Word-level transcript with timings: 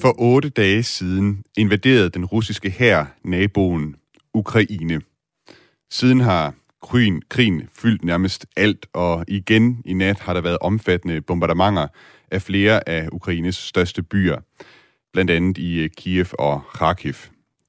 For 0.00 0.14
otte 0.18 0.48
dage 0.48 0.82
siden 0.82 1.44
invaderede 1.56 2.10
den 2.10 2.24
russiske 2.24 2.70
hær 2.70 3.04
naboen 3.24 3.96
Ukraine. 4.34 5.00
Siden 5.90 6.20
har 6.20 6.54
krigen, 6.82 7.22
krigen 7.28 7.68
fyldt 7.72 8.04
nærmest 8.04 8.46
alt, 8.56 8.86
og 8.92 9.24
igen 9.28 9.82
i 9.84 9.92
nat 9.92 10.18
har 10.18 10.34
der 10.34 10.40
været 10.40 10.58
omfattende 10.60 11.20
bombardementer 11.20 11.86
af 12.30 12.42
flere 12.42 12.88
af 12.88 13.08
Ukraines 13.12 13.56
største 13.56 14.02
byer, 14.02 14.38
blandt 15.12 15.30
andet 15.30 15.58
i 15.58 15.78
øh, 15.78 15.90
Kiev 15.96 16.26
og 16.38 16.62
Kharkiv. 16.74 17.14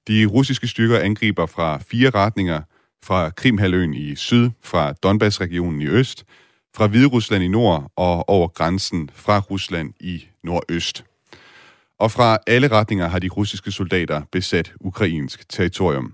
De 0.08 0.26
russiske 0.26 0.68
styrker 0.68 1.00
angriber 1.00 1.46
fra 1.46 1.78
fire 1.78 2.10
retninger, 2.10 2.62
fra 3.04 3.30
Krimhaløen 3.30 3.94
i 3.94 4.16
syd, 4.16 4.50
fra 4.62 4.94
Donbass-regionen 4.94 5.82
i 5.82 5.88
øst, 5.88 6.26
fra 6.76 6.88
Hviderusland 6.88 7.44
i 7.44 7.48
nord 7.48 7.92
og 7.96 8.30
over 8.30 8.48
grænsen 8.48 9.10
fra 9.14 9.40
Rusland 9.40 9.94
i 10.00 10.26
nordøst. 10.44 11.06
Og 12.02 12.12
fra 12.12 12.38
alle 12.48 12.68
retninger 12.68 13.08
har 13.08 13.20
de 13.20 13.30
russiske 13.30 13.72
soldater 13.72 14.22
besat 14.32 14.74
ukrainsk 14.80 15.50
territorium. 15.50 16.14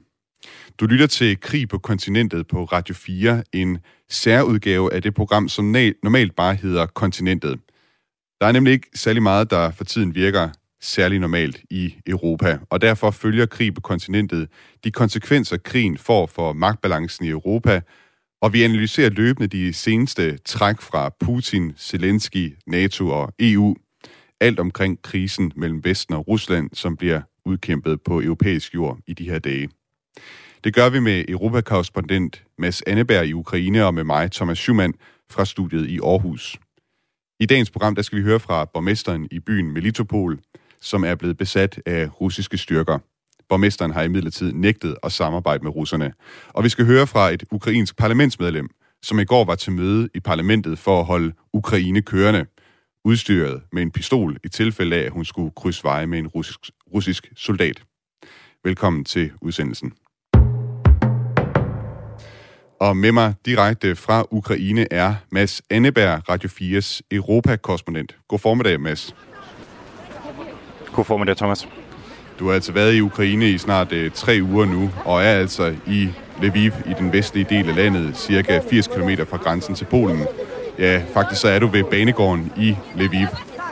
Du 0.80 0.86
lytter 0.86 1.08
til 1.08 1.40
Krig 1.40 1.70
på 1.70 1.78
kontinentet 1.78 2.48
på 2.48 2.64
Radio 2.64 2.96
4, 2.96 3.44
en 3.54 3.78
særudgave 4.10 4.94
af 4.94 5.02
det 5.02 5.14
program, 5.14 5.50
som 5.50 5.66
normalt 6.04 6.36
bare 6.36 6.56
hedder 6.56 6.86
Kontinentet. 6.86 7.60
Der 8.42 8.48
er 8.48 8.52
nemlig 8.52 8.74
ikke 8.74 8.88
særlig 8.96 9.24
meget, 9.24 9.52
der 9.52 9.72
for 9.72 9.84
tiden 9.84 10.16
virker 10.16 10.50
særlig 10.82 11.20
normalt 11.20 11.62
i 11.70 11.96
Europa, 12.08 12.60
og 12.70 12.82
derfor 12.82 13.12
følger 13.12 13.46
krig 13.46 13.74
på 13.74 13.82
kontinentet 13.82 14.48
de 14.84 14.92
konsekvenser, 14.92 15.58
krigen 15.58 15.98
får 15.98 16.26
for 16.26 16.54
magtbalancen 16.54 17.26
i 17.26 17.30
Europa, 17.30 17.82
og 18.42 18.54
vi 18.54 18.64
analyserer 18.64 19.10
løbende 19.10 19.48
de 19.48 19.74
seneste 19.74 20.38
træk 20.38 20.82
fra 20.82 21.10
Putin, 21.20 21.74
Zelensky, 21.78 22.58
NATO 22.68 23.10
og 23.10 23.34
EU. 23.40 23.76
Alt 24.42 24.60
omkring 24.60 25.02
krisen 25.02 25.52
mellem 25.56 25.84
Vesten 25.84 26.16
og 26.16 26.28
Rusland, 26.28 26.70
som 26.74 26.98
bliver 26.98 27.22
udkæmpet 27.46 28.02
på 28.02 28.22
europæisk 28.22 28.76
jord 28.76 28.98
i 29.08 29.14
de 29.14 29.30
her 29.30 29.40
dage. 29.40 29.70
Det 30.64 30.74
gør 30.74 30.90
vi 30.90 31.00
med 31.00 31.26
europakorrespondent 31.28 32.44
Mads 32.58 32.82
Anneberg 32.88 33.26
i 33.26 33.34
Ukraine 33.34 33.86
og 33.86 33.94
med 33.94 34.04
mig, 34.04 34.32
Thomas 34.32 34.58
Schumann, 34.58 34.94
fra 35.30 35.46
studiet 35.46 35.90
i 35.90 36.00
Aarhus. 36.00 36.58
I 37.40 37.46
dagens 37.46 37.72
program 37.72 37.96
der 37.96 38.02
skal 38.02 38.18
vi 38.18 38.24
høre 38.24 38.40
fra 38.40 38.66
borgmesteren 38.66 39.28
i 39.32 39.40
byen 39.40 39.72
Melitopol, 39.72 40.40
som 40.82 41.04
er 41.04 41.16
blevet 41.16 41.38
besat 41.38 41.82
af 41.86 42.22
russiske 42.22 42.58
styrker. 42.58 43.00
Borgmesteren 43.50 43.92
har 43.92 44.04
imidlertid 44.04 44.54
nægtet 44.54 44.96
at 45.04 45.12
samarbejde 45.12 45.64
med 45.64 45.76
russerne. 45.76 46.14
Og 46.48 46.64
vi 46.64 46.70
skal 46.70 46.86
høre 46.86 47.08
fra 47.08 47.30
et 47.30 47.44
ukrainsk 47.52 47.98
parlamentsmedlem, 47.98 48.70
som 49.02 49.20
i 49.20 49.26
går 49.26 49.46
var 49.46 49.56
til 49.56 49.72
møde 49.72 50.10
i 50.16 50.20
parlamentet 50.20 50.80
for 50.80 51.00
at 51.00 51.06
holde 51.06 51.34
Ukraine 51.54 52.02
kørende, 52.02 52.46
udstyret 53.08 53.62
med 53.72 53.82
en 53.82 53.92
pistol 53.92 54.38
i 54.44 54.48
tilfælde 54.48 54.96
af, 54.96 55.04
at 55.04 55.12
hun 55.12 55.26
skulle 55.26 55.52
krydse 55.56 55.84
veje 55.84 56.08
med 56.08 56.20
en 56.20 56.28
russisk, 56.28 56.60
russisk 56.94 57.32
soldat. 57.36 57.84
Velkommen 58.64 59.06
til 59.06 59.32
udsendelsen. 59.42 59.94
Og 62.80 62.98
med 62.98 63.12
mig 63.12 63.34
direkte 63.46 63.96
fra 63.96 64.26
Ukraine 64.32 64.94
er 64.94 65.16
Mads 65.32 65.62
Anneberg, 65.70 66.30
Radio 66.30 66.50
4's 66.50 67.00
Europa-korrespondent. 67.12 68.18
God 68.28 68.40
formiddag, 68.40 68.80
Mads. 68.80 69.16
God 70.94 71.06
formiddag, 71.06 71.38
Thomas. 71.38 71.68
Du 72.40 72.48
har 72.48 72.54
altså 72.54 72.72
været 72.72 72.96
i 72.96 73.02
Ukraine 73.02 73.50
i 73.50 73.58
snart 73.58 73.92
øh, 73.92 74.12
tre 74.12 74.40
uger 74.44 74.66
nu, 74.66 74.92
og 75.06 75.24
er 75.24 75.34
altså 75.34 75.76
i 75.88 76.10
Lviv 76.42 76.72
i 76.86 76.94
den 77.00 77.14
vestlige 77.14 77.46
del 77.50 77.70
af 77.70 77.76
landet, 77.76 78.18
cirka 78.18 78.62
80 78.70 78.88
km 78.88 79.10
fra 79.30 79.38
grænsen 79.38 79.76
til 79.76 79.86
Polen. 79.86 80.26
Ja, 80.80 81.02
faktisk 81.14 81.42
så 81.42 81.48
er 81.48 81.60
du 81.60 81.68
ved 81.68 81.84
banegården 81.84 82.52
i 82.58 82.76
Lviv. 82.96 83.28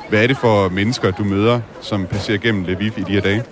Hvad 0.10 0.24
er 0.24 0.28
det 0.28 0.38
for 0.38 0.70
mennesker, 0.70 1.12
du 1.12 1.24
møder, 1.24 1.62
som 1.82 2.08
passerer 2.08 2.38
gennem 2.38 2.64
Lviv 2.64 2.92
i 2.98 3.02
de 3.02 3.12
her 3.12 3.22
dage? 3.22 3.44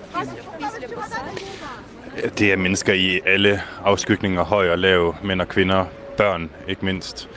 Det 2.38 2.52
er 2.52 2.58
mennesker 2.58 2.94
i 2.94 3.20
alle 3.26 3.62
afskygninger, 3.86 4.44
høj 4.44 4.70
og 4.70 4.80
lav, 4.80 5.16
mænd 5.24 5.42
og 5.42 5.48
kvinder, 5.48 5.86
børn 6.18 6.50
ikke 6.68 6.86
mindst. 6.86 7.30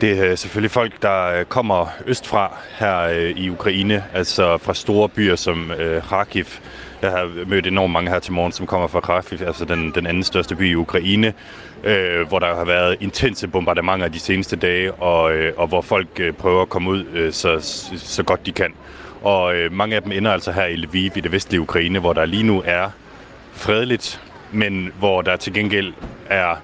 Det 0.00 0.30
er 0.30 0.36
selvfølgelig 0.36 0.70
folk, 0.70 1.02
der 1.02 1.44
kommer 1.44 1.86
østfra 2.06 2.56
her 2.78 3.00
øh, 3.00 3.30
i 3.30 3.50
Ukraine, 3.50 4.04
altså 4.14 4.58
fra 4.58 4.74
store 4.74 5.08
byer 5.08 5.36
som 5.36 5.70
øh, 5.70 6.02
Kharkiv. 6.02 6.44
Jeg 7.02 7.10
har 7.10 7.46
mødt 7.46 7.66
enormt 7.66 7.92
mange 7.92 8.10
her 8.10 8.18
til 8.18 8.32
morgen, 8.32 8.52
som 8.52 8.66
kommer 8.66 8.86
fra 8.86 9.00
Kharkiv, 9.00 9.38
altså 9.46 9.64
den, 9.64 9.92
den 9.94 10.06
anden 10.06 10.22
største 10.22 10.56
by 10.56 10.70
i 10.70 10.74
Ukraine, 10.74 11.32
øh, 11.84 12.28
hvor 12.28 12.38
der 12.38 12.54
har 12.54 12.64
været 12.64 12.96
intense 13.00 13.48
bombardementer 13.48 14.08
de 14.08 14.18
seneste 14.18 14.56
dage, 14.56 14.92
og, 14.92 15.32
øh, 15.32 15.52
og 15.56 15.68
hvor 15.68 15.80
folk 15.80 16.08
øh, 16.20 16.32
prøver 16.32 16.62
at 16.62 16.68
komme 16.68 16.90
ud 16.90 17.04
øh, 17.04 17.32
så, 17.32 17.58
så 17.96 18.22
godt 18.22 18.46
de 18.46 18.52
kan. 18.52 18.72
Og 19.22 19.54
øh, 19.54 19.72
mange 19.72 19.96
af 19.96 20.02
dem 20.02 20.12
ender 20.12 20.32
altså 20.32 20.52
her 20.52 20.64
i 20.64 20.76
Lviv 20.76 21.10
i 21.16 21.20
det 21.20 21.32
vestlige 21.32 21.60
Ukraine, 21.60 21.98
hvor 21.98 22.12
der 22.12 22.24
lige 22.24 22.42
nu 22.42 22.62
er 22.66 22.90
fredeligt, 23.52 24.22
men 24.52 24.92
hvor 24.98 25.22
der 25.22 25.36
til 25.36 25.52
gengæld 25.52 25.92
er 26.30 26.56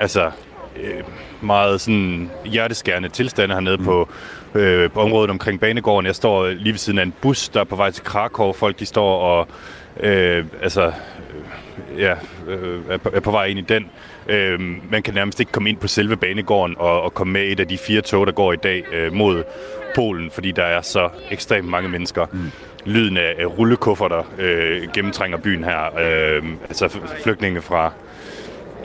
altså 0.00 0.30
øh, 0.76 1.02
meget 1.40 1.80
sådan 1.80 2.30
hjerteskærende 2.44 3.08
tilstande 3.08 3.54
hernede 3.54 3.76
mm. 3.76 3.84
på, 3.84 4.08
øh, 4.54 4.90
på 4.90 5.00
området 5.00 5.30
omkring 5.30 5.60
banegården. 5.60 6.06
Jeg 6.06 6.14
står 6.14 6.48
lige 6.48 6.72
ved 6.72 6.78
siden 6.78 6.98
af 6.98 7.02
en 7.02 7.14
bus, 7.20 7.48
der 7.48 7.60
er 7.60 7.64
på 7.64 7.76
vej 7.76 7.90
til 7.90 8.04
Krakow. 8.04 8.52
Folk 8.52 8.78
de 8.78 8.86
står 8.86 9.20
og 9.20 9.48
øh, 10.00 10.44
altså, 10.62 10.86
øh, 10.86 12.00
ja, 12.00 12.14
øh, 12.48 12.80
er, 12.90 12.96
på, 12.96 13.10
er 13.14 13.20
på 13.20 13.30
vej 13.30 13.44
ind 13.44 13.58
i 13.58 13.62
den. 13.62 13.90
Øh, 14.28 14.60
man 14.90 15.02
kan 15.02 15.14
nærmest 15.14 15.40
ikke 15.40 15.52
komme 15.52 15.68
ind 15.68 15.76
på 15.76 15.88
selve 15.88 16.16
banegården 16.16 16.74
og, 16.78 17.02
og 17.02 17.14
komme 17.14 17.32
med 17.32 17.42
et 17.42 17.60
af 17.60 17.68
de 17.68 17.78
fire 17.78 18.00
tog, 18.00 18.26
der 18.26 18.32
går 18.32 18.52
i 18.52 18.56
dag 18.56 18.84
øh, 18.92 19.12
mod 19.12 19.44
Polen, 19.94 20.30
fordi 20.30 20.52
der 20.52 20.64
er 20.64 20.82
så 20.82 21.08
ekstremt 21.30 21.68
mange 21.68 21.88
mennesker. 21.88 22.26
Mm 22.32 22.50
lyden 22.84 23.16
af 23.16 23.46
rullekufferter 23.58 24.22
øh, 24.38 24.92
gennemtrænger 24.92 25.38
byen 25.38 25.64
her. 25.64 25.98
Øh, 25.98 26.44
altså 26.68 26.98
flygtninge 27.22 27.62
fra, 27.62 27.92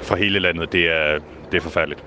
fra 0.04 0.16
hele 0.16 0.40
landet, 0.40 0.72
det 0.72 0.92
er, 0.92 1.20
det 1.52 1.58
er 1.58 1.62
forfærdeligt. 1.62 2.04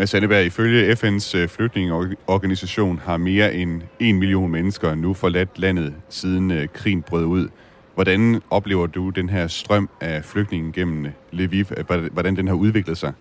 Mads 0.00 0.14
Anneberg, 0.14 0.44
ifølge 0.44 0.92
FN's 0.92 1.36
øh, 1.36 1.48
flygtningeorganisation 1.48 3.00
har 3.04 3.16
mere 3.16 3.54
end 3.54 3.82
en 3.98 4.18
million 4.18 4.50
mennesker 4.50 4.94
nu 4.94 5.14
forladt 5.14 5.58
landet, 5.58 5.94
siden 6.08 6.50
øh, 6.50 6.68
krigen 6.72 7.02
brød 7.02 7.24
ud. 7.24 7.48
Hvordan 7.94 8.42
oplever 8.50 8.86
du 8.86 9.10
den 9.10 9.28
her 9.28 9.46
strøm 9.46 9.88
af 10.00 10.24
flygtninge 10.24 10.72
gennem 10.72 11.06
øh, 11.06 11.12
Lviv? 11.32 11.64
Hvordan 12.12 12.36
den 12.36 12.48
har 12.48 12.54
udviklet 12.54 12.98
sig? 12.98 13.12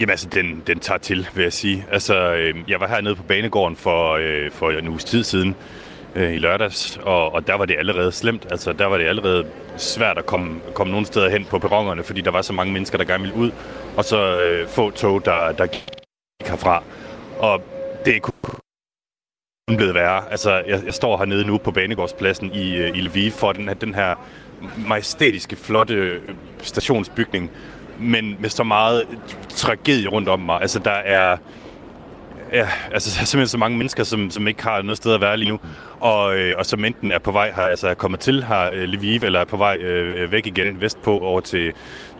Jamen 0.00 0.10
altså, 0.10 0.28
den, 0.28 0.62
den 0.66 0.78
tager 0.78 0.98
til, 0.98 1.28
vil 1.34 1.42
jeg 1.42 1.52
sige. 1.52 1.86
Altså, 1.90 2.34
øh, 2.34 2.54
jeg 2.68 2.80
var 2.80 2.88
hernede 2.88 3.14
på 3.14 3.22
banegården 3.22 3.76
for, 3.76 4.12
øh, 4.12 4.50
for 4.50 4.70
en 4.70 4.88
uges 4.88 5.04
tid 5.04 5.24
siden 5.24 5.54
øh, 6.14 6.34
i 6.34 6.38
lørdags, 6.38 6.96
og, 7.02 7.32
og 7.32 7.46
der 7.46 7.54
var 7.54 7.64
det 7.64 7.76
allerede 7.78 8.12
slemt. 8.12 8.46
Altså, 8.50 8.72
der 8.72 8.86
var 8.86 8.98
det 8.98 9.04
allerede 9.04 9.46
svært 9.76 10.18
at 10.18 10.26
komme, 10.26 10.60
komme 10.74 10.90
nogen 10.90 11.06
steder 11.06 11.28
hen 11.28 11.44
på 11.44 11.58
perronerne, 11.58 12.02
fordi 12.02 12.20
der 12.20 12.30
var 12.30 12.42
så 12.42 12.52
mange 12.52 12.72
mennesker, 12.72 12.98
der 12.98 13.04
gerne 13.04 13.22
ville 13.22 13.36
ud, 13.36 13.50
og 13.96 14.04
så 14.04 14.40
øh, 14.40 14.68
få 14.68 14.90
tog, 14.90 15.24
der, 15.24 15.52
der 15.52 15.66
gik 15.66 15.86
herfra. 16.46 16.82
Og 17.38 17.62
det 18.04 18.22
kunne 18.22 18.32
blevet 19.76 19.94
værre. 19.94 20.30
Altså, 20.30 20.62
jeg, 20.66 20.82
jeg 20.84 20.94
står 20.94 21.16
hernede 21.16 21.46
nu 21.46 21.58
på 21.58 21.70
Banegårdspladsen 21.70 22.50
i, 22.54 22.76
øh, 22.76 22.96
i 22.96 23.00
Lviv 23.00 23.30
for 23.30 23.52
den, 23.52 23.70
den 23.80 23.94
her 23.94 24.14
majestætiske, 24.88 25.56
flotte 25.56 25.94
øh, 25.94 26.20
stationsbygning, 26.62 27.50
men 27.98 28.36
med 28.40 28.50
så 28.50 28.64
meget 28.64 29.06
tragedie 29.48 30.08
rundt 30.08 30.28
om 30.28 30.40
mig. 30.40 30.60
Altså, 30.60 30.78
der 30.78 30.90
er... 30.90 31.36
Ja, 32.52 32.68
altså 32.92 33.10
der 33.16 33.22
er 33.22 33.24
simpelthen 33.24 33.48
så 33.48 33.58
mange 33.58 33.78
mennesker, 33.78 34.04
som, 34.04 34.30
som 34.30 34.48
ikke 34.48 34.62
har 34.62 34.82
noget 34.82 34.96
sted 34.96 35.14
at 35.14 35.20
være 35.20 35.36
lige 35.36 35.50
nu, 35.50 35.60
og, 36.00 36.38
øh, 36.38 36.54
og 36.58 36.66
som 36.66 36.84
enten 36.84 37.12
er 37.12 37.18
på 37.18 37.32
vej 37.32 37.52
her, 37.56 37.62
altså 37.62 37.88
er 37.88 37.94
kommet 37.94 38.20
til 38.20 38.44
her 38.44 38.70
øh, 38.72 38.82
Lviv, 38.82 39.20
eller 39.22 39.40
er 39.40 39.44
på 39.44 39.56
vej 39.56 39.76
øh, 39.76 40.32
væk 40.32 40.46
igen 40.46 40.80
vestpå 40.80 41.18
over 41.18 41.40
til, 41.40 41.72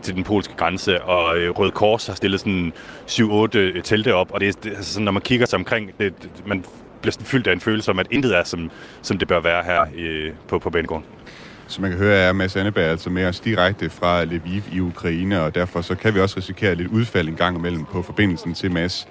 til 0.03 0.15
den 0.15 0.25
polske 0.25 0.55
grænse, 0.57 1.03
og 1.03 1.39
øh, 1.39 1.51
Røde 1.51 1.71
Kors 1.71 2.07
har 2.07 2.15
stillet 2.15 2.41
sådan 2.41 2.73
7-8 3.09 3.59
øh, 3.59 3.83
telte 3.83 4.15
op, 4.15 4.33
og 4.33 4.41
det 4.41 4.49
er 4.49 4.53
det, 4.53 4.71
altså, 4.71 4.93
sådan, 4.93 5.05
når 5.05 5.13
man 5.13 5.23
kigger 5.23 5.47
sig 5.47 5.59
omkring, 5.59 5.91
det, 5.99 6.15
man 6.47 6.65
bliver 7.01 7.13
sådan 7.13 7.27
fyldt 7.27 7.47
af 7.47 7.53
en 7.53 7.61
følelse 7.61 7.91
om, 7.91 7.99
at 7.99 8.07
intet 8.11 8.37
er, 8.37 8.45
som, 8.45 8.71
som 9.03 9.19
det 9.19 9.29
bør 9.29 9.41
være 9.41 9.63
her 9.65 9.85
øh, 9.97 10.33
på, 10.49 10.59
på 10.59 10.71
banegården. 10.71 11.05
Som 11.67 11.83
man 11.83 11.91
kan 11.91 12.01
høre, 12.01 12.17
er 12.17 12.33
Mads 12.33 12.57
Anneberg 12.57 12.85
altså 12.85 13.11
med 13.11 13.27
os 13.27 13.41
direkte 13.41 13.91
fra 13.91 14.25
Lviv 14.25 14.63
i 14.73 14.81
Ukraine, 14.81 15.41
og 15.43 15.55
derfor 15.55 15.81
så 15.81 15.95
kan 15.95 16.15
vi 16.15 16.21
også 16.21 16.37
risikere 16.37 16.75
lidt 16.75 16.89
udfald 16.89 17.29
en 17.29 17.37
gang 17.37 17.59
imellem 17.59 17.85
på 17.85 18.03
forbindelsen 18.03 18.55
til 18.55 18.71
Mads. 18.71 19.09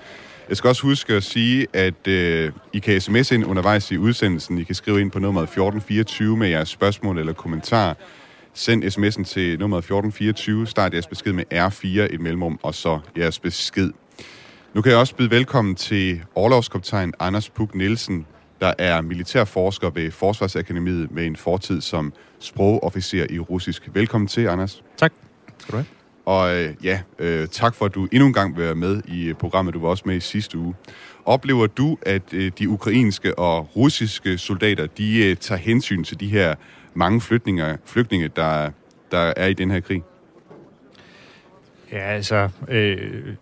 Jeg 0.51 0.57
skal 0.57 0.68
også 0.68 0.83
huske 0.83 1.13
at 1.13 1.24
sige, 1.24 1.68
at 1.74 2.07
øh, 2.07 2.51
I 2.74 2.80
kan 2.80 3.01
sms 3.01 3.31
ind 3.31 3.45
undervejs 3.45 3.92
i 3.92 3.98
udsendelsen. 3.98 4.57
I 4.57 4.63
kan 4.63 4.75
skrive 4.75 5.01
ind 5.01 5.12
på 5.12 5.19
nummeret 5.19 5.44
1424 5.44 6.38
med 6.38 6.48
jeres 6.48 6.69
spørgsmål 6.69 7.19
eller 7.19 7.33
kommentar. 7.33 7.98
Send 8.53 8.83
sms'en 8.83 9.24
til 9.24 9.59
nummeret 9.59 9.80
1424, 9.80 10.68
start 10.68 10.94
jeres 10.94 11.07
besked 11.07 11.33
med 11.33 11.44
R4 11.53 12.13
i 12.13 12.18
mellemrum, 12.18 12.59
og 12.63 12.75
så 12.75 13.00
jeres 13.18 13.39
besked. 13.39 13.92
Nu 14.74 14.81
kan 14.81 14.92
jeg 14.92 15.00
også 15.00 15.15
byde 15.15 15.31
velkommen 15.31 15.75
til 15.75 16.21
overlovskaptajn 16.36 17.13
Anders 17.19 17.50
Puk 17.50 17.75
Nielsen, 17.75 18.25
der 18.62 18.74
er 18.77 19.01
militærforsker 19.01 19.89
ved 19.89 20.12
Forsvarsakademiet 20.12 21.12
med 21.12 21.25
en 21.25 21.36
fortid 21.36 21.81
som 21.81 22.13
sprogofficer 22.39 23.25
i 23.30 23.39
russisk. 23.39 23.89
Velkommen 23.94 24.27
til, 24.27 24.48
Anders. 24.48 24.83
Tak. 24.98 25.13
Skal 25.57 25.71
du 25.71 25.77
have. 25.77 26.00
Og 26.25 26.56
øh, 26.56 26.73
ja, 26.83 27.01
øh, 27.19 27.47
tak 27.47 27.75
for, 27.75 27.85
at 27.85 27.95
du 27.95 28.07
endnu 28.12 28.27
en 28.27 28.33
gang 28.33 28.57
vil 28.57 28.65
være 28.65 28.75
med 28.75 29.01
i 29.07 29.25
øh, 29.25 29.35
programmet. 29.35 29.73
Du 29.73 29.79
var 29.79 29.89
også 29.89 30.03
med 30.06 30.15
i 30.15 30.19
sidste 30.19 30.57
uge. 30.57 30.75
Oplever 31.25 31.68
du, 31.68 31.97
at 32.01 32.33
øh, 32.33 32.51
de 32.59 32.69
ukrainske 32.69 33.39
og 33.39 33.75
russiske 33.75 34.38
soldater, 34.38 34.88
de 34.88 35.29
øh, 35.29 35.35
tager 35.35 35.59
hensyn 35.59 36.03
til 36.03 36.19
de 36.19 36.27
her 36.27 36.56
mange 36.94 37.21
flygtninge, 37.21 37.77
flygtninge 37.85 38.27
der, 38.27 38.71
der 39.12 39.33
er 39.38 39.47
i 39.47 39.53
den 39.53 39.71
her 39.71 39.79
krig? 39.79 40.03
Ja, 41.91 41.97
altså, 41.97 42.50
øh, 42.67 43.35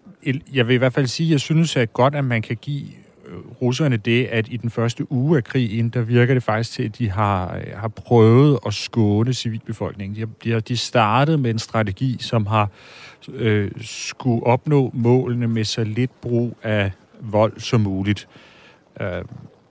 jeg 0.54 0.68
vil 0.68 0.74
i 0.74 0.78
hvert 0.78 0.94
fald 0.94 1.08
sige, 1.08 1.28
at 1.28 1.32
jeg 1.32 1.40
synes 1.40 1.75
at 1.75 1.94
godt, 1.94 2.16
at 2.16 2.25
man 2.25 2.42
kan 2.42 2.58
give 2.62 2.88
Øh, 3.30 3.62
russerne 3.62 3.98
det, 3.98 4.26
at 4.26 4.48
i 4.52 4.58
den 4.58 4.70
første 4.70 5.12
uge 5.12 5.38
af 5.38 5.44
krigen, 5.44 5.90
der 5.90 6.02
virker 6.02 6.34
det 6.34 6.44
faktisk 6.44 6.72
til, 6.72 6.84
at 6.84 6.98
de 6.98 7.10
har, 7.10 7.56
øh, 7.56 7.78
har 7.78 7.88
prøvet 7.88 8.60
at 8.66 8.74
skåne 8.74 9.34
civilbefolkningen. 9.34 10.16
De, 10.16 10.31
de, 10.44 10.52
har, 10.52 10.60
de 10.60 10.78
startede 10.78 11.38
med 11.38 11.52
en 11.52 11.60
strategi, 11.60 12.18
som 12.20 12.46
har 12.46 12.70
øh, 13.34 13.72
skulle 13.81 14.44
opnå 14.44 14.92
målene 14.94 15.48
med 15.48 15.64
så 15.64 15.84
lidt 15.84 16.22
brug 16.22 16.58
af 16.64 16.92
vold 17.22 17.60
som 17.60 17.81
muligt. 17.81 18.28
Øh, 19.02 19.08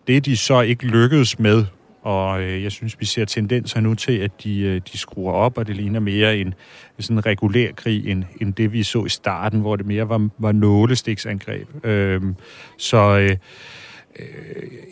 det 0.06 0.24
de 0.24 0.36
så 0.36 0.60
ikke 0.60 0.86
lykkedes 0.86 1.38
med, 1.38 1.64
og 2.08 2.42
øh, 2.42 2.62
jeg 2.62 2.72
synes, 2.72 3.00
vi 3.00 3.04
ser 3.04 3.24
tendenser 3.24 3.80
nu 3.80 3.94
til, 3.94 4.18
at 4.18 4.44
de, 4.44 4.60
øh, 4.60 4.80
de 4.92 4.98
skruer 4.98 5.32
op, 5.32 5.58
og 5.58 5.66
det 5.66 5.76
ligner 5.76 6.00
mere 6.00 6.38
en 6.38 6.54
sådan 6.98 7.16
en 7.16 7.26
regulær 7.26 7.72
krig, 7.72 8.08
end, 8.08 8.24
end 8.40 8.54
det 8.54 8.72
vi 8.72 8.82
så 8.82 9.04
i 9.04 9.08
starten, 9.08 9.60
hvor 9.60 9.76
det 9.76 9.86
mere 9.86 10.08
var, 10.08 10.28
var 10.38 10.52
nålestiksangreb. 10.52 11.84
Øhm, 11.84 12.28
øh, 12.28 12.34
så 12.78 13.18
øh, 13.18 13.36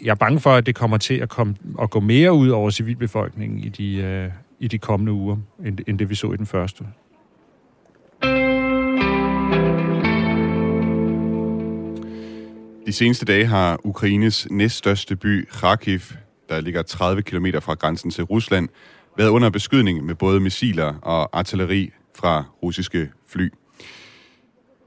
jeg 0.05 0.11
er 0.11 0.15
bange 0.15 0.41
for, 0.41 0.51
at 0.51 0.67
det 0.67 0.75
kommer 0.75 0.99
til 0.99 1.15
at, 1.15 1.29
komme, 1.29 1.57
at 1.83 1.91
gå 1.91 2.01
mere 2.01 2.33
ud 2.33 2.49
over 2.49 2.71
civilbefolkningen 2.71 3.59
i 3.59 3.69
de, 3.69 3.97
øh, 3.97 4.31
i 4.61 4.69
de 4.69 4.79
kommende 4.79 5.13
uger, 5.13 5.37
end, 5.65 5.79
end 5.87 5.99
det 5.99 6.11
vi 6.11 6.15
så 6.15 6.33
i 6.33 6.37
den 6.37 6.47
første. 6.47 6.85
De 12.87 12.93
seneste 12.93 13.25
dage 13.25 13.47
har 13.47 13.81
Ukraines 13.85 14.49
næststørste 14.51 15.17
by, 15.17 15.49
Kharkiv, 15.49 16.01
der 16.49 16.61
ligger 16.61 16.83
30 16.83 17.23
km 17.23 17.47
fra 17.61 17.75
grænsen 17.75 18.11
til 18.11 18.25
Rusland, 18.25 18.69
været 19.17 19.29
under 19.29 19.51
beskydning 19.51 20.05
med 20.05 20.15
både 20.15 20.41
missiler 20.41 20.95
og 21.03 21.39
artilleri 21.39 21.91
fra 22.15 22.45
russiske 22.63 23.11
fly. 23.29 23.53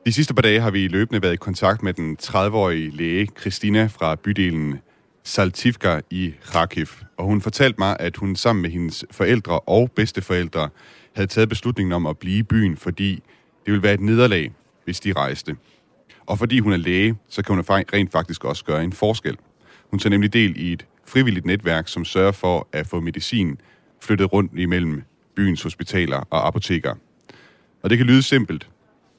De 0.06 0.14
sidste 0.14 0.34
par 0.34 0.42
dage 0.42 0.60
har 0.60 0.72
vi 0.72 0.88
løbende 0.88 1.22
været 1.22 1.34
i 1.34 1.38
kontakt 1.38 1.84
med 1.84 1.94
den 1.94 2.18
30-årige 2.22 2.90
læge 2.90 3.30
Christina 3.40 3.86
fra 3.86 4.16
bydelen 4.16 4.80
Saltivka 5.24 6.00
i 6.10 6.34
Kharkiv, 6.44 6.88
og 7.18 7.26
hun 7.26 7.42
fortalte 7.42 7.76
mig, 7.80 7.98
at 8.00 8.18
hun 8.18 8.36
sammen 8.36 8.62
med 8.62 8.70
hendes 8.70 9.06
forældre 9.12 9.60
og 9.60 9.92
bedsteforældre 9.92 10.70
havde 11.16 11.28
taget 11.28 11.50
beslutningen 11.50 11.94
om 11.94 12.06
at 12.06 12.18
blive 12.18 12.38
i 12.38 12.44
byen, 12.44 12.78
fordi 12.78 13.12
det 13.66 13.72
ville 13.72 13.84
være 13.84 13.94
et 13.94 14.00
nederlag, 14.00 14.52
hvis 14.86 15.00
de 15.00 15.14
rejste. 15.14 15.56
Og 16.26 16.40
fordi 16.40 16.60
hun 16.60 16.74
er 16.74 16.78
læge, 16.78 17.16
så 17.30 17.44
kan 17.44 17.56
hun 17.56 17.64
rent 17.70 18.12
faktisk 18.12 18.46
også 18.46 18.66
gøre 18.66 18.84
en 18.84 18.94
forskel. 18.94 19.38
Hun 19.90 20.00
tager 20.00 20.10
nemlig 20.10 20.34
del 20.34 20.54
i 20.58 20.74
et 20.74 20.86
frivilligt 21.10 21.46
netværk, 21.46 21.88
som 21.88 22.06
sørger 22.06 22.32
for 22.32 22.68
at 22.74 22.88
få 22.88 23.00
medicin 23.00 23.62
flyttet 24.02 24.34
rundt 24.34 24.52
imellem 24.60 25.04
byens 25.36 25.64
hospitaler 25.64 26.18
og 26.30 26.48
apoteker. 26.48 26.96
Og 27.82 27.90
det 27.90 27.98
kan 27.98 28.08
lyde 28.08 28.24
simpelt, 28.24 28.70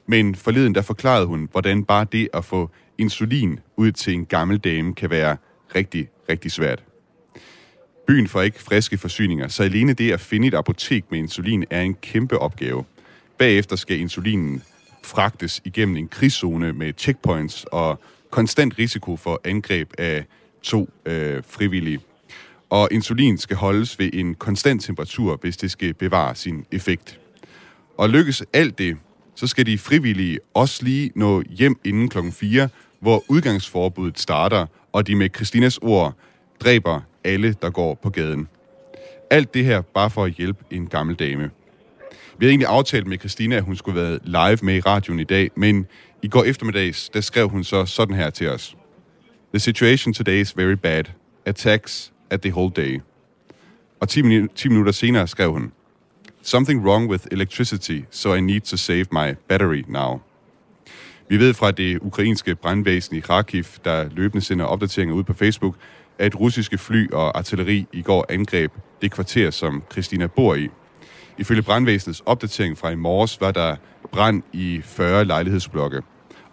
men 0.07 0.35
forleden 0.35 0.75
der 0.75 0.81
forklarede 0.81 1.25
hun, 1.25 1.49
hvordan 1.51 1.83
bare 1.83 2.05
det 2.11 2.29
at 2.33 2.45
få 2.45 2.69
insulin 2.97 3.59
ud 3.77 3.91
til 3.91 4.13
en 4.13 4.25
gammel 4.25 4.57
dame 4.57 4.95
kan 4.95 5.09
være 5.09 5.37
rigtig, 5.75 6.09
rigtig 6.29 6.51
svært. 6.51 6.83
Byen 8.07 8.27
får 8.27 8.41
ikke 8.41 8.63
friske 8.63 8.97
forsyninger, 8.97 9.47
så 9.47 9.63
alene 9.63 9.93
det 9.93 10.11
at 10.11 10.19
finde 10.19 10.47
et 10.47 10.53
apotek 10.53 11.11
med 11.11 11.19
insulin 11.19 11.65
er 11.69 11.81
en 11.81 11.93
kæmpe 11.93 12.39
opgave. 12.39 12.83
Bagefter 13.37 13.75
skal 13.75 13.99
insulinen 13.99 14.63
fragtes 15.03 15.61
igennem 15.65 15.95
en 15.95 16.07
krigszone 16.07 16.73
med 16.73 16.93
checkpoints 16.97 17.65
og 17.71 18.01
konstant 18.29 18.79
risiko 18.79 19.17
for 19.17 19.41
angreb 19.43 19.93
af 19.97 20.25
to 20.63 20.89
øh, 21.05 21.43
frivillige. 21.47 21.99
Og 22.69 22.87
insulin 22.91 23.37
skal 23.37 23.57
holdes 23.57 23.99
ved 23.99 24.09
en 24.13 24.35
konstant 24.35 24.83
temperatur, 24.83 25.37
hvis 25.41 25.57
det 25.57 25.71
skal 25.71 25.93
bevare 25.93 26.35
sin 26.35 26.65
effekt. 26.71 27.19
Og 27.97 28.09
lykkes 28.09 28.43
alt 28.53 28.77
det, 28.77 28.97
så 29.35 29.47
skal 29.47 29.65
de 29.65 29.77
frivillige 29.77 30.39
også 30.53 30.83
lige 30.83 31.11
nå 31.15 31.43
hjem 31.49 31.79
inden 31.83 32.09
klokken 32.09 32.31
4, 32.31 32.69
hvor 32.99 33.23
udgangsforbuddet 33.27 34.19
starter, 34.19 34.65
og 34.91 35.07
de 35.07 35.15
med 35.15 35.29
Kristinas 35.29 35.77
ord 35.81 36.13
dræber 36.59 37.01
alle, 37.23 37.55
der 37.61 37.69
går 37.69 37.95
på 37.95 38.09
gaden. 38.09 38.47
Alt 39.29 39.53
det 39.53 39.65
her 39.65 39.81
bare 39.81 40.09
for 40.09 40.23
at 40.23 40.31
hjælpe 40.31 40.63
en 40.71 40.87
gammel 40.87 41.15
dame. 41.15 41.49
Vi 42.37 42.45
havde 42.45 42.51
egentlig 42.51 42.67
aftalt 42.67 43.07
med 43.07 43.19
Christina, 43.19 43.55
at 43.55 43.63
hun 43.63 43.75
skulle 43.75 44.01
være 44.01 44.19
live 44.23 44.57
med 44.61 44.75
i 44.75 44.79
radioen 44.79 45.19
i 45.19 45.23
dag, 45.23 45.49
men 45.55 45.87
i 46.21 46.27
går 46.27 46.43
eftermiddags, 46.43 47.09
der 47.09 47.21
skrev 47.21 47.49
hun 47.49 47.63
så 47.63 47.85
sådan 47.85 48.15
her 48.15 48.29
til 48.29 48.49
os. 48.49 48.75
The 49.53 49.59
situation 49.59 50.13
today 50.13 50.41
is 50.41 50.57
very 50.57 50.75
bad. 50.75 51.03
Attacks 51.45 52.11
at 52.29 52.41
the 52.41 52.51
whole 52.51 52.71
day. 52.75 53.01
Og 53.99 54.09
10, 54.09 54.21
minu- 54.21 54.47
10 54.55 54.69
minutter 54.69 54.91
senere 54.91 55.27
skrev 55.27 55.51
hun, 55.51 55.71
Something 56.41 56.85
wrong 56.85 57.09
with 57.09 57.27
electricity, 57.31 58.01
so 58.11 58.33
I 58.33 58.41
need 58.41 58.61
to 58.61 58.77
save 58.77 59.05
my 59.11 59.33
battery 59.47 59.83
now. 59.87 60.21
Vi 61.29 61.39
ved 61.39 61.53
fra 61.53 61.71
det 61.71 61.99
ukrainske 62.01 62.55
brandvæsen 62.55 63.15
i 63.15 63.19
Kharkiv, 63.19 63.63
der 63.85 64.09
løbende 64.11 64.45
sender 64.45 64.65
opdateringer 64.65 65.15
ud 65.15 65.23
på 65.23 65.33
Facebook, 65.33 65.75
at 66.19 66.39
russiske 66.39 66.77
fly 66.77 67.11
og 67.11 67.37
artilleri 67.37 67.85
i 67.93 68.01
går 68.01 68.25
angreb 68.29 68.71
det 69.01 69.11
kvarter, 69.11 69.51
som 69.51 69.83
Christina 69.91 70.27
bor 70.27 70.55
i. 70.55 70.69
Ifølge 71.37 71.61
brandvæsenets 71.61 72.23
opdatering 72.25 72.77
fra 72.77 72.89
i 72.89 72.95
morges 72.95 73.41
var 73.41 73.51
der 73.51 73.75
brand 74.11 74.43
i 74.53 74.81
40 74.83 75.25
lejlighedsblokke. 75.25 76.01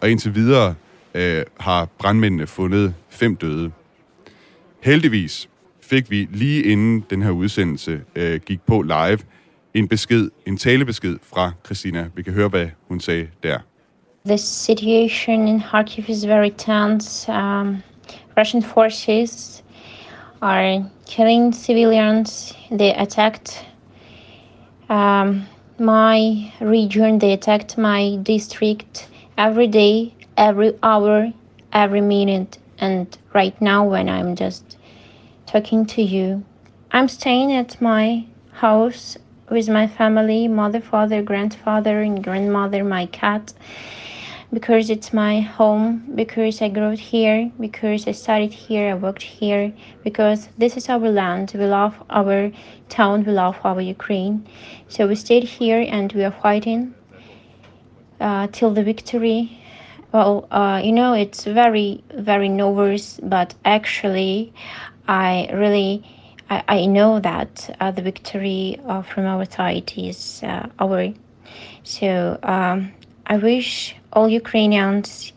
Og 0.01 0.11
indtil 0.11 0.35
videre 0.35 0.75
øh, 1.19 1.45
har 1.61 1.89
brandmændene 1.99 2.47
fundet 2.47 2.95
fem 3.09 3.37
døde. 3.37 3.71
Heldigvis 4.81 5.49
fik 5.83 6.11
vi 6.11 6.29
lige 6.33 6.63
inden 6.63 7.05
den 7.11 7.23
her 7.23 7.31
udsendelse 7.31 8.01
øh, 8.17 8.41
gik 8.41 8.61
på 8.67 8.83
live 8.83 9.19
en 9.75 9.89
besked, 9.89 10.31
en 10.47 10.57
talebesked 10.57 11.17
fra 11.23 11.53
Christina. 11.67 12.09
Vi 12.15 12.23
kan 12.23 12.33
høre, 12.33 12.49
hvad 12.49 12.67
hun 12.89 13.01
sagde 13.01 13.29
der. 13.43 13.59
The 14.27 14.39
situation 14.39 15.49
in 15.49 15.61
Kharkiv 15.61 16.05
is 16.09 16.27
very 16.27 16.51
tense. 16.59 17.33
Um, 17.33 17.77
Russian 18.39 18.63
forces 18.63 19.65
are 20.41 20.85
killing 21.07 21.55
civilians. 21.55 22.57
They 22.71 22.93
attacked 22.97 23.67
um, 24.91 25.43
my 25.79 26.51
region. 26.61 27.21
They 27.21 27.33
attacked 27.33 27.79
my 27.79 28.19
district 28.27 29.09
every 29.39 29.67
day, 29.67 30.15
every 30.39 30.79
hour, 30.83 31.31
every 31.73 32.01
minute. 32.01 32.57
And 32.79 33.07
right 33.35 33.61
now, 33.61 33.85
when 33.85 34.09
I'm 34.09 34.37
just 34.37 34.79
talking 35.47 35.85
to 35.87 36.03
you, 36.03 36.45
I'm 36.93 37.09
staying 37.09 37.53
at 37.53 37.79
my 37.83 38.25
house 38.53 39.19
with 39.51 39.69
my 39.69 39.87
family 39.87 40.49
mother, 40.49 40.81
father, 40.81 41.21
grandfather, 41.23 42.01
and 42.01 42.25
grandmother, 42.25 42.83
my 42.83 43.05
cat 43.07 43.53
because 44.53 44.89
it's 44.89 45.13
my 45.13 45.41
home, 45.41 46.11
because 46.15 46.63
I 46.63 46.69
grew 46.71 46.93
up 46.93 46.99
here, 46.99 47.53
because 47.61 48.09
I 48.09 48.13
studied 48.13 48.53
here, 48.53 48.91
I 48.91 48.95
worked 48.95 49.23
here, 49.23 49.73
because 50.03 50.49
this 50.57 50.77
is 50.77 50.89
our 50.89 50.99
land. 51.11 51.53
We 51.55 51.67
love 51.67 51.95
our 52.09 52.51
town, 52.89 53.25
we 53.25 53.33
love 53.33 53.59
our 53.63 53.81
Ukraine. 53.81 54.47
So 54.89 55.07
we 55.07 55.17
stayed 55.17 55.45
here 55.45 55.85
and 55.87 56.11
we 56.15 56.25
are 56.25 56.33
fighting 56.33 56.95
uh, 58.21 58.47
till 58.51 58.73
the 58.73 58.83
victory. 58.83 59.61
Well, 60.13 60.47
uh, 60.51 60.81
you 60.83 60.93
know, 60.93 61.13
it's 61.13 61.45
very, 61.45 62.03
very 62.15 62.49
nervous, 62.49 63.21
but 63.23 63.55
actually, 63.65 64.53
I 65.07 65.51
really. 65.53 66.03
I, 66.51 66.87
know 66.87 67.21
that 67.21 67.77
uh, 67.79 67.91
the 67.91 68.01
victory 68.01 68.81
uh, 68.87 69.03
from 69.03 69.27
our 69.27 69.45
side 69.45 69.93
is 69.99 70.43
uh, 70.43 70.67
our. 70.79 71.13
So 71.83 72.39
um, 72.43 72.91
I 73.27 73.37
wish 73.37 73.95
all 74.15 74.31
Ukrainians 74.31 75.35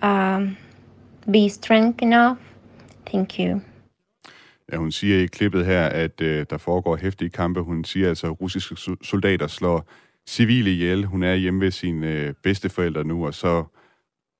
um, 0.00 0.56
be 1.30 1.50
strong 1.50 1.94
enough. 2.00 2.38
Thank 3.04 3.38
you. 3.38 3.60
Ja, 4.72 4.76
hun 4.76 4.92
siger 4.92 5.22
i 5.22 5.26
klippet 5.26 5.66
her, 5.66 5.86
at 5.86 6.20
øh, 6.20 6.46
der 6.50 6.58
foregår 6.58 6.96
hæftige 6.96 7.30
kampe. 7.30 7.60
Hun 7.60 7.84
siger 7.84 8.08
altså, 8.08 8.26
at 8.26 8.40
russiske 8.40 8.76
soldater 9.02 9.46
slår 9.46 9.88
civile 10.28 10.70
ihjel. 10.70 11.04
Hun 11.04 11.22
er 11.22 11.34
hjemme 11.34 11.60
ved 11.60 11.70
sine 11.70 12.12
øh, 12.12 12.34
bedsteforældre 12.42 13.04
nu, 13.04 13.26
og 13.26 13.34
så 13.34 13.64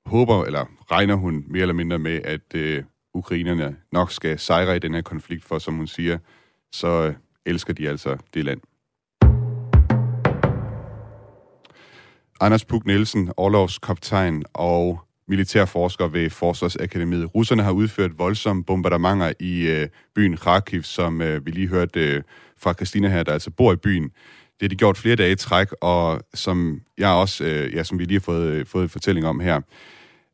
håber, 0.07 0.45
eller 0.45 0.65
regner 0.91 1.15
hun 1.15 1.45
mere 1.49 1.63
eller 1.63 1.75
mindre 1.75 1.99
med, 1.99 2.21
at 2.25 2.55
øh, 2.55 2.85
ukrainerne 3.15 3.77
nok 3.93 4.13
skal 4.13 4.39
sejre 4.39 4.77
i 4.77 4.79
den 4.79 4.95
her 4.95 5.03
konflikt, 5.03 5.45
for 5.45 5.59
som 5.59 5.75
hun 5.75 5.87
siger, 5.87 6.19
så 6.73 7.07
øh, 7.07 7.15
elsker 7.47 7.73
de 7.73 7.89
altså 7.89 8.17
det 8.35 8.45
land. 8.45 8.61
Anders 12.41 12.65
Puk 12.65 12.87
Nielsen, 12.87 13.33
overlovskaptajn 13.37 14.45
og 14.55 15.01
militærforsker 15.29 16.09
ved 16.09 16.31
Forsvarsakademiet. 16.31 17.35
Russerne 17.35 17.63
har 17.63 17.73
udført 17.73 18.19
voldsomme 18.19 18.65
bombardementer 18.65 19.33
i 19.41 19.67
øh, 19.67 19.89
byen 20.15 20.37
Kharkiv, 20.37 20.83
som 20.83 21.23
øh, 21.23 21.47
vi 21.47 21.51
lige 21.51 21.69
hørte 21.69 22.01
øh, 22.01 22.23
fra 22.59 22.73
Christina 22.73 23.09
her, 23.09 23.23
der 23.23 23.33
altså 23.33 23.51
bor 23.51 23.73
i 23.73 23.77
byen. 23.77 24.11
Det 24.61 24.63
har 24.63 24.69
de 24.69 24.77
gjort 24.77 24.97
flere 24.97 25.17
dage 25.17 25.33
i 25.33 25.37
træk, 25.37 25.69
og 25.81 26.21
som 26.35 26.81
jeg 26.99 27.09
også, 27.09 27.45
øh, 27.45 27.75
ja, 27.75 27.83
som 27.83 27.99
vi 27.99 28.05
lige 28.05 28.19
har 28.19 28.25
fået, 28.25 28.53
øh, 28.53 28.67
fået 28.67 28.91
fortælling 28.91 29.27
om 29.27 29.41
her, 29.41 29.61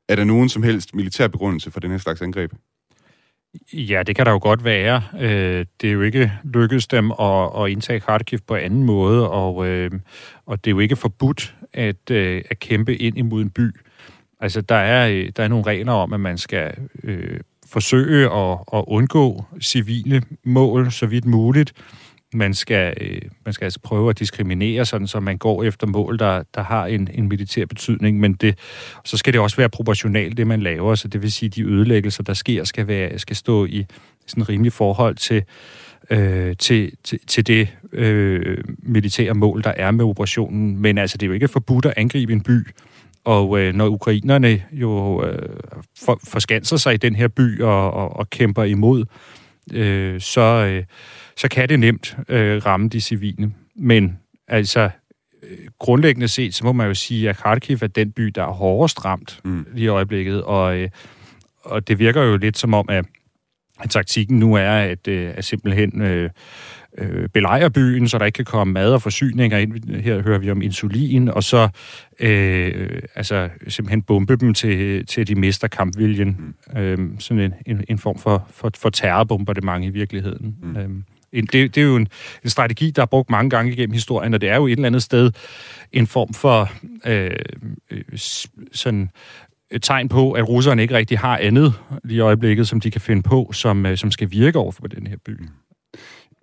er 0.08 0.16
der 0.16 0.24
nogen 0.24 0.48
som 0.48 0.62
helst 0.62 0.94
militær 0.94 1.28
begrundelse 1.28 1.70
for 1.70 1.80
den 1.80 1.90
her 1.90 1.98
slags 1.98 2.22
angreb? 2.22 2.52
Ja, 3.72 4.02
det 4.02 4.16
kan 4.16 4.26
der 4.26 4.32
jo 4.32 4.38
godt 4.42 4.64
være. 4.64 5.02
Øh, 5.20 5.66
det 5.80 5.88
er 5.88 5.92
jo 5.92 6.02
ikke 6.02 6.32
lykkedes 6.44 6.86
dem 6.86 7.10
at, 7.10 7.50
at 7.58 7.70
indtage 7.70 8.00
Kharkiv 8.00 8.38
på 8.46 8.54
anden 8.54 8.82
måde, 8.82 9.30
og, 9.30 9.66
øh, 9.66 9.90
og 10.46 10.64
det 10.64 10.70
er 10.70 10.74
jo 10.74 10.78
ikke 10.78 10.96
forbudt 10.96 11.54
at, 11.72 12.10
øh, 12.10 12.42
at 12.50 12.58
kæmpe 12.58 12.96
ind 12.96 13.18
imod 13.18 13.42
en 13.42 13.50
by. 13.50 13.70
Altså, 14.40 14.60
der 14.60 14.74
er, 14.74 15.08
øh, 15.08 15.32
der 15.36 15.42
er 15.42 15.48
nogle 15.48 15.66
regler 15.66 15.92
om, 15.92 16.12
at 16.12 16.20
man 16.20 16.38
skal 16.38 16.74
øh, 17.04 17.40
forsøge 17.66 18.30
at, 18.30 18.58
at 18.74 18.84
undgå 18.86 19.44
civile 19.60 20.22
mål 20.44 20.92
så 20.92 21.06
vidt 21.06 21.24
muligt. 21.24 21.72
Man 22.34 22.54
skal, 22.54 22.94
øh, 23.00 23.20
man 23.44 23.52
skal 23.52 23.64
altså 23.64 23.80
prøve 23.80 24.10
at 24.10 24.18
diskriminere, 24.18 24.84
sådan 24.84 25.06
så 25.06 25.20
man 25.20 25.38
går 25.38 25.64
efter 25.64 25.86
mål, 25.86 26.18
der, 26.18 26.42
der 26.54 26.62
har 26.62 26.86
en, 26.86 27.08
en 27.14 27.28
militær 27.28 27.66
betydning, 27.66 28.20
men 28.20 28.32
det, 28.34 28.58
så 29.04 29.16
skal 29.16 29.32
det 29.32 29.40
også 29.40 29.56
være 29.56 29.68
proportionalt, 29.68 30.36
det 30.36 30.46
man 30.46 30.62
laver, 30.62 30.94
så 30.94 31.08
det 31.08 31.22
vil 31.22 31.32
sige, 31.32 31.46
at 31.46 31.54
de 31.54 31.62
ødelæggelser, 31.62 32.22
der 32.22 32.34
sker, 32.34 32.64
skal, 32.64 32.86
være, 32.86 33.18
skal 33.18 33.36
stå 33.36 33.64
i 33.66 33.86
sådan 34.26 34.42
en 34.42 34.48
rimelig 34.48 34.72
forhold 34.72 35.16
til, 35.16 35.44
øh, 36.10 36.56
til, 36.56 36.92
til, 37.04 37.18
til 37.26 37.46
det 37.46 37.68
øh, 37.92 38.58
militære 38.78 39.34
mål, 39.34 39.62
der 39.62 39.70
er 39.76 39.90
med 39.90 40.04
operationen. 40.04 40.82
Men 40.82 40.98
altså, 40.98 41.18
det 41.18 41.26
er 41.26 41.28
jo 41.28 41.34
ikke 41.34 41.48
forbudt 41.48 41.84
at 41.84 41.94
angribe 41.96 42.32
en 42.32 42.40
by, 42.40 42.66
og 43.24 43.60
øh, 43.60 43.74
når 43.74 43.86
ukrainerne 43.86 44.62
jo 44.72 45.24
øh, 45.24 45.48
for, 46.04 46.20
forskanser 46.28 46.76
sig 46.76 46.94
i 46.94 46.96
den 46.96 47.14
her 47.14 47.28
by 47.28 47.60
og, 47.60 47.90
og, 47.90 48.16
og 48.16 48.30
kæmper 48.30 48.64
imod, 48.64 49.04
øh, 49.72 50.20
så, 50.20 50.40
øh, 50.40 50.84
så 51.42 51.48
kan 51.48 51.68
det 51.68 51.80
nemt 51.80 52.16
øh, 52.28 52.66
ramme 52.66 52.88
de 52.88 53.00
civile. 53.00 53.52
Men 53.76 54.18
altså, 54.48 54.90
øh, 55.42 55.58
grundlæggende 55.78 56.28
set, 56.28 56.54
så 56.54 56.64
må 56.64 56.72
man 56.72 56.86
jo 56.86 56.94
sige, 56.94 57.28
at 57.28 57.36
Kharkiv 57.36 57.78
er 57.82 57.86
den 57.86 58.12
by, 58.12 58.22
der 58.22 58.42
er 58.42 58.52
hårdest 58.52 59.04
ramt 59.04 59.40
mm. 59.44 59.66
lige 59.74 59.84
i 59.84 59.88
øjeblikket, 59.88 60.42
og, 60.42 60.76
øh, 60.76 60.88
og 61.62 61.88
det 61.88 61.98
virker 61.98 62.22
jo 62.22 62.36
lidt 62.36 62.58
som 62.58 62.74
om, 62.74 62.86
at, 62.88 63.04
at 63.80 63.90
taktikken 63.90 64.38
nu 64.38 64.54
er, 64.54 64.70
at, 64.70 65.08
øh, 65.08 65.32
at 65.36 65.44
simpelthen... 65.44 66.02
Øh, 66.02 66.30
øh, 66.98 67.28
belejre 67.28 67.70
byen, 67.70 68.08
så 68.08 68.18
der 68.18 68.24
ikke 68.24 68.36
kan 68.36 68.44
komme 68.44 68.72
mad 68.72 68.92
og 68.92 69.02
forsyninger 69.02 69.58
ind. 69.58 70.02
Her 70.02 70.22
hører 70.22 70.38
vi 70.38 70.50
om 70.50 70.62
insulin, 70.62 71.28
og 71.28 71.42
så 71.42 71.68
øh, 72.20 73.02
altså, 73.14 73.48
simpelthen 73.68 74.02
bombe 74.02 74.36
dem 74.36 74.54
til, 74.54 75.06
til 75.06 75.28
de 75.28 75.34
mister 75.34 75.68
kampviljen. 75.68 76.54
Mm. 76.74 76.80
Øh, 76.80 76.98
sådan 77.18 77.42
en, 77.42 77.54
en, 77.66 77.84
en 77.88 77.98
form 77.98 78.18
for, 78.18 78.46
for, 78.50 78.70
for 78.78 78.90
terrorbombardement 78.90 79.84
i 79.84 79.88
virkeligheden. 79.88 80.56
Mm. 80.62 80.76
Øh, 80.76 80.88
det, 81.32 81.52
det 81.52 81.76
er 81.76 81.82
jo 81.82 81.96
en, 81.96 82.08
en 82.44 82.50
strategi, 82.50 82.90
der 82.90 83.02
er 83.02 83.06
brugt 83.06 83.30
mange 83.30 83.50
gange 83.50 83.72
igennem 83.72 83.92
historien, 83.92 84.34
og 84.34 84.40
det 84.40 84.48
er 84.48 84.56
jo 84.56 84.66
et 84.66 84.72
eller 84.72 84.86
andet 84.86 85.02
sted 85.02 85.30
en 85.92 86.06
form 86.06 86.34
for 86.34 86.70
øh, 87.06 87.30
øh 87.90 88.18
sådan 88.72 89.10
et 89.70 89.82
tegn 89.82 90.08
på, 90.08 90.32
at 90.32 90.48
russerne 90.48 90.82
ikke 90.82 90.94
rigtig 90.94 91.18
har 91.18 91.38
andet 91.38 91.74
lige 92.04 92.16
i 92.16 92.20
øjeblikket, 92.20 92.68
som 92.68 92.80
de 92.80 92.90
kan 92.90 93.00
finde 93.00 93.22
på, 93.22 93.50
som, 93.52 93.86
øh, 93.86 93.96
som 93.96 94.10
skal 94.10 94.30
virke 94.30 94.58
over 94.58 94.72
for 94.72 94.86
den 94.86 95.06
her 95.06 95.16
by. 95.24 95.40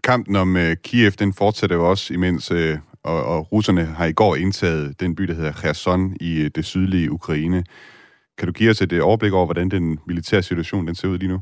Kampen 0.04 0.36
om 0.36 0.58
øh, 0.58 0.76
Kiev, 0.84 1.12
den 1.12 1.34
fortsætter 1.34 1.76
jo 1.76 1.90
også, 1.90 2.14
imens 2.14 2.52
øh, 2.52 2.78
og, 3.04 3.24
og 3.24 3.52
russerne 3.52 3.86
har 3.86 4.06
i 4.06 4.12
går 4.12 4.36
indtaget 4.36 5.00
den 5.00 5.16
by, 5.16 5.24
der 5.24 5.34
hedder 5.34 5.52
Kherson 5.52 6.18
i 6.22 6.42
øh, 6.42 6.52
det 6.56 6.66
sydlige 6.66 7.12
Ukraine. 7.12 7.64
Kan 8.38 8.48
du 8.48 8.52
give 8.52 8.70
os 8.70 8.82
et 8.82 8.94
uh, 8.94 9.00
overblik 9.08 9.34
over, 9.34 9.46
hvordan 9.46 9.70
den 9.70 10.00
militære 10.08 10.42
situation 10.42 10.88
den 10.88 10.96
ser 10.96 11.08
ud 11.08 11.18
lige 11.18 11.30
nu? 11.30 11.42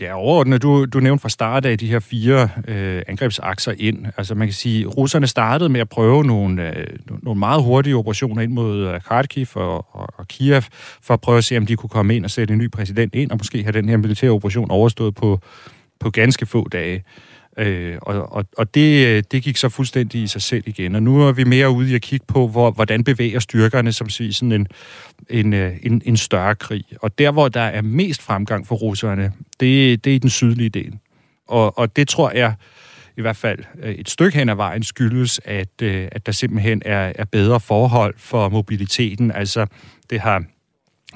Ja, 0.00 0.14
overordnet, 0.16 0.62
du, 0.62 0.84
du 0.84 1.00
nævnte 1.00 1.22
fra 1.22 1.28
start 1.28 1.64
af 1.64 1.78
de 1.78 1.86
her 1.86 1.98
fire 1.98 2.48
øh, 2.68 3.02
angrebsakser 3.08 3.74
ind. 3.78 4.06
Altså 4.16 4.34
man 4.34 4.48
kan 4.48 4.54
sige, 4.54 4.86
russerne 4.86 5.26
startede 5.26 5.68
med 5.68 5.80
at 5.80 5.88
prøve 5.88 6.24
nogle, 6.24 6.78
øh, 6.78 6.86
nogle 7.22 7.38
meget 7.38 7.62
hurtige 7.62 7.96
operationer 7.96 8.42
ind 8.42 8.52
mod 8.52 8.86
øh, 8.86 9.00
Kharkiv 9.00 9.46
og, 9.54 9.96
og, 9.96 10.08
og 10.18 10.28
Kiev, 10.28 10.62
for 11.02 11.14
at 11.14 11.20
prøve 11.20 11.38
at 11.38 11.44
se, 11.44 11.56
om 11.56 11.66
de 11.66 11.76
kunne 11.76 11.88
komme 11.88 12.16
ind 12.16 12.24
og 12.24 12.30
sætte 12.30 12.52
en 12.52 12.58
ny 12.58 12.70
præsident 12.70 13.14
ind, 13.14 13.30
og 13.30 13.38
måske 13.40 13.62
have 13.62 13.72
den 13.72 13.88
her 13.88 13.96
militære 13.96 14.30
operation 14.30 14.70
overstået 14.70 15.14
på, 15.14 15.40
på 16.00 16.10
ganske 16.10 16.46
få 16.46 16.68
dage. 16.68 16.94
Øh, 16.94 17.27
Øh, 17.58 17.98
og 18.02 18.32
og, 18.32 18.44
og 18.56 18.74
det, 18.74 19.32
det 19.32 19.42
gik 19.42 19.56
så 19.56 19.68
fuldstændig 19.68 20.22
i 20.22 20.26
sig 20.26 20.42
selv 20.42 20.62
igen. 20.66 20.94
Og 20.94 21.02
nu 21.02 21.22
er 21.22 21.32
vi 21.32 21.44
mere 21.44 21.70
ude 21.70 21.90
i 21.90 21.94
at 21.94 22.02
kigge 22.02 22.26
på, 22.28 22.48
hvor, 22.48 22.70
hvordan 22.70 23.04
bevæger 23.04 23.38
styrkerne 23.38 23.92
som 23.92 24.08
siger, 24.08 24.32
sådan 24.32 24.52
en, 24.52 24.66
en, 25.30 25.52
øh, 25.52 25.76
en, 25.82 26.02
en 26.04 26.16
større 26.16 26.54
krig. 26.54 26.84
Og 27.02 27.18
der, 27.18 27.30
hvor 27.30 27.48
der 27.48 27.60
er 27.60 27.82
mest 27.82 28.22
fremgang 28.22 28.66
for 28.66 28.76
russerne, 28.76 29.32
det, 29.60 30.04
det 30.04 30.10
er 30.10 30.14
i 30.14 30.18
den 30.18 30.30
sydlige 30.30 30.68
del. 30.68 30.98
Og, 31.46 31.78
og 31.78 31.96
det 31.96 32.08
tror 32.08 32.30
jeg 32.30 32.54
i 33.16 33.20
hvert 33.20 33.36
fald 33.36 33.58
øh, 33.82 33.94
et 33.94 34.10
stykke 34.10 34.38
hen 34.38 34.48
ad 34.48 34.54
vejen 34.54 34.82
skyldes, 34.82 35.40
at, 35.44 35.82
at 35.82 36.26
der 36.26 36.32
simpelthen 36.32 36.82
er, 36.84 37.12
er 37.14 37.24
bedre 37.24 37.60
forhold 37.60 38.14
for 38.16 38.48
mobiliteten. 38.48 39.30
Altså, 39.32 39.66
det 40.10 40.20
har 40.20 40.44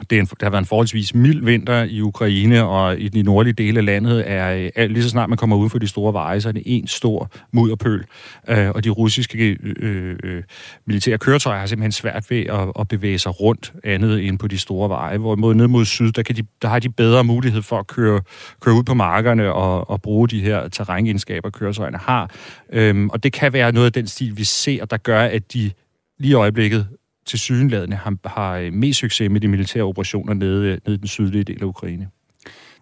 det, 0.00 0.16
er 0.16 0.20
en, 0.20 0.26
det 0.26 0.42
har 0.42 0.50
været 0.50 0.62
en 0.62 0.66
forholdsvis 0.66 1.14
mild 1.14 1.44
vinter 1.44 1.82
i 1.82 2.00
Ukraine, 2.00 2.64
og 2.64 2.98
i 3.00 3.08
de 3.08 3.22
nordlige 3.22 3.52
dele 3.52 3.78
af 3.78 3.84
landet 3.84 4.30
er, 4.30 4.70
er 4.76 4.86
lige 4.86 5.02
så 5.02 5.08
snart 5.08 5.28
man 5.28 5.38
kommer 5.38 5.56
ud 5.56 5.70
for 5.70 5.78
de 5.78 5.88
store 5.88 6.12
veje, 6.12 6.40
så 6.40 6.48
er 6.48 6.52
det 6.52 6.62
en 6.66 6.86
stor 6.86 7.30
mudderpøl. 7.52 8.04
Øh, 8.48 8.70
og 8.70 8.84
de 8.84 8.90
russiske 8.90 9.56
øh, 9.62 10.16
øh, 10.22 10.42
militære 10.86 11.18
køretøjer 11.18 11.58
har 11.58 11.66
simpelthen 11.66 11.92
svært 11.92 12.30
ved 12.30 12.46
at, 12.46 12.72
at 12.80 12.88
bevæge 12.88 13.18
sig 13.18 13.40
rundt 13.40 13.72
andet 13.84 14.28
end 14.28 14.38
på 14.38 14.48
de 14.48 14.58
store 14.58 14.88
veje. 14.88 15.18
Hvorimod 15.18 15.54
ned 15.54 15.66
mod 15.66 15.84
syd, 15.84 16.12
der, 16.12 16.22
kan 16.22 16.36
de, 16.36 16.42
der 16.62 16.68
har 16.68 16.78
de 16.78 16.88
bedre 16.88 17.24
mulighed 17.24 17.62
for 17.62 17.78
at 17.78 17.86
køre, 17.86 18.20
køre 18.60 18.74
ud 18.74 18.82
på 18.82 18.94
markerne 18.94 19.52
og, 19.52 19.90
og 19.90 20.02
bruge 20.02 20.28
de 20.28 20.40
her 20.40 20.68
terrænegenskaber, 20.68 21.50
køretøjerne 21.50 21.98
har. 21.98 22.30
Øh, 22.72 23.06
og 23.06 23.22
det 23.22 23.32
kan 23.32 23.52
være 23.52 23.72
noget 23.72 23.86
af 23.86 23.92
den 23.92 24.06
stil, 24.06 24.36
vi 24.36 24.44
ser, 24.44 24.84
der 24.84 24.96
gør, 24.96 25.22
at 25.22 25.52
de 25.52 25.70
lige 26.18 26.30
i 26.30 26.34
øjeblikket 26.34 26.86
til 27.26 27.38
sydenladende 27.38 27.96
har, 27.96 28.28
har 28.28 28.56
øh, 28.56 28.72
mest 28.72 29.00
succes 29.00 29.30
med 29.30 29.40
de 29.40 29.48
militære 29.48 29.84
operationer 29.84 30.34
nede, 30.34 30.66
øh, 30.66 30.78
nede 30.86 30.94
i 30.94 30.98
den 30.98 31.08
sydlige 31.08 31.44
del 31.44 31.62
af 31.62 31.66
Ukraine. 31.66 32.08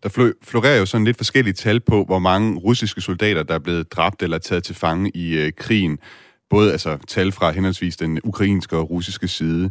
Der 0.03 0.33
florerer 0.43 0.79
jo 0.79 0.87
sådan 0.87 1.05
lidt 1.05 1.17
forskellige 1.17 1.55
tal 1.55 1.81
på, 1.81 2.05
hvor 2.05 2.19
mange 2.19 2.59
russiske 2.59 3.01
soldater, 3.01 3.43
der 3.43 3.55
er 3.55 3.59
blevet 3.59 3.93
dræbt 3.93 4.23
eller 4.23 4.39
taget 4.39 4.65
til 4.65 4.75
fange 4.75 5.11
i 5.15 5.39
øh, 5.39 5.53
krigen. 5.57 5.99
Både 6.51 6.73
altså 6.73 6.99
tal 7.09 7.33
fra 7.33 7.51
henholdsvis 7.51 7.97
den 7.97 8.21
ukrainske 8.25 8.77
og 8.77 8.91
russiske 8.91 9.29
side. 9.29 9.71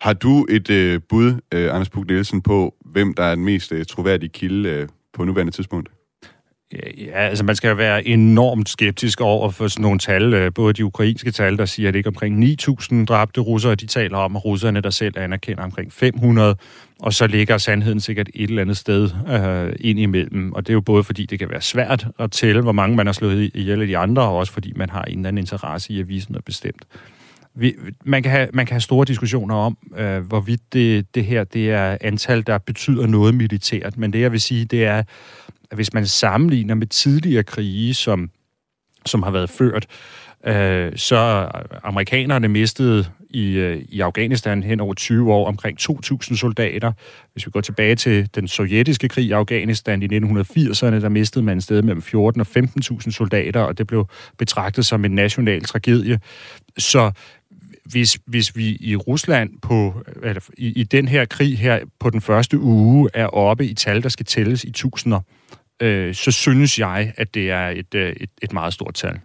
Har 0.00 0.12
du 0.12 0.46
et 0.50 0.70
øh, 0.70 1.00
bud, 1.08 1.40
øh, 1.54 1.74
Anders 1.74 1.90
Puk 1.90 2.06
Nielsen, 2.06 2.42
på, 2.42 2.74
hvem 2.84 3.14
der 3.14 3.22
er 3.22 3.34
den 3.34 3.44
mest 3.44 3.72
øh, 3.72 3.84
troværdige 3.86 4.30
kilde 4.30 4.68
øh, 4.68 4.88
på 5.12 5.24
nuværende 5.24 5.52
tidspunkt? 5.52 5.88
Ja, 6.72 7.12
altså 7.12 7.44
man 7.44 7.56
skal 7.56 7.68
jo 7.68 7.74
være 7.74 8.06
enormt 8.06 8.68
skeptisk 8.68 9.20
over 9.20 9.50
for 9.50 9.68
sådan 9.68 9.82
nogle 9.82 9.98
tal. 9.98 10.34
Øh, 10.34 10.52
både 10.54 10.72
de 10.72 10.84
ukrainske 10.84 11.30
tal, 11.30 11.58
der 11.58 11.64
siger, 11.64 11.88
at 11.88 11.94
det 11.94 11.98
ikke 11.98 12.08
omkring 12.08 12.44
9.000 12.44 13.04
dræbte 13.04 13.40
russere, 13.40 13.74
de 13.74 13.86
taler 13.86 14.18
om, 14.18 14.36
at 14.36 14.44
russerne 14.44 14.80
der 14.80 14.90
selv 14.90 15.18
anerkender 15.18 15.64
omkring 15.64 15.92
500, 15.92 16.56
og 17.00 17.12
så 17.12 17.26
ligger 17.26 17.58
sandheden 17.58 18.00
sikkert 18.00 18.28
et 18.34 18.48
eller 18.48 18.62
andet 18.62 18.76
sted 18.76 19.10
øh, 19.28 19.76
ind 19.80 19.98
imellem. 19.98 20.52
Og 20.52 20.66
det 20.66 20.70
er 20.70 20.74
jo 20.74 20.80
både 20.80 21.04
fordi, 21.04 21.26
det 21.26 21.38
kan 21.38 21.50
være 21.50 21.62
svært 21.62 22.06
at 22.18 22.30
tælle, 22.30 22.62
hvor 22.62 22.72
mange 22.72 22.96
man 22.96 23.06
har 23.06 23.12
slået 23.12 23.50
ihjel 23.54 23.80
af 23.80 23.86
de 23.86 23.98
andre, 23.98 24.22
og 24.22 24.36
også 24.36 24.52
fordi 24.52 24.72
man 24.76 24.90
har 24.90 25.02
en 25.02 25.18
eller 25.18 25.28
anden 25.28 25.42
interesse 25.42 25.92
i 25.92 26.00
at 26.00 26.08
vise 26.08 26.32
noget 26.32 26.44
bestemt. 26.44 26.84
Vi, 27.56 27.74
man, 28.04 28.22
kan 28.22 28.32
have, 28.32 28.48
man 28.52 28.66
kan 28.66 28.74
have 28.74 28.80
store 28.80 29.04
diskussioner 29.04 29.54
om, 29.54 29.78
øh, 29.96 30.20
hvorvidt 30.20 30.72
det, 30.72 31.14
det 31.14 31.24
her 31.24 31.44
det 31.44 31.70
er 31.70 31.98
antal, 32.00 32.46
der 32.46 32.58
betyder 32.58 33.06
noget 33.06 33.34
militært. 33.34 33.96
Men 33.96 34.12
det, 34.12 34.20
jeg 34.20 34.32
vil 34.32 34.40
sige, 34.40 34.64
det 34.64 34.84
er, 34.84 35.02
at 35.74 35.78
hvis 35.78 35.94
man 35.94 36.06
sammenligner 36.06 36.74
med 36.74 36.86
tidligere 36.86 37.42
krige, 37.42 37.94
som, 37.94 38.30
som 39.06 39.22
har 39.22 39.30
været 39.30 39.50
ført, 39.50 39.86
øh, 40.46 40.92
så 40.96 41.50
amerikanerne 41.82 42.48
mistede 42.48 43.06
i, 43.30 43.50
øh, 43.50 43.82
i 43.88 44.00
Afghanistan 44.00 44.62
hen 44.62 44.80
over 44.80 44.94
20 44.94 45.32
år 45.32 45.48
omkring 45.48 45.78
2.000 45.80 46.36
soldater. 46.36 46.92
Hvis 47.32 47.46
vi 47.46 47.50
går 47.50 47.60
tilbage 47.60 47.96
til 47.96 48.28
den 48.34 48.48
sovjetiske 48.48 49.08
krig 49.08 49.24
i 49.24 49.32
Afghanistan 49.32 50.02
i 50.02 50.06
1980'erne, 50.06 51.00
der 51.00 51.08
mistede 51.08 51.44
man 51.44 51.56
et 51.56 51.64
sted 51.64 51.82
mellem 51.82 52.02
14 52.02 52.40
og 52.40 52.46
15.000 52.56 53.10
soldater, 53.10 53.60
og 53.60 53.78
det 53.78 53.86
blev 53.86 54.08
betragtet 54.38 54.86
som 54.86 55.04
en 55.04 55.10
national 55.10 55.64
tragedie. 55.64 56.20
Så 56.78 57.12
hvis, 57.84 58.18
hvis 58.26 58.56
vi 58.56 58.76
i 58.80 58.96
Rusland 58.96 59.50
på, 59.62 60.02
eller 60.22 60.42
i, 60.58 60.80
i 60.80 60.82
den 60.82 61.08
her 61.08 61.24
krig 61.24 61.58
her 61.58 61.80
på 62.00 62.10
den 62.10 62.20
første 62.20 62.58
uge 62.58 63.10
er 63.14 63.26
oppe 63.26 63.66
i 63.66 63.74
tal, 63.74 64.02
der 64.02 64.08
skal 64.08 64.26
tælles 64.26 64.64
i 64.64 64.70
tusinder, 64.70 65.20
øh, 65.82 66.14
så 66.14 66.32
synes 66.32 66.78
jeg, 66.78 67.12
at 67.16 67.34
det 67.34 67.50
er 67.50 67.68
et, 67.68 67.94
øh, 67.94 68.12
et, 68.20 68.30
et 68.42 68.52
meget 68.52 68.74
stort 68.74 68.94
tal. 68.94 69.20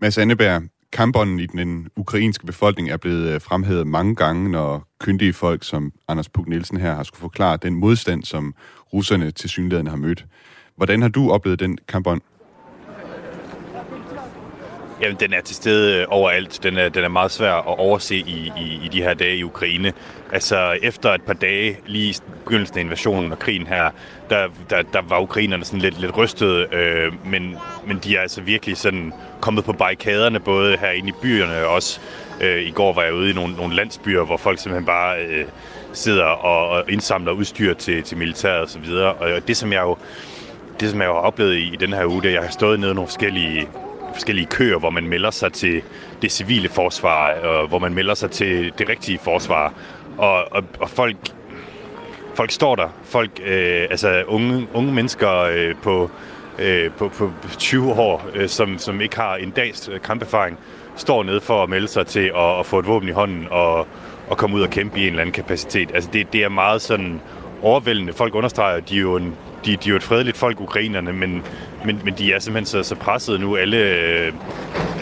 Mads 0.00 0.18
Anneberg, 0.18 0.62
kampånden 0.92 1.40
i 1.40 1.46
den 1.46 1.88
ukrainske 1.96 2.46
befolkning 2.46 2.90
er 2.90 2.96
blevet 2.96 3.34
øh, 3.34 3.40
fremhævet 3.40 3.86
mange 3.86 4.14
gange, 4.14 4.50
når 4.50 4.88
kyndige 5.00 5.32
folk 5.32 5.64
som 5.64 5.92
Anders 6.08 6.28
Puk 6.28 6.48
Nielsen 6.48 6.80
her 6.80 6.94
har 6.94 7.02
skulle 7.02 7.20
forklare 7.20 7.58
den 7.62 7.74
modstand, 7.74 8.22
som 8.22 8.54
russerne 8.92 9.30
til 9.30 9.50
synligheden 9.50 9.86
har 9.86 9.96
mødt. 9.96 10.26
Hvordan 10.76 11.02
har 11.02 11.08
du 11.08 11.30
oplevet 11.30 11.60
den 11.60 11.78
kampånd? 11.88 12.20
Jamen, 15.04 15.16
den 15.20 15.32
er 15.32 15.40
til 15.40 15.56
stede 15.56 16.00
øh, 16.00 16.06
overalt. 16.08 16.60
Den 16.62 16.76
er, 16.76 16.88
den 16.88 17.04
er 17.04 17.08
meget 17.08 17.30
svær 17.30 17.52
at 17.52 17.78
overse 17.78 18.16
i, 18.16 18.52
i, 18.56 18.80
i 18.84 18.88
de 18.92 19.02
her 19.02 19.14
dage 19.14 19.36
i 19.36 19.44
Ukraine. 19.44 19.92
Altså, 20.32 20.78
efter 20.82 21.14
et 21.14 21.22
par 21.22 21.32
dage, 21.32 21.78
lige 21.86 22.10
i 22.10 22.16
begyndelsen 22.44 22.78
af 22.78 22.82
invasionen 22.82 23.32
og 23.32 23.38
krigen 23.38 23.66
her, 23.66 23.90
der, 24.30 24.48
der, 24.70 24.82
der 24.82 25.02
var 25.02 25.20
ukrainerne 25.20 25.64
sådan 25.64 25.80
lidt, 25.80 26.00
lidt 26.00 26.16
rystet, 26.16 26.74
øh, 26.74 27.12
men, 27.26 27.56
men 27.86 28.00
de 28.04 28.16
er 28.16 28.20
altså 28.20 28.40
virkelig 28.40 28.76
sådan 28.76 29.12
kommet 29.40 29.64
på 29.64 29.72
barrikaderne, 29.72 30.40
både 30.40 30.76
herinde 30.76 31.08
i 31.08 31.12
byerne 31.22 31.66
og 31.66 31.74
også 31.74 32.00
øh, 32.40 32.62
i 32.62 32.70
går 32.70 32.92
var 32.92 33.02
jeg 33.02 33.14
ude 33.14 33.30
i 33.30 33.32
nogle, 33.32 33.54
nogle 33.54 33.74
landsbyer, 33.74 34.24
hvor 34.24 34.36
folk 34.36 34.58
simpelthen 34.58 34.86
bare 34.86 35.18
øh, 35.18 35.44
sidder 35.92 36.24
og, 36.24 36.68
og 36.68 36.84
indsamler 36.88 37.32
udstyr 37.32 37.74
til, 37.74 38.02
til 38.02 38.16
militæret 38.16 38.60
og 38.60 38.68
så 38.68 38.78
videre. 38.78 39.12
Og 39.12 39.48
det, 39.48 39.56
som 39.56 39.72
jeg 39.72 39.82
jo 39.82 39.96
det, 40.80 40.90
som 40.90 41.00
jeg 41.00 41.08
har 41.08 41.14
oplevet 41.14 41.54
i, 41.54 41.72
i 41.72 41.76
den 41.76 41.92
her 41.92 42.06
uge, 42.06 42.22
det 42.22 42.24
er, 42.24 42.30
at 42.30 42.34
jeg 42.34 42.42
har 42.42 42.52
stået 42.52 42.80
nede 42.80 42.90
i 42.90 42.94
nogle 42.94 43.08
forskellige 43.08 43.68
forskellige 44.14 44.46
køer, 44.46 44.78
hvor 44.78 44.90
man 44.90 45.08
melder 45.08 45.30
sig 45.30 45.52
til 45.52 45.82
det 46.22 46.32
civile 46.32 46.68
forsvar, 46.68 47.32
og 47.32 47.68
hvor 47.68 47.78
man 47.78 47.94
melder 47.94 48.14
sig 48.14 48.30
til 48.30 48.72
det 48.78 48.88
rigtige 48.88 49.18
forsvar. 49.18 49.72
Og, 50.18 50.52
og, 50.52 50.64
og 50.80 50.90
folk, 50.90 51.16
folk 52.34 52.50
står 52.50 52.76
der. 52.76 52.88
Folk, 53.04 53.30
øh, 53.46 53.86
altså 53.90 54.22
unge, 54.26 54.66
unge 54.74 54.92
mennesker 54.92 55.38
øh, 55.40 55.74
på, 55.82 56.10
øh, 56.58 56.90
på, 56.90 57.08
på 57.08 57.30
20 57.58 57.92
år, 57.92 58.26
øh, 58.34 58.48
som, 58.48 58.78
som 58.78 59.00
ikke 59.00 59.16
har 59.16 59.36
en 59.36 59.50
dags 59.50 59.88
øh, 59.88 60.00
kamperfaring, 60.00 60.58
står 60.96 61.22
nede 61.22 61.40
for 61.40 61.62
at 61.62 61.68
melde 61.68 61.88
sig 61.88 62.06
til 62.06 62.32
at, 62.36 62.58
at 62.58 62.66
få 62.66 62.78
et 62.78 62.86
våben 62.86 63.08
i 63.08 63.12
hånden 63.12 63.46
og, 63.50 63.86
og 64.28 64.36
komme 64.36 64.56
ud 64.56 64.62
og 64.62 64.70
kæmpe 64.70 64.98
i 64.98 65.02
en 65.02 65.08
eller 65.08 65.20
anden 65.20 65.32
kapacitet. 65.32 65.90
Altså 65.94 66.10
det, 66.12 66.32
det 66.32 66.44
er 66.44 66.48
meget 66.48 66.82
sådan 66.82 67.20
overvældende. 67.62 68.12
Folk 68.12 68.34
understreger, 68.34 68.76
at 68.76 68.88
de 68.88 68.96
er 68.96 69.00
jo 69.00 69.16
en, 69.16 69.34
de, 69.64 69.76
de 69.76 69.88
er 69.88 69.90
jo 69.90 69.96
et 69.96 70.02
fredeligt 70.02 70.36
folk, 70.36 70.60
ukrainerne, 70.60 71.12
men, 71.12 71.42
men, 71.84 72.00
men 72.04 72.14
de 72.18 72.32
er 72.32 72.38
simpelthen 72.38 72.66
så, 72.66 72.88
så 72.88 72.94
presset 72.94 73.40
nu. 73.40 73.56
Alle, 73.56 73.78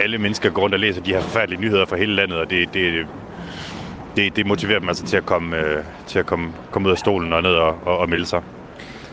alle 0.02 0.18
mennesker 0.18 0.50
går 0.50 0.62
rundt 0.62 0.74
og 0.74 0.80
læser 0.80 1.02
de 1.02 1.10
her 1.10 1.20
forfærdelige 1.20 1.60
nyheder 1.60 1.86
fra 1.86 1.96
hele 1.96 2.14
landet, 2.14 2.38
og 2.38 2.50
det, 2.50 2.74
det, 2.74 3.06
det, 4.16 4.36
det 4.36 4.46
motiverer 4.46 4.78
dem 4.78 4.88
altså 4.88 5.04
til 5.04 5.16
at 5.16 5.26
komme, 5.26 5.56
øh, 5.56 5.84
til 6.06 6.18
at 6.18 6.26
komme, 6.26 6.52
komme 6.70 6.88
ud 6.88 6.92
af 6.92 6.98
stolen 6.98 7.32
og 7.32 7.42
ned 7.42 7.54
og, 7.54 7.78
og, 7.84 7.98
og 7.98 8.08
melde 8.08 8.26
sig. 8.26 8.42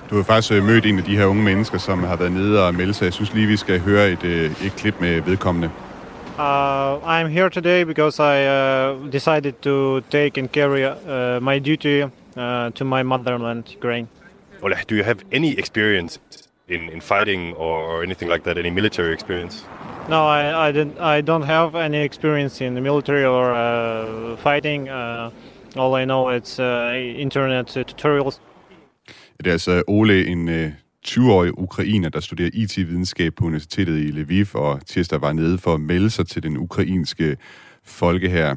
Du 0.10 0.16
har 0.16 0.24
faktisk 0.24 0.54
øh, 0.54 0.64
mødt 0.64 0.86
en 0.86 0.98
af 0.98 1.04
de 1.04 1.18
her 1.18 1.26
unge 1.26 1.44
mennesker, 1.44 1.78
som 1.78 2.04
har 2.04 2.16
været 2.16 2.32
nede 2.32 2.68
og 2.68 2.76
melde 2.76 2.94
sig. 2.94 3.06
Jeg 3.06 3.14
synes 3.14 3.34
lige, 3.34 3.48
vi 3.48 3.58
skal 3.58 3.80
høre 3.80 4.10
et, 4.10 4.24
øh, 4.24 4.46
et 4.46 4.74
klip 4.78 4.96
med 5.00 5.22
vedkommende. 5.22 5.70
Uh, 6.38 6.96
I'm 7.04 7.28
here 7.28 7.50
today 7.50 7.84
because 7.84 8.18
I 8.20 8.48
uh, 8.48 9.12
decided 9.12 9.54
to 9.62 10.00
take 10.00 10.38
and 10.38 10.50
carry 10.50 10.86
uh, 10.86 11.44
my 11.44 11.60
duty 11.60 12.04
uh, 12.38 12.70
to 12.76 12.86
my 12.86 13.04
motherland, 13.04 13.64
Ukraine. 13.78 14.08
Ola, 14.62 14.76
do 14.88 14.96
you 14.96 15.04
have 15.04 15.24
any 15.32 15.52
experience 15.58 16.20
in, 16.68 16.90
in 16.90 17.02
fighting 17.02 17.54
or, 17.54 17.80
or 17.80 18.04
anything 18.04 18.30
like 18.30 18.44
that? 18.44 18.58
Any 18.58 18.70
military 18.70 19.14
experience? 19.14 19.66
No, 20.10 20.28
I, 20.28 20.68
I, 20.68 20.72
didn't, 20.72 21.00
I 21.00 21.22
don't 21.22 21.46
have 21.46 21.76
any 21.76 22.04
experience 22.04 22.62
in 22.62 22.74
the 22.74 22.82
military 22.82 23.26
or 23.26 23.54
uh, 23.54 24.36
fighting. 24.38 24.90
Uh, 24.90 25.32
all 25.76 25.96
I 25.96 26.06
know 26.06 26.30
is 26.30 26.60
uh, 26.60 26.94
internet 26.96 27.68
tutorials. 27.68 28.42
Det 29.38 29.48
er 29.48 29.52
altså 29.52 29.84
Ole, 29.88 30.28
en 30.28 30.50
uh, 30.50 30.72
20-årig 31.08 31.60
ukrainer, 31.60 32.10
der 32.10 32.20
studerer 32.20 32.50
IT-videnskab 32.54 33.36
på 33.36 33.46
Universitetet 33.46 33.98
i 33.98 34.12
Lviv, 34.12 34.48
og 34.54 34.86
tirsdag 34.86 35.22
var 35.22 35.34
nede 35.34 35.58
for 35.58 35.74
at 35.74 35.82
melde 35.82 36.10
sig 36.10 36.28
til 36.28 36.44
den 36.44 36.58
ukrainske 36.58 37.38
folkehær. 37.84 38.56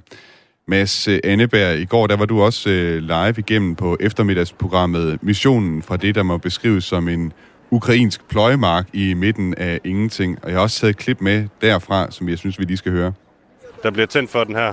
Mads 0.66 1.08
øh, 1.08 1.18
Anneberg, 1.24 1.78
i 1.78 1.84
går 1.84 2.06
der 2.06 2.16
var 2.16 2.26
du 2.26 2.42
også 2.42 2.68
uh, 2.68 2.74
live 2.96 3.34
igennem 3.38 3.76
på 3.76 3.96
eftermiddagsprogrammet 4.00 5.22
Missionen 5.22 5.82
fra 5.82 5.96
det, 5.96 6.14
der 6.14 6.22
må 6.22 6.38
beskrives 6.38 6.84
som 6.84 7.08
en 7.08 7.32
ukrainsk 7.70 8.28
pløjemark 8.28 8.86
i 8.92 9.14
midten 9.14 9.54
af 9.54 9.80
ingenting. 9.84 10.38
Og 10.42 10.50
jeg 10.50 10.56
har 10.56 10.62
også 10.62 10.80
taget 10.80 10.90
et 10.90 10.96
klip 10.96 11.20
med 11.20 11.48
derfra, 11.60 12.10
som 12.10 12.28
jeg 12.28 12.38
synes, 12.38 12.58
vi 12.58 12.64
lige 12.64 12.76
skal 12.76 12.92
høre. 12.92 13.12
Der 13.82 13.90
bliver 13.90 14.06
tændt 14.06 14.30
for 14.30 14.44
den 14.44 14.54
her. 14.54 14.72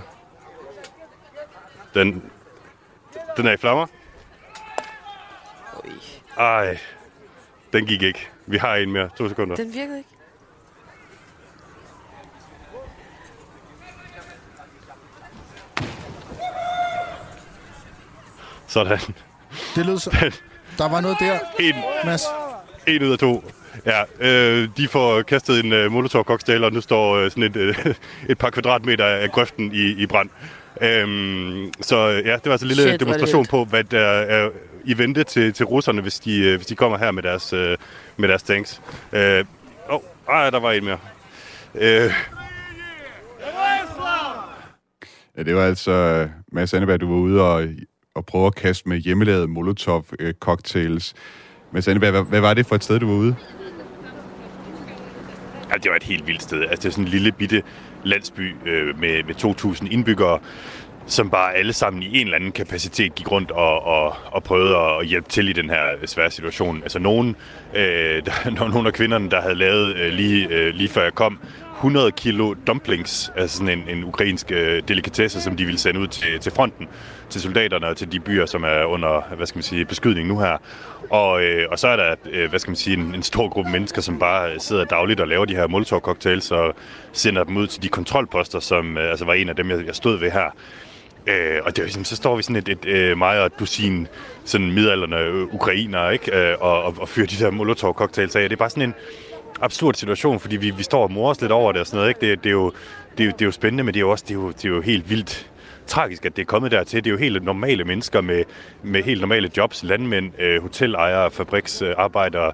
Den, 1.94 2.24
den 3.38 3.48
er 3.48 3.52
i 3.52 3.58
flammer. 3.58 3.86
Ej, 6.38 6.78
den 7.74 7.86
gik 7.86 8.02
ikke. 8.02 8.30
Vi 8.46 8.58
har 8.58 8.76
en 8.76 8.92
mere. 8.92 9.10
To 9.18 9.30
sekunder. 9.30 9.56
Den 9.56 9.74
virkede 9.74 9.98
ikke. 9.98 10.10
Sådan. 18.70 19.00
Det 19.76 19.86
lød 19.86 19.98
så... 20.00 20.32
Der 20.78 20.90
var 20.90 21.02
noget 21.02 21.18
der, 21.20 21.40
En, 21.60 21.76
Mads. 22.06 22.22
en 22.88 23.04
ud 23.04 23.12
af 23.12 23.18
to. 23.18 23.52
Ja, 23.86 24.04
øh, 24.20 24.70
de 24.78 24.88
får 24.88 25.22
kastet 25.22 25.66
en 25.66 25.74
øh, 25.74 25.92
molotov 25.92 26.24
cocktail, 26.24 26.64
og 26.64 26.74
nu 26.74 26.82
står 26.82 27.16
øh, 27.16 27.32
sådan 27.32 27.44
et, 27.44 27.56
øh, 27.56 27.76
et 28.30 28.38
par 28.38 28.50
kvadratmeter 28.50 29.06
af 29.06 29.32
grøften 29.32 29.72
i, 29.74 29.86
i 29.92 30.06
brand. 30.06 30.30
Øhm, 30.82 31.72
så 31.82 31.98
ja, 32.08 32.34
det 32.36 32.46
var 32.46 32.52
altså 32.52 32.66
en 32.66 32.68
lille 32.68 32.84
Shit, 32.84 33.00
demonstration 33.00 33.46
på, 33.46 33.66
hvad 33.66 33.84
der 33.84 34.00
er 34.08 34.50
i 34.86 34.98
vente 34.98 35.24
til, 35.24 35.54
til 35.54 35.66
russerne, 35.66 36.02
hvis 36.02 36.20
de, 36.20 36.40
øh, 36.40 36.56
hvis 36.56 36.68
de 36.68 36.76
kommer 36.76 36.98
her 36.98 37.12
med 37.12 37.24
deres, 37.24 37.54
øh, 37.54 37.78
med 38.18 38.30
deres 38.30 38.44
tanks. 38.44 38.82
Øh, 39.14 39.46
oh, 39.90 40.02
ej, 40.30 40.50
der 40.50 40.60
var 40.60 40.72
en 40.72 40.86
mere. 40.86 41.00
Øh, 41.76 42.14
Ja, 45.38 45.44
det 45.44 45.56
var 45.56 45.66
altså 45.66 45.92
øh, 45.92 46.30
Mads 46.52 46.74
Anneberg, 46.74 47.02
du 47.02 47.08
var 47.10 47.20
ude 47.20 47.42
og, 47.42 47.68
og 48.20 48.26
prøve 48.26 48.48
at 48.48 48.56
kaste 48.56 48.90
med 48.90 48.98
hjemmelavede 48.98 49.48
Molotov-cocktails. 49.48 51.14
Øh, 51.16 51.72
Men 51.72 51.82
Sande, 51.82 52.00
hvad, 52.00 52.24
hvad 52.24 52.40
var 52.40 52.54
det 52.54 52.66
for 52.66 52.76
et 52.76 52.84
sted, 52.84 53.00
du 53.00 53.08
var 53.08 53.16
ude? 53.16 53.36
Ja, 55.70 55.76
det 55.84 55.90
var 55.90 55.96
et 55.96 56.04
helt 56.04 56.28
vildt 56.28 56.44
sted. 56.44 56.62
Altså, 56.62 56.76
det 56.76 56.86
er 56.86 56.92
sådan 56.92 57.04
en 57.04 57.10
lille 57.12 57.32
bitte 57.32 57.64
landsby 58.04 58.56
øh, 58.66 59.00
med, 59.00 59.24
med 59.24 59.36
2.000 59.36 59.92
indbyggere, 59.92 60.40
som 61.06 61.30
bare 61.30 61.54
alle 61.54 61.74
sammen 61.74 62.04
i 62.04 62.22
en 62.22 62.28
eller 62.28 62.36
anden 62.36 62.52
kapacitet 62.52 63.16
gik 63.16 63.32
rundt 63.32 63.52
og, 63.52 63.84
og, 63.86 64.16
og 64.26 64.44
prøvede 64.44 64.78
at 64.78 65.08
hjælpe 65.08 65.30
til 65.30 65.50
i 65.50 65.54
den 65.54 65.70
her 65.70 65.86
øh, 66.02 66.08
svære 66.08 66.32
situation. 66.32 66.84
Altså 66.84 67.00
nogen, 67.00 67.36
øh, 67.76 67.82
der, 68.26 68.70
nogle 68.70 68.88
af 68.88 68.94
kvinderne, 68.94 69.30
der 69.30 69.42
havde 69.42 69.56
lavet 69.56 69.96
øh, 69.96 70.14
lige, 70.14 70.48
øh, 70.48 70.74
lige 70.74 70.90
før 70.90 71.04
jeg 71.04 71.14
kom, 71.14 71.40
100 71.80 72.12
kilo 72.12 72.54
dumplings, 72.68 73.32
altså 73.36 73.58
sådan 73.58 73.80
en, 73.80 73.98
en 73.98 74.04
ukrainsk 74.04 74.52
øh, 74.52 74.84
delikatesse, 74.88 75.42
som 75.42 75.56
de 75.56 75.66
ville 75.66 75.80
sende 75.80 76.00
ud 76.00 76.08
til, 76.08 76.40
til 76.40 76.52
fronten, 76.52 76.88
til 77.30 77.42
soldaterne 77.42 77.88
og 77.88 77.98
til 77.98 78.12
de 78.12 78.20
byer, 78.20 78.46
som 78.46 78.64
er 78.64 78.84
under, 78.84 79.36
hvad 79.36 79.48
skal 79.48 79.58
man 79.58 79.64
sige, 79.64 79.86
beskydning 79.86 80.28
nu 80.28 80.40
her. 80.40 80.58
Og, 81.10 81.44
øh, 81.44 81.68
og 81.72 81.80
så 81.80 81.88
er 81.88 81.96
der, 81.96 82.16
øh, 82.32 82.50
hvad 82.50 82.60
skal 82.60 82.72
man 82.72 82.76
sige, 82.76 82.98
en, 82.98 83.16
en 83.16 83.24
stor 83.24 83.50
gruppe 83.50 83.72
mennesker, 83.72 84.02
som 84.02 84.20
bare 84.20 84.60
sidder 84.60 84.84
dagligt 84.84 85.20
og 85.20 85.28
laver 85.28 85.46
de 85.46 85.56
her 85.56 85.68
Molotov-cocktails 85.68 86.52
og 86.52 86.76
sender 87.12 87.44
dem 87.44 87.58
ud 87.58 87.68
til 87.68 87.84
de 87.84 87.90
kontrolposter, 87.90 88.60
som 88.60 88.98
øh, 88.98 89.10
altså 89.10 89.26
var 89.26 89.34
en 89.34 89.50
af 89.50 89.56
dem, 89.56 89.70
jeg, 89.70 89.86
jeg 89.86 89.96
stod 89.96 90.20
ved 90.20 90.32
her. 90.32 90.56
Øh, 91.28 91.60
og 91.64 91.72
det 91.76 91.80
er 91.80 91.84
ligesom, 91.84 92.04
så 92.04 92.16
står 92.16 92.36
vi 92.36 92.44
sådan 92.44 92.56
et, 92.56 92.70
et 92.70 92.86
øh, 92.86 93.12
et 93.12 93.18
mig 93.18 93.42
og 93.42 93.52
dusin 93.60 94.08
sådan 94.46 94.72
midalderne 94.72 95.18
øh, 95.18 95.54
ukrainer, 95.54 96.10
ikke? 96.10 96.38
Øh, 96.38 96.56
og, 96.60 96.84
og, 96.84 96.96
og 97.00 97.10
fyrer 97.10 97.28
de 97.28 97.36
der 97.36 97.52
Molotov-cocktails 97.52 98.36
af. 98.36 98.50
Det 98.50 98.52
er 98.52 98.56
bare 98.56 98.70
sådan 98.70 98.84
en 98.84 98.94
absurd 99.62 99.94
situation, 99.94 100.40
fordi 100.40 100.58
vi, 100.58 100.70
vi 100.70 100.84
står 100.84 101.04
og 101.04 101.12
morer 101.12 101.32
os 101.32 101.42
lidt 101.42 101.52
over 101.52 101.72
det 101.72 101.82
og 101.82 101.88
sådan 101.88 101.98
noget, 101.98 102.10
ikke? 102.10 102.22
Det, 102.22 102.44
det, 102.44 102.50
er 102.50 102.54
jo, 102.54 102.72
det, 103.18 103.24
er 103.24 103.26
jo, 103.26 103.32
det 103.32 103.42
er 103.42 103.46
jo 103.46 103.52
spændende, 103.52 103.84
men 103.84 103.94
det 103.94 104.00
er 104.00 104.02
jo 104.02 104.12
også 104.12 104.26
det 104.28 104.34
er 104.34 104.40
jo, 104.40 104.48
det 104.48 104.66
er 104.66 104.70
jo 104.70 104.82
helt 104.82 105.10
vildt 105.10 105.52
tragisk, 105.88 106.26
at 106.26 106.36
det 106.36 106.42
er 106.42 106.46
kommet 106.46 106.72
dertil. 106.72 107.04
Det 107.04 107.10
er 107.10 107.12
jo 107.12 107.18
helt 107.18 107.44
normale 107.44 107.84
mennesker 107.84 108.22
med, 108.22 108.44
med 108.84 109.04
helt 109.04 109.22
normale 109.22 109.52
jobs, 109.58 109.84
landmænd, 109.84 110.40
øh, 110.40 110.62
hotelejere, 110.62 111.32
fabriksarbejdere, 111.32 112.52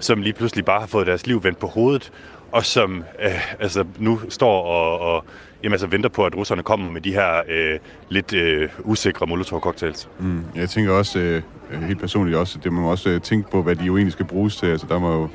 som 0.00 0.22
lige 0.22 0.32
pludselig 0.32 0.64
bare 0.64 0.80
har 0.80 0.86
fået 0.86 1.06
deres 1.06 1.26
liv 1.26 1.44
vendt 1.44 1.58
på 1.58 1.66
hovedet, 1.66 2.12
og 2.52 2.64
som 2.64 3.04
øh, 3.22 3.60
altså, 3.60 3.84
nu 3.98 4.20
står 4.28 4.62
og, 4.62 5.00
og 5.00 5.24
jamen, 5.62 5.72
altså, 5.72 5.86
venter 5.86 6.08
på, 6.08 6.26
at 6.26 6.36
russerne 6.36 6.62
kommer 6.62 6.90
med 6.90 7.00
de 7.00 7.12
her 7.12 7.42
øh, 7.48 7.78
lidt 8.08 8.32
øh, 8.34 8.68
usikre 8.84 9.26
Molotov-cocktails. 9.26 10.08
Mm, 10.18 10.44
jeg 10.56 10.70
tænker 10.70 10.92
også, 10.92 11.18
øh, 11.18 11.42
helt 11.82 12.00
personligt 12.00 12.36
også, 12.36 12.58
det 12.64 12.72
må 12.72 12.80
man 12.80 12.90
også 12.90 13.10
øh, 13.10 13.20
tænke 13.20 13.50
på, 13.50 13.62
hvad 13.62 13.76
de 13.76 13.84
jo 13.84 13.96
egentlig 13.96 14.12
skal 14.12 14.26
bruges 14.26 14.56
til. 14.56 14.66
Altså, 14.66 14.86
der 14.86 14.98
må 14.98 15.12
jo, 15.12 15.28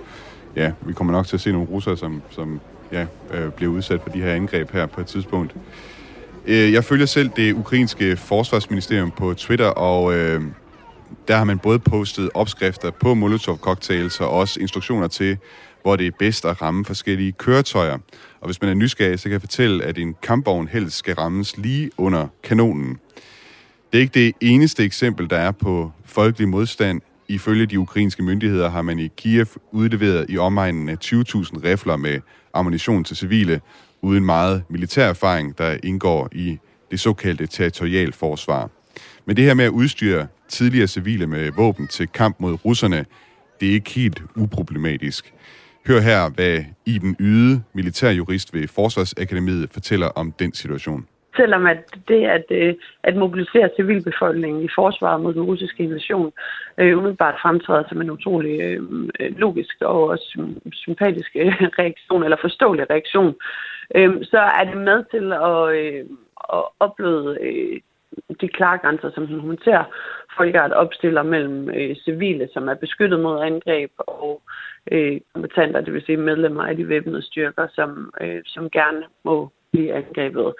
ja, 0.56 0.72
vi 0.82 0.94
kommer 0.94 1.14
nok 1.14 1.28
til 1.28 1.36
at 1.36 1.42
se 1.42 1.52
nogle 1.52 1.68
russere, 1.68 1.98
som, 1.98 2.22
som 2.30 2.60
ja, 2.92 3.06
øh, 3.34 3.52
bliver 3.52 3.72
udsat 3.72 4.02
for 4.02 4.10
de 4.10 4.22
her 4.22 4.34
angreb 4.34 4.72
her 4.72 4.86
på 4.86 5.02
et 5.02 5.08
tidspunkt. 5.08 5.56
Øh, 6.46 6.74
jeg 6.74 6.84
følger 6.84 7.06
selv 7.06 7.30
det 7.36 7.54
ukrainske 7.54 8.16
forsvarsministerium 8.16 9.12
på 9.12 9.34
Twitter, 9.34 9.68
og 9.68 10.14
øh, 10.14 10.42
der 11.28 11.38
har 11.38 11.44
man 11.44 11.60
både 11.60 11.80
postet 11.80 12.30
opskrifter 12.34 12.92
på 12.92 13.14
Molotov-cocktails 13.14 14.22
og 14.22 14.30
også 14.30 14.60
instruktioner 14.60 15.08
til, 15.08 15.38
hvor 15.82 15.96
det 15.96 16.08
er 16.08 16.12
bedst 16.20 16.46
at 16.46 16.62
ramme 16.62 16.86
forskellige 16.86 17.32
køretøjer. 17.32 17.98
Og 18.42 18.46
hvis 18.46 18.62
man 18.62 18.70
er 18.70 18.74
nysgerrig, 18.74 19.20
så 19.20 19.24
kan 19.24 19.32
jeg 19.32 19.42
fortælle, 19.42 19.84
at 19.84 19.98
en 19.98 20.16
kampvogn 20.24 20.68
helst 20.68 20.98
skal 20.98 21.16
rammes 21.16 21.58
lige 21.58 21.92
under 21.98 22.28
kanonen. 22.44 22.98
Det 23.92 23.98
er 23.98 24.02
ikke 24.02 24.14
det 24.14 24.34
eneste 24.42 24.84
eksempel, 24.84 25.30
der 25.30 25.38
er 25.38 25.52
på 25.52 25.92
folkelig 26.06 26.50
modstand. 26.50 27.02
Ifølge 27.28 27.66
de 27.66 27.80
ukrainske 27.80 28.24
myndigheder 28.24 28.70
har 28.70 28.82
man 28.82 29.00
i 29.00 29.08
Kiev 29.18 29.46
udleveret 29.72 30.26
i 30.30 30.38
omegnen 30.38 30.90
af 30.90 30.98
20.000 31.06 31.64
rifler 31.64 31.98
med 31.98 32.20
ammunition 32.54 33.04
til 33.04 33.18
civile, 33.18 33.62
uden 34.02 34.26
meget 34.26 34.64
militær 34.70 35.10
erfaring, 35.10 35.58
der 35.58 35.78
indgår 35.84 36.30
i 36.32 36.58
det 36.92 37.00
såkaldte 37.00 37.48
territorialforsvar. 37.48 38.70
Men 39.26 39.38
det 39.38 39.46
her 39.46 39.54
med 39.54 39.66
at 39.66 39.72
udstyre 39.72 40.28
tidligere 40.50 40.88
civile 40.88 41.28
med 41.28 41.52
våben 41.52 41.88
til 41.88 42.08
kamp 42.08 42.40
mod 42.40 42.66
russerne, 42.66 43.06
det 43.60 43.70
er 43.70 43.74
ikke 43.74 43.92
helt 43.92 44.24
uproblematisk. 44.36 45.34
Hør 45.88 46.00
her, 46.00 46.30
hvad 46.30 46.64
Iben 46.86 47.16
Yde, 47.20 47.64
militærjurist 47.74 48.54
ved 48.54 48.68
Forsvarsakademiet, 48.68 49.70
fortæller 49.72 50.08
om 50.08 50.32
den 50.32 50.54
situation. 50.54 51.06
Selvom 51.36 51.66
at 51.66 51.78
det 52.08 52.26
at, 52.26 52.46
øh, 52.50 52.76
at 53.04 53.16
mobilisere 53.16 53.70
civilbefolkningen 53.76 54.64
i 54.64 54.70
forsvaret 54.76 55.22
mod 55.22 55.34
den 55.34 55.42
russiske 55.42 55.84
invasion 55.84 56.32
øh, 56.78 56.98
umiddelbart 56.98 57.42
fremtræder 57.42 57.84
som 57.90 58.02
en 58.02 58.12
utrolig 58.12 58.62
øh, 58.62 58.82
øh 59.20 59.38
logisk 59.38 59.76
og 59.82 60.04
også 60.04 60.56
sympatisk 60.72 61.32
øh, 61.36 61.54
reaktion, 61.80 62.24
eller 62.24 62.38
forståelig 62.42 62.90
reaktion, 62.90 63.36
øh, 63.96 64.12
så 64.24 64.40
er 64.40 64.64
det 64.64 64.78
med 64.78 65.04
til 65.12 65.34
at, 65.34 65.62
øh, 65.80 66.06
at 66.54 66.64
opleve 66.80 67.38
øh, 67.42 67.82
de 68.42 68.48
klare 68.48 68.78
grænser, 68.78 69.12
som 69.12 69.28
den 69.28 69.40
humanitære 69.40 69.86
folkeret 70.38 70.74
opstiller 70.74 71.24
mellem 71.24 71.70
øh, 71.70 71.96
civile, 71.96 72.50
som 72.54 72.68
er 72.68 72.74
beskyttet 72.74 73.20
mod 73.20 73.42
angreb, 73.42 73.92
og 73.98 74.42
øh, 74.92 75.22
kompetanter, 75.34 75.82
det 75.82 75.94
vil 75.94 76.06
sige 76.06 76.18
medlemmer 76.18 76.64
af 76.64 76.78
de 76.78 76.90
væbnede 76.90 77.22
styrker, 77.22 77.68
som, 77.74 78.14
øh, 78.22 78.42
som 78.46 78.70
gerne 78.70 79.04
må 79.24 79.50
blive 79.72 79.94
angrebet. 79.94 80.54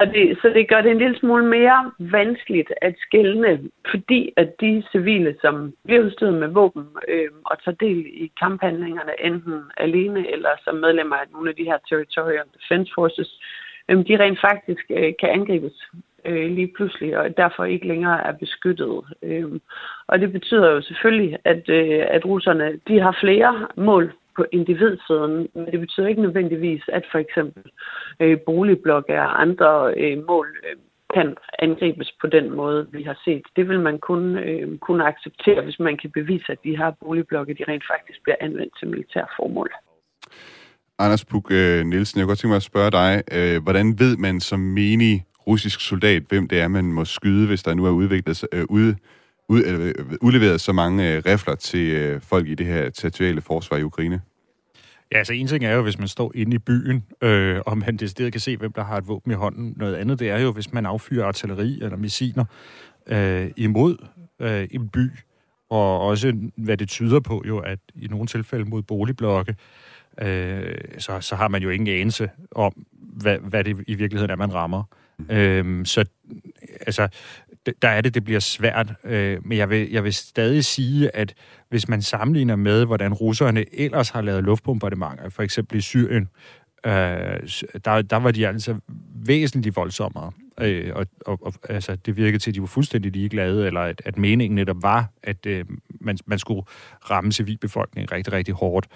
Så 0.00 0.06
det, 0.14 0.38
så 0.42 0.48
det 0.48 0.68
gør 0.68 0.80
det 0.80 0.90
en 0.90 0.98
lille 0.98 1.18
smule 1.18 1.46
mere 1.46 1.92
vanskeligt 1.98 2.72
at 2.82 2.94
skælne, 2.98 3.60
fordi 3.90 4.32
at 4.36 4.60
de 4.60 4.82
civile, 4.92 5.36
som 5.40 5.74
bliver 5.84 6.04
udstyret 6.04 6.34
med 6.34 6.48
våben 6.48 6.86
øh, 7.08 7.30
og 7.44 7.64
tager 7.64 7.76
del 7.76 8.06
i 8.06 8.32
kamphandlingerne, 8.40 9.12
enten 9.24 9.62
alene 9.76 10.32
eller 10.32 10.48
som 10.64 10.74
medlemmer 10.76 11.16
af 11.16 11.26
nogle 11.32 11.50
af 11.50 11.56
de 11.56 11.64
her 11.64 11.78
Territorial 11.88 12.44
Defense 12.54 12.92
Forces, 12.94 13.40
øh, 13.88 14.06
de 14.08 14.16
rent 14.22 14.40
faktisk 14.40 14.84
øh, 14.90 15.12
kan 15.20 15.28
angribes 15.28 15.90
øh, 16.24 16.50
lige 16.50 16.72
pludselig, 16.76 17.18
og 17.18 17.36
derfor 17.36 17.64
ikke 17.64 17.86
længere 17.86 18.26
er 18.26 18.32
beskyttet. 18.32 19.00
Øh, 19.22 19.60
og 20.06 20.20
det 20.20 20.32
betyder 20.32 20.70
jo 20.70 20.82
selvfølgelig, 20.82 21.38
at, 21.44 21.68
øh, 21.68 22.06
at 22.08 22.24
russerne 22.24 22.80
de 22.88 23.00
har 23.00 23.18
flere 23.20 23.68
mål 23.76 24.12
på 24.36 24.44
individsiden, 24.52 25.48
men 25.54 25.66
det 25.72 25.80
betyder 25.80 26.08
ikke 26.08 26.22
nødvendigvis, 26.22 26.82
at 26.88 27.04
for 27.12 27.18
eksempel 27.18 27.62
øh, 28.20 28.38
boligblokke 28.46 29.14
og 29.20 29.40
andre 29.42 29.94
øh, 29.96 30.26
mål 30.26 30.48
øh, 30.66 30.76
kan 31.14 31.36
angribes 31.58 32.12
på 32.20 32.26
den 32.26 32.56
måde, 32.56 32.86
vi 32.92 33.02
har 33.02 33.18
set. 33.24 33.42
Det 33.56 33.68
vil 33.68 33.80
man 33.80 33.98
kun 33.98 34.36
øh, 34.36 34.78
kunne 34.78 35.06
acceptere, 35.06 35.64
hvis 35.64 35.80
man 35.80 35.96
kan 35.96 36.10
bevise, 36.10 36.52
at 36.52 36.58
de 36.64 36.76
her 36.76 36.90
boligblokke 37.00 37.54
de 37.54 37.64
rent 37.68 37.84
faktisk 37.92 38.22
bliver 38.22 38.36
anvendt 38.40 38.74
til 38.78 38.88
militær 38.88 39.24
formål. 39.36 39.70
Anders 40.98 41.24
Puk 41.24 41.50
øh, 41.50 41.84
Nielsen, 41.84 42.18
jeg 42.18 42.24
kunne 42.24 42.30
godt 42.30 42.38
tænke 42.38 42.52
mig 42.52 42.56
at 42.56 42.70
spørge 42.72 42.90
dig, 42.90 43.12
øh, 43.36 43.62
hvordan 43.62 43.86
ved 43.98 44.16
man 44.16 44.40
som 44.40 44.60
menig 44.60 45.24
russisk 45.46 45.80
soldat, 45.80 46.22
hvem 46.28 46.48
det 46.48 46.60
er, 46.60 46.68
man 46.68 46.84
må 46.84 47.04
skyde, 47.04 47.46
hvis 47.46 47.62
der 47.62 47.74
nu 47.74 47.86
er 47.86 47.90
udviklet, 47.90 48.44
øh, 48.52 48.64
ud, 48.68 48.94
ud, 49.50 49.64
øh, 49.64 49.94
udleveret 50.20 50.60
så 50.60 50.72
mange 50.72 51.12
øh, 51.12 51.22
rifler 51.26 51.54
til 51.54 51.86
øh, 51.86 52.20
folk 52.20 52.48
i 52.48 52.54
det 52.54 52.66
her 52.66 52.90
territoriale 52.90 53.40
forsvar 53.40 53.76
i 53.76 53.82
Ukraine? 53.82 54.20
Ja, 55.12 55.18
altså 55.18 55.32
en 55.32 55.46
ting 55.46 55.64
er 55.64 55.74
jo, 55.74 55.82
hvis 55.82 55.98
man 55.98 56.08
står 56.08 56.32
inde 56.34 56.54
i 56.54 56.58
byen, 56.58 57.04
øh, 57.22 57.60
og 57.66 57.78
man 57.78 57.96
decideret 57.96 58.32
kan 58.32 58.40
se, 58.40 58.56
hvem 58.56 58.72
der 58.72 58.84
har 58.84 58.96
et 58.96 59.08
våben 59.08 59.32
i 59.32 59.34
hånden. 59.34 59.74
Noget 59.76 59.94
andet, 59.94 60.18
det 60.18 60.30
er 60.30 60.38
jo, 60.38 60.52
hvis 60.52 60.72
man 60.72 60.86
affyrer 60.86 61.26
artilleri 61.26 61.78
eller 61.82 61.96
missiler 61.96 62.44
øh, 63.06 63.50
imod 63.56 63.96
øh, 64.40 64.68
en 64.70 64.88
by, 64.88 65.10
og 65.70 66.00
også 66.00 66.50
hvad 66.56 66.76
det 66.76 66.88
tyder 66.88 67.20
på 67.20 67.42
jo, 67.46 67.58
at 67.58 67.78
i 67.94 68.06
nogle 68.06 68.26
tilfælde 68.26 68.64
mod 68.64 68.82
boligblokke, 68.82 69.56
øh, 70.20 70.74
så, 70.98 71.20
så 71.20 71.36
har 71.36 71.48
man 71.48 71.62
jo 71.62 71.70
ingen 71.70 72.00
anelse 72.00 72.30
om, 72.50 72.72
hvad, 72.92 73.38
hvad 73.38 73.64
det 73.64 73.84
i 73.86 73.94
virkeligheden 73.94 74.30
er, 74.30 74.36
man 74.36 74.54
rammer. 74.54 74.82
Mm. 75.18 75.36
Øh, 75.36 75.86
så 75.86 76.04
altså, 76.80 77.08
der 77.82 77.88
er 77.88 78.00
det, 78.00 78.14
det 78.14 78.24
bliver 78.24 78.40
svært. 78.40 78.92
Øh, 79.04 79.46
men 79.46 79.58
jeg 79.58 79.70
vil, 79.70 79.90
jeg 79.90 80.04
vil 80.04 80.14
stadig 80.14 80.64
sige, 80.64 81.16
at 81.16 81.34
hvis 81.68 81.88
man 81.88 82.02
sammenligner 82.02 82.56
med, 82.56 82.84
hvordan 82.84 83.12
russerne 83.12 83.64
ellers 83.74 84.10
har 84.10 84.20
lavet 84.20 84.44
luftbombardementer, 84.44 85.28
for 85.28 85.42
eksempel 85.42 85.78
i 85.78 85.80
Syrien, 85.80 86.28
øh, 86.86 86.92
der, 87.84 88.02
der 88.02 88.16
var 88.16 88.30
de 88.30 88.48
altså 88.48 88.74
væsentligt 89.14 89.76
voldsommere. 89.76 90.32
Øh, 90.60 90.92
og, 90.94 91.06
og, 91.26 91.38
og 91.42 91.54
altså, 91.68 91.96
det 91.96 92.16
virkede 92.16 92.38
til, 92.38 92.50
at 92.50 92.54
de 92.54 92.60
var 92.60 92.66
fuldstændig 92.66 93.12
ligeglade, 93.12 93.66
eller 93.66 93.80
at, 93.80 94.02
at 94.04 94.18
meningen 94.18 94.54
netop 94.54 94.82
var, 94.82 95.10
at 95.22 95.46
øh, 95.46 95.64
man, 96.00 96.18
man 96.26 96.38
skulle 96.38 96.62
ramme 97.10 97.32
civilbefolkningen 97.32 98.12
rigtig, 98.12 98.32
rigtig 98.32 98.54
hårdt. 98.54 98.86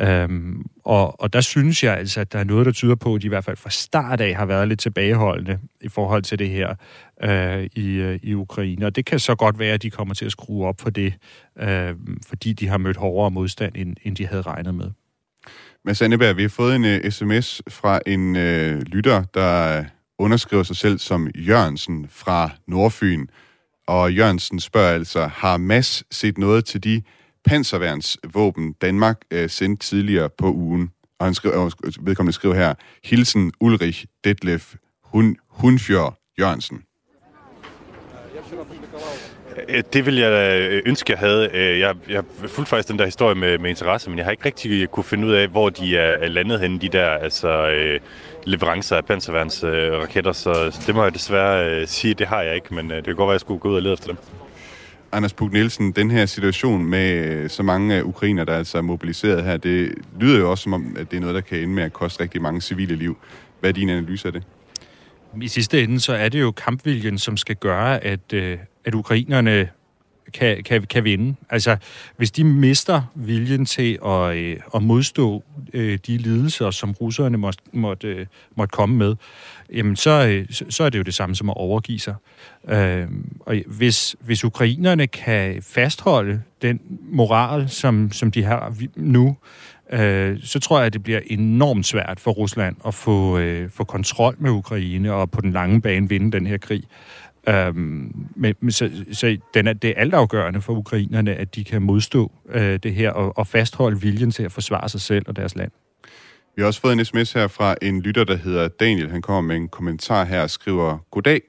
Øhm, 0.00 0.66
og, 0.84 1.20
og 1.20 1.32
der 1.32 1.40
synes 1.40 1.84
jeg 1.84 1.96
altså, 1.96 2.20
at 2.20 2.32
der 2.32 2.38
er 2.38 2.44
noget, 2.44 2.66
der 2.66 2.72
tyder 2.72 2.94
på, 2.94 3.14
at 3.14 3.22
de 3.22 3.26
i 3.26 3.28
hvert 3.28 3.44
fald 3.44 3.56
fra 3.56 3.70
start 3.70 4.20
af 4.20 4.34
har 4.34 4.46
været 4.46 4.68
lidt 4.68 4.80
tilbageholdende 4.80 5.58
i 5.80 5.88
forhold 5.88 6.22
til 6.22 6.38
det 6.38 6.48
her 6.48 6.74
øh, 7.22 7.68
i, 7.74 7.88
øh, 7.88 8.18
i 8.22 8.34
Ukraine. 8.34 8.86
Og 8.86 8.96
det 8.96 9.04
kan 9.04 9.18
så 9.18 9.34
godt 9.34 9.58
være, 9.58 9.74
at 9.74 9.82
de 9.82 9.90
kommer 9.90 10.14
til 10.14 10.24
at 10.24 10.32
skrue 10.32 10.66
op 10.66 10.80
for 10.80 10.90
det, 10.90 11.14
øh, 11.60 11.94
fordi 12.28 12.52
de 12.52 12.68
har 12.68 12.78
mødt 12.78 12.96
hårdere 12.96 13.30
modstand, 13.30 13.72
end, 13.76 13.96
end 14.02 14.16
de 14.16 14.26
havde 14.26 14.42
regnet 14.42 14.74
med. 14.74 14.90
Mads 15.88 16.02
Anneberg, 16.02 16.36
vi 16.36 16.42
har 16.42 16.48
fået 16.48 16.76
en 16.76 16.84
øh, 16.84 17.00
uh, 17.04 17.10
sms 17.10 17.62
fra 17.68 18.00
en 18.06 18.36
uh, 18.36 18.82
lytter, 18.82 19.24
der 19.34 19.78
øh, 19.78 19.84
underskriver 20.18 20.62
sig 20.62 20.76
selv 20.76 20.98
som 20.98 21.28
Jørgensen 21.34 22.06
fra 22.10 22.50
Nordfyn. 22.66 23.26
Og 23.86 24.12
Jørgensen 24.12 24.60
spørger 24.60 24.94
altså, 24.94 25.26
har 25.26 25.56
Mads 25.56 26.04
set 26.10 26.38
noget 26.38 26.64
til 26.64 26.84
de 26.84 27.02
panserværnsvåben, 27.44 28.72
Danmark 28.72 29.20
uh, 29.34 29.50
sendte 29.50 29.86
tidligere 29.86 30.28
på 30.38 30.52
ugen? 30.52 30.90
Og 31.18 31.26
han 31.26 31.34
skriver, 31.34 31.64
uh, 31.64 32.06
vedkommende 32.06 32.32
skriver 32.32 32.54
her, 32.54 32.74
Hilsen 33.04 33.52
Ulrich 33.60 34.04
Detlef 34.24 34.74
Hun, 35.04 35.36
Hunfjør 35.48 36.18
Jørgensen. 36.38 36.82
Jeg 38.34 38.42
det 39.92 40.06
vil 40.06 40.16
jeg 40.16 40.60
øh, 40.70 40.82
ønske, 40.86 41.12
jeg 41.12 41.18
havde. 41.18 41.50
Øh, 41.54 41.78
jeg, 41.78 41.94
jeg 42.08 42.24
fulgte 42.46 42.70
faktisk 42.70 42.88
den 42.88 42.98
der 42.98 43.04
historie 43.04 43.34
med, 43.34 43.58
med 43.58 43.70
interesse, 43.70 44.10
men 44.10 44.18
jeg 44.18 44.26
har 44.26 44.30
ikke 44.30 44.44
rigtig 44.44 44.90
kunne 44.90 45.04
finde 45.04 45.26
ud 45.26 45.32
af, 45.32 45.48
hvor 45.48 45.68
de 45.68 45.96
er 45.96 46.28
landet 46.28 46.60
henne, 46.60 46.78
de 46.78 46.88
der 46.88 47.06
altså, 47.06 47.70
leverancer 48.46 48.96
af 48.96 49.04
panserværnsraketter, 49.04 50.32
så 50.32 50.82
det 50.86 50.94
må 50.94 51.02
jeg 51.02 51.14
desværre 51.14 51.86
sige, 51.86 52.14
det 52.14 52.26
har 52.26 52.42
jeg 52.42 52.54
ikke, 52.54 52.74
men 52.74 52.90
det 52.90 53.04
kan 53.04 53.14
godt 53.14 53.26
være, 53.26 53.30
at 53.30 53.32
jeg 53.32 53.40
skulle 53.40 53.60
gå 53.60 53.68
ud 53.68 53.76
og 53.76 53.82
lede 53.82 53.92
efter 53.92 54.06
dem. 54.06 54.16
Anders 55.12 55.32
Puk 55.32 55.52
Nielsen, 55.52 55.92
den 55.92 56.10
her 56.10 56.26
situation 56.26 56.84
med 56.84 57.48
så 57.48 57.62
mange 57.62 58.04
ukrainer, 58.04 58.44
der 58.44 58.52
er 58.52 58.58
altså 58.58 58.82
mobiliseret 58.82 59.44
her, 59.44 59.56
det 59.56 59.94
lyder 60.20 60.38
jo 60.38 60.50
også 60.50 60.62
som 60.62 60.72
om, 60.72 60.96
at 60.98 61.10
det 61.10 61.16
er 61.16 61.20
noget, 61.20 61.34
der 61.34 61.40
kan 61.40 61.58
ende 61.58 61.74
med 61.74 61.82
at 61.82 61.92
koste 61.92 62.22
rigtig 62.22 62.42
mange 62.42 62.60
civile 62.60 62.96
liv. 62.96 63.18
Hvad 63.60 63.70
er 63.70 63.74
din 63.74 63.88
analyse 63.88 64.28
af 64.28 64.32
det? 64.32 64.42
I 65.42 65.48
sidste 65.48 65.82
ende, 65.82 66.00
så 66.00 66.12
er 66.12 66.28
det 66.28 66.40
jo 66.40 66.50
kampviljen, 66.50 67.18
som 67.18 67.36
skal 67.36 67.56
gøre, 67.56 68.04
at, 68.04 68.32
at 68.84 68.94
ukrainerne 68.94 69.68
kan, 70.32 70.62
kan, 70.64 70.82
kan 70.82 71.04
vinde. 71.04 71.36
Altså, 71.50 71.76
hvis 72.16 72.30
de 72.30 72.44
mister 72.44 73.02
viljen 73.14 73.64
til 73.66 73.98
at, 74.06 74.36
øh, 74.36 74.56
at 74.74 74.82
modstå 74.82 75.44
øh, 75.72 75.98
de 76.06 76.16
lidelser, 76.16 76.70
som 76.70 76.92
russerne 76.92 77.38
måtte, 77.38 77.62
måtte, 77.72 78.08
øh, 78.08 78.26
måtte 78.56 78.72
komme 78.72 78.96
med, 78.96 79.16
jamen 79.72 79.96
så, 79.96 80.26
øh, 80.28 80.46
så 80.70 80.84
er 80.84 80.90
det 80.90 80.98
jo 80.98 81.02
det 81.02 81.14
samme 81.14 81.34
som 81.34 81.50
at 81.50 81.56
overgive 81.56 81.98
sig. 81.98 82.14
Øh, 82.68 83.06
og 83.40 83.56
hvis, 83.66 84.16
hvis 84.20 84.44
ukrainerne 84.44 85.06
kan 85.06 85.62
fastholde 85.62 86.42
den 86.62 86.80
moral, 87.12 87.68
som, 87.68 88.12
som 88.12 88.30
de 88.30 88.44
har 88.44 88.74
nu, 88.96 89.36
øh, 89.92 90.38
så 90.42 90.60
tror 90.60 90.78
jeg, 90.78 90.86
at 90.86 90.92
det 90.92 91.02
bliver 91.02 91.20
enormt 91.26 91.86
svært 91.86 92.20
for 92.20 92.30
Rusland 92.30 92.76
at 92.86 92.94
få, 92.94 93.38
øh, 93.38 93.70
få 93.70 93.84
kontrol 93.84 94.36
med 94.38 94.50
Ukraine 94.50 95.12
og 95.12 95.30
på 95.30 95.40
den 95.40 95.52
lange 95.52 95.80
bane 95.80 96.08
vinde 96.08 96.32
den 96.32 96.46
her 96.46 96.58
krig. 96.58 96.84
Øhm, 97.48 98.26
men, 98.36 98.54
men 98.60 98.72
så, 98.72 98.90
så 99.12 99.36
den 99.54 99.66
er, 99.66 99.72
det 99.72 99.90
er 99.90 99.94
altafgørende 99.96 100.60
for 100.60 100.72
ukrainerne, 100.72 101.34
at 101.34 101.54
de 101.54 101.64
kan 101.64 101.82
modstå 101.82 102.32
øh, 102.48 102.78
det 102.82 102.94
her 102.94 103.10
og, 103.10 103.38
og 103.38 103.46
fastholde 103.46 104.00
viljen 104.00 104.30
til 104.30 104.42
at 104.42 104.52
forsvare 104.52 104.88
sig 104.88 105.00
selv 105.00 105.24
og 105.28 105.36
deres 105.36 105.56
land. 105.56 105.70
Vi 106.56 106.62
har 106.62 106.66
også 106.66 106.80
fået 106.80 106.92
en 106.92 107.04
sms 107.04 107.32
her 107.32 107.46
fra 107.46 107.74
en 107.82 108.00
lytter, 108.00 108.24
der 108.24 108.36
hedder 108.36 108.68
Daniel. 108.68 109.10
Han 109.10 109.22
kommer 109.22 109.40
med 109.40 109.56
en 109.56 109.68
kommentar 109.68 110.24
her 110.24 110.42
og 110.42 110.50
skriver, 110.50 110.98
Goddag. 111.10 111.40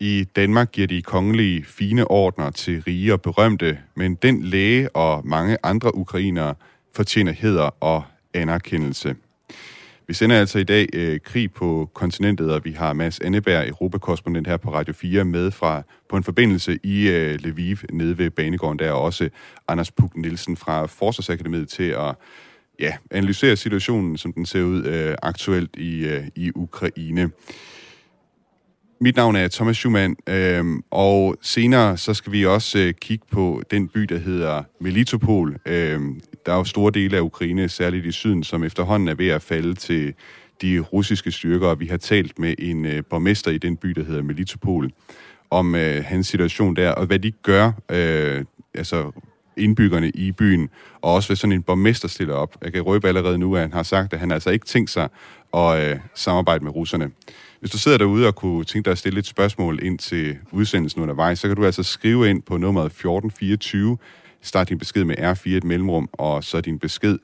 I 0.00 0.24
Danmark 0.36 0.72
giver 0.72 0.86
de 0.86 1.02
kongelige 1.02 1.64
fine 1.64 2.10
ordner 2.10 2.50
til 2.50 2.82
rige 2.86 3.12
og 3.12 3.22
berømte, 3.22 3.78
men 3.96 4.14
den 4.14 4.42
læge 4.42 4.96
og 4.96 5.26
mange 5.26 5.56
andre 5.62 5.94
ukrainere 5.94 6.54
fortjener 6.96 7.32
heder 7.32 7.70
og 7.80 8.02
anerkendelse. 8.34 9.14
Vi 10.06 10.14
sender 10.14 10.40
altså 10.40 10.58
i 10.58 10.64
dag 10.64 10.88
øh, 10.92 11.20
krig 11.20 11.52
på 11.52 11.90
kontinentet, 11.94 12.52
og 12.52 12.64
vi 12.64 12.72
har 12.72 12.92
Mads 12.92 13.20
Anneberg, 13.20 13.68
europakorrespondent 13.68 14.46
her 14.46 14.56
på 14.56 14.74
Radio 14.74 14.94
4, 14.94 15.24
med 15.24 15.50
fra 15.50 15.82
på 16.08 16.16
en 16.16 16.22
forbindelse 16.22 16.78
i 16.82 17.08
øh, 17.08 17.34
Lviv 17.34 17.76
nede 17.92 18.18
ved 18.18 18.30
Banegården. 18.30 18.78
Der 18.78 18.84
er 18.84 18.92
også 18.92 19.28
Anders 19.68 19.90
Puk 19.90 20.16
Nielsen 20.16 20.56
fra 20.56 20.86
Forsvarsakademiet 20.86 21.68
til 21.68 21.88
at 21.88 22.14
ja, 22.80 22.96
analysere 23.10 23.56
situationen, 23.56 24.18
som 24.18 24.32
den 24.32 24.46
ser 24.46 24.62
ud 24.62 24.84
øh, 24.84 25.14
aktuelt 25.22 25.76
i, 25.76 26.06
øh, 26.06 26.24
i 26.34 26.52
Ukraine. 26.54 27.30
Mit 29.00 29.16
navn 29.16 29.36
er 29.36 29.48
Thomas 29.48 29.76
Schumann, 29.76 30.16
øh, 30.28 30.64
og 30.90 31.36
senere 31.42 31.96
så 31.96 32.14
skal 32.14 32.32
vi 32.32 32.46
også 32.46 32.78
øh, 32.78 32.94
kigge 33.00 33.26
på 33.30 33.62
den 33.70 33.88
by, 33.88 34.00
der 34.00 34.18
hedder 34.18 34.62
Melitopol. 34.80 35.56
Øh, 35.66 36.00
der 36.46 36.52
er 36.52 36.56
jo 36.56 36.64
store 36.64 36.92
dele 36.92 37.16
af 37.16 37.20
Ukraine, 37.20 37.68
særligt 37.68 38.06
i 38.06 38.12
syden, 38.12 38.44
som 38.44 38.64
efterhånden 38.64 39.08
er 39.08 39.14
ved 39.14 39.28
at 39.28 39.42
falde 39.42 39.74
til 39.74 40.14
de 40.62 40.78
russiske 40.78 41.30
styrker, 41.30 41.68
og 41.68 41.80
vi 41.80 41.86
har 41.86 41.96
talt 41.96 42.38
med 42.38 42.54
en 42.58 42.84
øh, 42.84 43.02
borgmester 43.10 43.50
i 43.50 43.58
den 43.58 43.76
by, 43.76 43.88
der 43.88 44.04
hedder 44.04 44.22
Melitopol, 44.22 44.90
om 45.50 45.74
øh, 45.74 46.04
hans 46.04 46.26
situation 46.26 46.76
der, 46.76 46.90
og 46.90 47.06
hvad 47.06 47.18
de 47.18 47.30
gør, 47.30 47.72
øh, 47.90 48.44
altså 48.74 49.12
indbyggerne 49.56 50.10
i 50.10 50.32
byen, 50.32 50.68
og 51.02 51.14
også 51.14 51.28
hvad 51.28 51.36
sådan 51.36 51.52
en 51.52 51.62
borgmester 51.62 52.08
stiller 52.08 52.34
op. 52.34 52.56
Jeg 52.64 52.72
kan 52.72 52.82
røbe 52.82 53.08
allerede 53.08 53.38
nu, 53.38 53.56
at 53.56 53.60
han 53.60 53.72
har 53.72 53.82
sagt, 53.82 54.12
at 54.12 54.18
han 54.18 54.30
altså 54.30 54.50
ikke 54.50 54.66
tænkt 54.66 54.90
sig 54.90 55.08
at 55.54 55.90
øh, 55.90 55.98
samarbejde 56.14 56.64
med 56.64 56.74
russerne. 56.74 57.10
Hvis 57.60 57.70
du 57.70 57.78
sidder 57.78 57.98
derude 57.98 58.26
og 58.26 58.34
kunne 58.34 58.64
tænke 58.64 58.84
dig 58.84 58.92
at 58.92 58.98
stille 58.98 59.18
et 59.18 59.26
spørgsmål 59.26 59.78
ind 59.82 59.98
til 59.98 60.38
udsendelsen 60.52 61.02
undervejs, 61.02 61.38
så 61.38 61.48
kan 61.48 61.56
du 61.56 61.64
altså 61.64 61.82
skrive 61.82 62.30
ind 62.30 62.42
på 62.42 62.56
nummeret 62.56 62.86
1424, 62.86 63.98
start 64.42 64.68
din 64.68 64.78
besked 64.78 65.04
med 65.04 65.18
R4 65.18 65.50
et 65.50 65.64
mellemrum, 65.64 66.08
og 66.12 66.44
så 66.44 66.60
din 66.60 66.78
besked. 66.78 67.18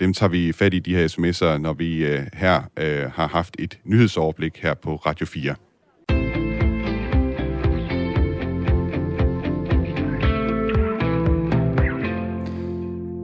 Dem 0.00 0.12
tager 0.14 0.30
vi 0.30 0.52
fat 0.52 0.74
i 0.74 0.78
de 0.78 0.94
her 0.94 1.08
sms'er, 1.08 1.58
når 1.58 1.72
vi 1.72 2.04
øh, 2.04 2.26
her 2.34 2.62
øh, 2.76 3.10
har 3.10 3.28
haft 3.28 3.56
et 3.58 3.78
nyhedsoverblik 3.84 4.58
her 4.62 4.74
på 4.74 4.96
Radio 4.96 5.26
4. 5.26 5.54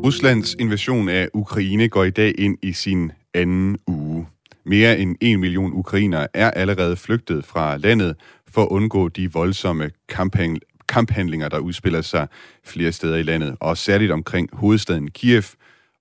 Ruslands 0.05 0.55
invasion 0.55 1.09
af 1.09 1.29
Ukraine 1.35 1.89
går 1.89 2.05
i 2.05 2.11
dag 2.11 2.35
ind 2.39 2.59
i 2.63 2.73
sin 2.73 3.13
anden 3.35 3.79
uge. 3.87 4.27
Mere 4.69 4.99
end 4.99 5.17
en 5.21 5.41
million 5.41 5.73
ukrainere 5.73 6.27
er 6.35 6.51
allerede 6.51 6.97
flygtet 6.97 7.45
fra 7.45 7.77
landet 7.77 8.17
for 8.49 8.63
at 8.63 8.69
undgå 8.69 9.09
de 9.09 9.33
voldsomme 9.33 9.91
kamphandlinger, 10.89 11.49
der 11.49 11.59
udspiller 11.59 12.01
sig 12.03 12.29
flere 12.65 12.93
steder 12.93 13.17
i 13.17 13.23
landet, 13.23 13.57
og 13.61 13.77
særligt 13.77 14.13
omkring 14.13 14.49
hovedstaden 14.53 15.11
Kiev 15.11 15.43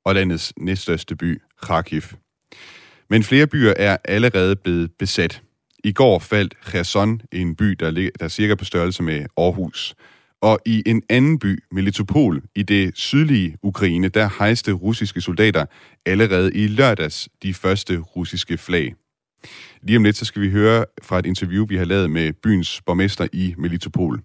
og 0.06 0.15
landets 0.15 0.53
næststørste 0.58 1.15
by, 1.15 1.41
Kharkiv. 1.62 2.01
Men 3.10 3.23
flere 3.23 3.47
byer 3.47 3.73
er 3.77 3.97
allerede 4.06 4.56
blevet 4.56 4.91
besat. 4.99 5.41
I 5.84 5.91
går 5.91 6.19
faldt 6.19 6.58
Kherson, 6.65 7.21
en 7.32 7.56
by, 7.56 7.65
der, 7.65 7.91
ligger, 7.91 8.12
der 8.19 8.25
er 8.25 8.30
cirka 8.30 8.56
på 8.56 8.65
størrelse 8.65 9.03
med 9.03 9.25
Aarhus. 9.38 9.95
Og 10.41 10.60
i 10.65 10.84
en 10.86 11.04
anden 11.10 11.39
by, 11.39 11.63
Melitopol, 11.71 12.41
i 12.56 12.63
det 12.63 12.91
sydlige 12.97 13.58
Ukraine, 13.63 14.08
der 14.08 14.30
hejste 14.39 14.71
russiske 14.71 15.21
soldater 15.21 15.65
allerede 16.06 16.54
i 16.54 16.67
lørdags 16.67 17.30
de 17.43 17.54
første 17.54 17.97
russiske 17.97 18.58
flag. 18.58 18.95
Lige 19.82 19.97
om 19.97 20.04
lidt, 20.04 20.17
så 20.17 20.26
skal 20.26 20.41
vi 20.41 20.50
høre 20.50 20.86
fra 21.04 21.19
et 21.19 21.26
interview, 21.26 21.65
vi 21.65 21.78
har 21.78 21.86
lavet 21.86 22.10
med 22.12 22.34
byens 22.34 22.82
borgmester 22.86 23.28
i 23.34 23.56
Melitopol. 23.58 24.21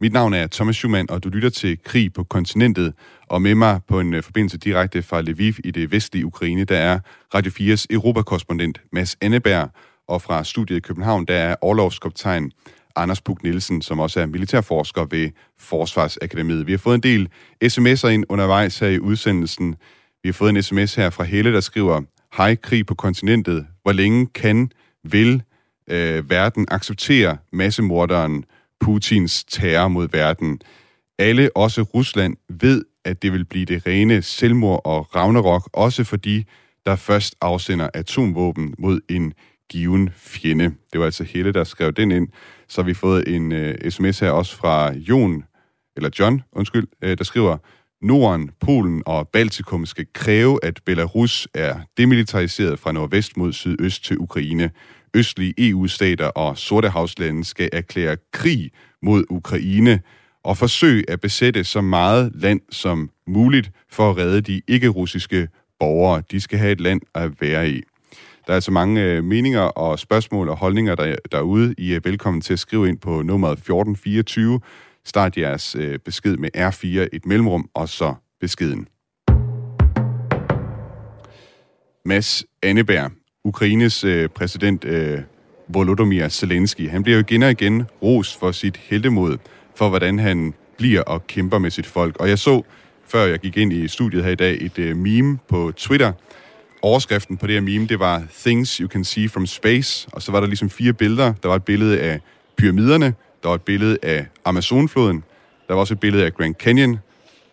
Mit 0.00 0.12
navn 0.12 0.34
er 0.34 0.46
Thomas 0.46 0.76
Schumann, 0.76 1.10
og 1.10 1.24
du 1.24 1.28
lytter 1.28 1.50
til 1.50 1.78
Krig 1.84 2.12
på 2.12 2.24
kontinentet, 2.24 2.94
og 3.28 3.42
med 3.42 3.54
mig 3.54 3.80
på 3.88 4.00
en 4.00 4.14
øh, 4.14 4.22
forbindelse 4.22 4.58
direkte 4.58 5.02
fra 5.02 5.22
Lviv 5.22 5.54
i 5.64 5.70
det 5.70 5.92
vestlige 5.92 6.26
Ukraine, 6.26 6.64
der 6.64 6.76
er 6.76 6.98
Radio 7.34 7.52
4's 7.52 7.86
europakorrespondent 7.90 8.80
Mads 8.92 9.16
Anneberg, 9.20 9.70
og 10.08 10.22
fra 10.22 10.44
studiet 10.44 10.76
i 10.76 10.80
København, 10.80 11.24
der 11.24 11.34
er 11.34 11.56
overlovskoptegn 11.60 12.52
Anders 12.98 13.20
Puk 13.20 13.42
Nielsen, 13.42 13.82
som 13.82 14.00
også 14.00 14.20
er 14.20 14.26
militærforsker 14.26 15.04
ved 15.10 15.30
Forsvarsakademiet. 15.58 16.66
Vi 16.66 16.72
har 16.72 16.78
fået 16.78 16.94
en 16.94 17.00
del 17.00 17.28
sms'er 17.64 18.08
ind 18.08 18.24
undervejs 18.28 18.78
her 18.78 18.88
i 18.88 18.98
udsendelsen. 18.98 19.76
Vi 20.22 20.28
har 20.28 20.32
fået 20.32 20.50
en 20.50 20.62
sms 20.62 20.94
her 20.94 21.10
fra 21.10 21.24
Helle, 21.24 21.52
der 21.52 21.60
skriver, 21.60 22.02
Hej, 22.36 22.54
krig 22.54 22.86
på 22.86 22.94
kontinentet. 22.94 23.66
Hvor 23.82 23.92
længe 23.92 24.26
kan, 24.26 24.70
vil 25.04 25.42
øh, 25.90 26.30
verden 26.30 26.66
acceptere 26.70 27.36
massemorderen 27.52 28.44
Putins 28.80 29.44
terror 29.44 29.88
mod 29.88 30.08
verden? 30.12 30.60
Alle, 31.18 31.50
også 31.56 31.82
Rusland, 31.82 32.36
ved, 32.48 32.84
at 33.04 33.22
det 33.22 33.32
vil 33.32 33.44
blive 33.44 33.64
det 33.64 33.86
rene 33.86 34.22
selvmord 34.22 34.80
og 34.84 35.16
ragnarok, 35.16 35.70
også 35.72 36.04
fordi 36.04 36.44
der 36.86 36.96
først 36.96 37.34
afsender 37.40 37.88
atomvåben 37.94 38.74
mod 38.78 39.00
en 39.08 39.32
given 39.70 40.10
fjende. 40.16 40.74
Det 40.92 41.00
var 41.00 41.04
altså 41.04 41.24
Helle, 41.24 41.52
der 41.52 41.64
skrev 41.64 41.92
den 41.92 42.10
ind. 42.10 42.28
Så 42.68 42.80
har 42.80 42.86
vi 42.86 42.94
fået 42.94 43.34
en 43.34 43.52
øh, 43.52 43.90
sms 43.90 44.18
her 44.18 44.30
også 44.30 44.56
fra 44.56 44.92
Jon, 44.92 45.44
eller 45.96 46.10
John, 46.18 46.42
undskyld, 46.52 46.86
øh, 47.02 47.18
der 47.18 47.24
skriver, 47.24 47.56
Norden, 48.02 48.50
Polen 48.60 49.02
og 49.06 49.28
Baltikum 49.28 49.86
skal 49.86 50.06
kræve, 50.12 50.58
at 50.62 50.80
Belarus 50.86 51.48
er 51.54 51.80
demilitariseret 51.96 52.78
fra 52.78 52.92
nordvest 52.92 53.36
mod 53.36 53.52
sydøst 53.52 54.04
til 54.04 54.18
Ukraine. 54.18 54.70
Østlige 55.14 55.54
EU-stater 55.58 56.26
og 56.26 56.58
Sortehavslande 56.58 57.44
skal 57.44 57.68
erklære 57.72 58.16
krig 58.32 58.70
mod 59.02 59.24
Ukraine 59.30 60.00
og 60.44 60.56
forsøge 60.56 61.10
at 61.10 61.20
besætte 61.20 61.64
så 61.64 61.80
meget 61.80 62.32
land 62.34 62.60
som 62.70 63.10
muligt 63.26 63.70
for 63.90 64.10
at 64.10 64.16
redde 64.16 64.40
de 64.40 64.62
ikke-russiske 64.68 65.48
borgere. 65.80 66.22
De 66.30 66.40
skal 66.40 66.58
have 66.58 66.72
et 66.72 66.80
land 66.80 67.00
at 67.14 67.40
være 67.40 67.70
i. 67.70 67.82
Der 68.48 68.54
er 68.54 68.60
så 68.60 68.70
mange 68.70 69.02
øh, 69.02 69.24
meninger 69.24 69.60
og 69.60 69.98
spørgsmål 69.98 70.48
og 70.48 70.56
holdninger 70.56 70.94
der, 70.94 71.16
derude. 71.32 71.74
I 71.78 71.94
er 71.94 72.00
velkommen 72.04 72.40
til 72.40 72.52
at 72.52 72.58
skrive 72.58 72.88
ind 72.88 72.98
på 72.98 73.22
nummeret 73.22 73.52
1424. 73.52 74.60
Start 75.04 75.36
jeres 75.36 75.76
øh, 75.78 75.98
besked 75.98 76.36
med 76.36 76.48
R4, 76.56 77.08
et 77.12 77.26
mellemrum, 77.26 77.68
og 77.74 77.88
så 77.88 78.14
beskeden. 78.40 78.88
Mads 82.04 82.44
Anneberg, 82.62 83.10
Ukraines 83.44 84.04
øh, 84.04 84.28
præsident 84.28 84.84
øh, 84.84 85.20
Volodymyr 85.68 86.28
Zelensky, 86.28 86.90
han 86.90 87.02
bliver 87.02 87.16
jo 87.16 87.24
igen 87.28 87.42
og 87.42 87.50
igen 87.50 87.84
ros 88.02 88.36
for 88.36 88.52
sit 88.52 88.76
heltemod, 88.76 89.38
for 89.74 89.88
hvordan 89.88 90.18
han 90.18 90.54
bliver 90.78 91.02
og 91.02 91.26
kæmper 91.26 91.58
med 91.58 91.70
sit 91.70 91.86
folk. 91.86 92.16
Og 92.20 92.28
jeg 92.28 92.38
så, 92.38 92.62
før 93.06 93.24
jeg 93.24 93.38
gik 93.38 93.56
ind 93.56 93.72
i 93.72 93.88
studiet 93.88 94.24
her 94.24 94.30
i 94.30 94.34
dag, 94.34 94.58
et 94.60 94.78
øh, 94.78 94.96
meme 94.96 95.38
på 95.48 95.72
Twitter, 95.76 96.12
overskriften 96.82 97.36
på 97.36 97.46
det 97.46 97.54
her 97.54 97.60
meme, 97.60 97.86
det 97.86 97.98
var 97.98 98.22
Things 98.40 98.76
You 98.76 98.88
Can 98.88 99.04
See 99.04 99.28
From 99.28 99.46
Space, 99.46 100.08
og 100.12 100.22
så 100.22 100.32
var 100.32 100.40
der 100.40 100.46
ligesom 100.46 100.70
fire 100.70 100.92
billeder. 100.92 101.32
Der 101.42 101.48
var 101.48 101.56
et 101.56 101.64
billede 101.64 102.00
af 102.00 102.20
pyramiderne, 102.56 103.14
der 103.42 103.48
var 103.48 103.54
et 103.54 103.62
billede 103.62 103.98
af 104.02 104.26
Amazonfloden, 104.44 105.24
der 105.68 105.74
var 105.74 105.80
også 105.80 105.94
et 105.94 106.00
billede 106.00 106.24
af 106.24 106.34
Grand 106.34 106.54
Canyon, 106.54 106.98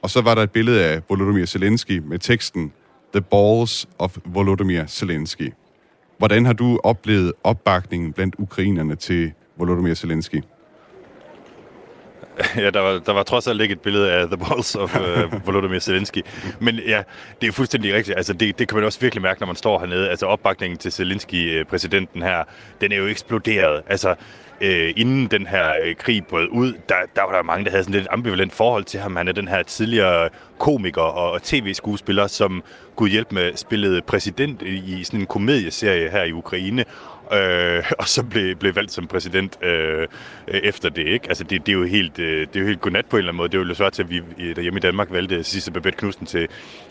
og 0.02 0.10
så 0.10 0.22
var 0.22 0.36
der 0.36 0.44
et 0.44 0.52
billede 0.52 0.86
af 0.86 1.02
Volodymyr 1.10 1.46
Zelensky 1.46 2.02
med 2.06 2.20
teksten 2.20 2.72
The 3.14 3.22
Balls 3.22 3.88
of 4.00 4.18
Volodymyr 4.26 4.86
Zelensky. 4.86 5.54
Hvordan 6.18 6.46
har 6.46 6.54
du 6.54 6.80
oplevet 6.84 7.34
opbakningen 7.44 8.14
blandt 8.14 8.36
ukrainerne 8.38 8.96
til 8.96 9.32
Volodymyr 9.58 9.94
Zelensky? 9.94 10.42
Ja, 12.64 12.70
der 12.70 12.80
var, 12.80 13.00
der 13.00 13.14
var 13.14 13.24
trods 13.24 13.48
alt 13.48 13.62
ikke 13.62 13.72
et 13.72 13.82
billede 13.82 14.12
af 14.12 14.28
The 14.28 14.38
Balls 14.38 14.76
of 14.76 14.96
uh, 14.96 15.48
Volodymyr 15.48 15.80
Zelensky. 15.80 16.22
Men 16.60 16.76
ja, 16.76 17.04
det 17.42 17.48
er 17.48 17.52
fuldstændig 17.52 17.94
rigtigt. 17.94 18.18
Altså, 18.18 18.34
det, 18.34 18.60
det 18.60 18.68
kan 18.68 18.76
man 18.76 18.86
også 18.86 19.00
virkelig 19.00 19.22
mærke, 19.22 19.40
når 19.40 19.48
man 19.48 19.56
står 19.56 19.80
hernede. 19.80 20.10
Altså, 20.10 20.26
opbakningen 20.26 20.78
til 20.78 20.92
Zelensky-præsidenten 20.92 22.22
øh, 22.22 22.28
her, 22.28 22.44
den 22.82 22.92
er 22.92 22.98
jo 22.98 23.06
eksploderet. 23.08 23.82
Altså, 23.88 24.16
øh, 24.62 24.94
inden 24.96 25.28
den 25.28 25.48
her 25.48 25.74
øh, 25.86 25.96
krig 25.96 26.26
brød 26.26 26.48
ud, 26.52 26.74
der, 26.90 26.96
der 27.16 27.22
var 27.22 27.36
der 27.36 27.44
mange, 27.44 27.66
der 27.66 27.72
havde 27.72 27.84
sådan 27.84 28.00
lidt 28.00 28.08
ambivalent 28.12 28.54
forhold 28.54 28.84
til 28.84 29.00
ham. 29.00 29.16
Han 29.16 29.28
er 29.28 29.32
den 29.32 29.48
her 29.48 29.64
tidligere 29.64 30.30
komiker 30.60 31.02
og 31.02 31.44
tv-skuespiller, 31.44 32.28
som 32.28 32.64
Gud 32.96 33.10
hjælp 33.10 33.32
med 33.32 33.52
spillede 33.56 34.02
præsident 34.02 34.62
i 34.62 35.04
sådan 35.04 35.20
en 35.20 35.26
komedieserie 35.26 36.10
her 36.10 36.24
i 36.24 36.32
Ukraine, 36.32 36.86
øh, 37.32 37.92
og 38.00 38.08
så 38.08 38.24
blev, 38.24 38.56
blev 38.56 38.76
valgt 38.76 38.92
som 38.92 39.08
præsident 39.08 39.64
øh, 39.64 40.08
efter 40.48 40.90
det. 40.90 41.08
Ikke? 41.08 41.28
Altså 41.28 41.44
det, 41.44 41.66
det, 41.66 41.72
er 41.72 41.78
jo 41.78 41.84
helt, 41.84 42.20
øh, 42.20 42.48
det 42.48 42.56
er 42.56 42.60
jo 42.60 42.68
helt 42.68 42.82
godnat 42.82 43.06
på 43.06 43.16
en 43.16 43.20
eller 43.20 43.32
anden 43.32 43.38
måde. 43.38 43.50
Det 43.50 43.62
er 43.62 43.64
jo 43.64 43.74
svært 43.74 43.94
til, 43.94 44.04
at 44.04 44.10
vi 44.10 44.22
derhjemme 44.56 44.78
i 44.78 44.82
Danmark 44.82 45.12
valgte 45.12 45.44
sidste 45.44 45.72
Babette 45.72 45.98
Knudsen 45.98 46.26
til, 46.26 46.48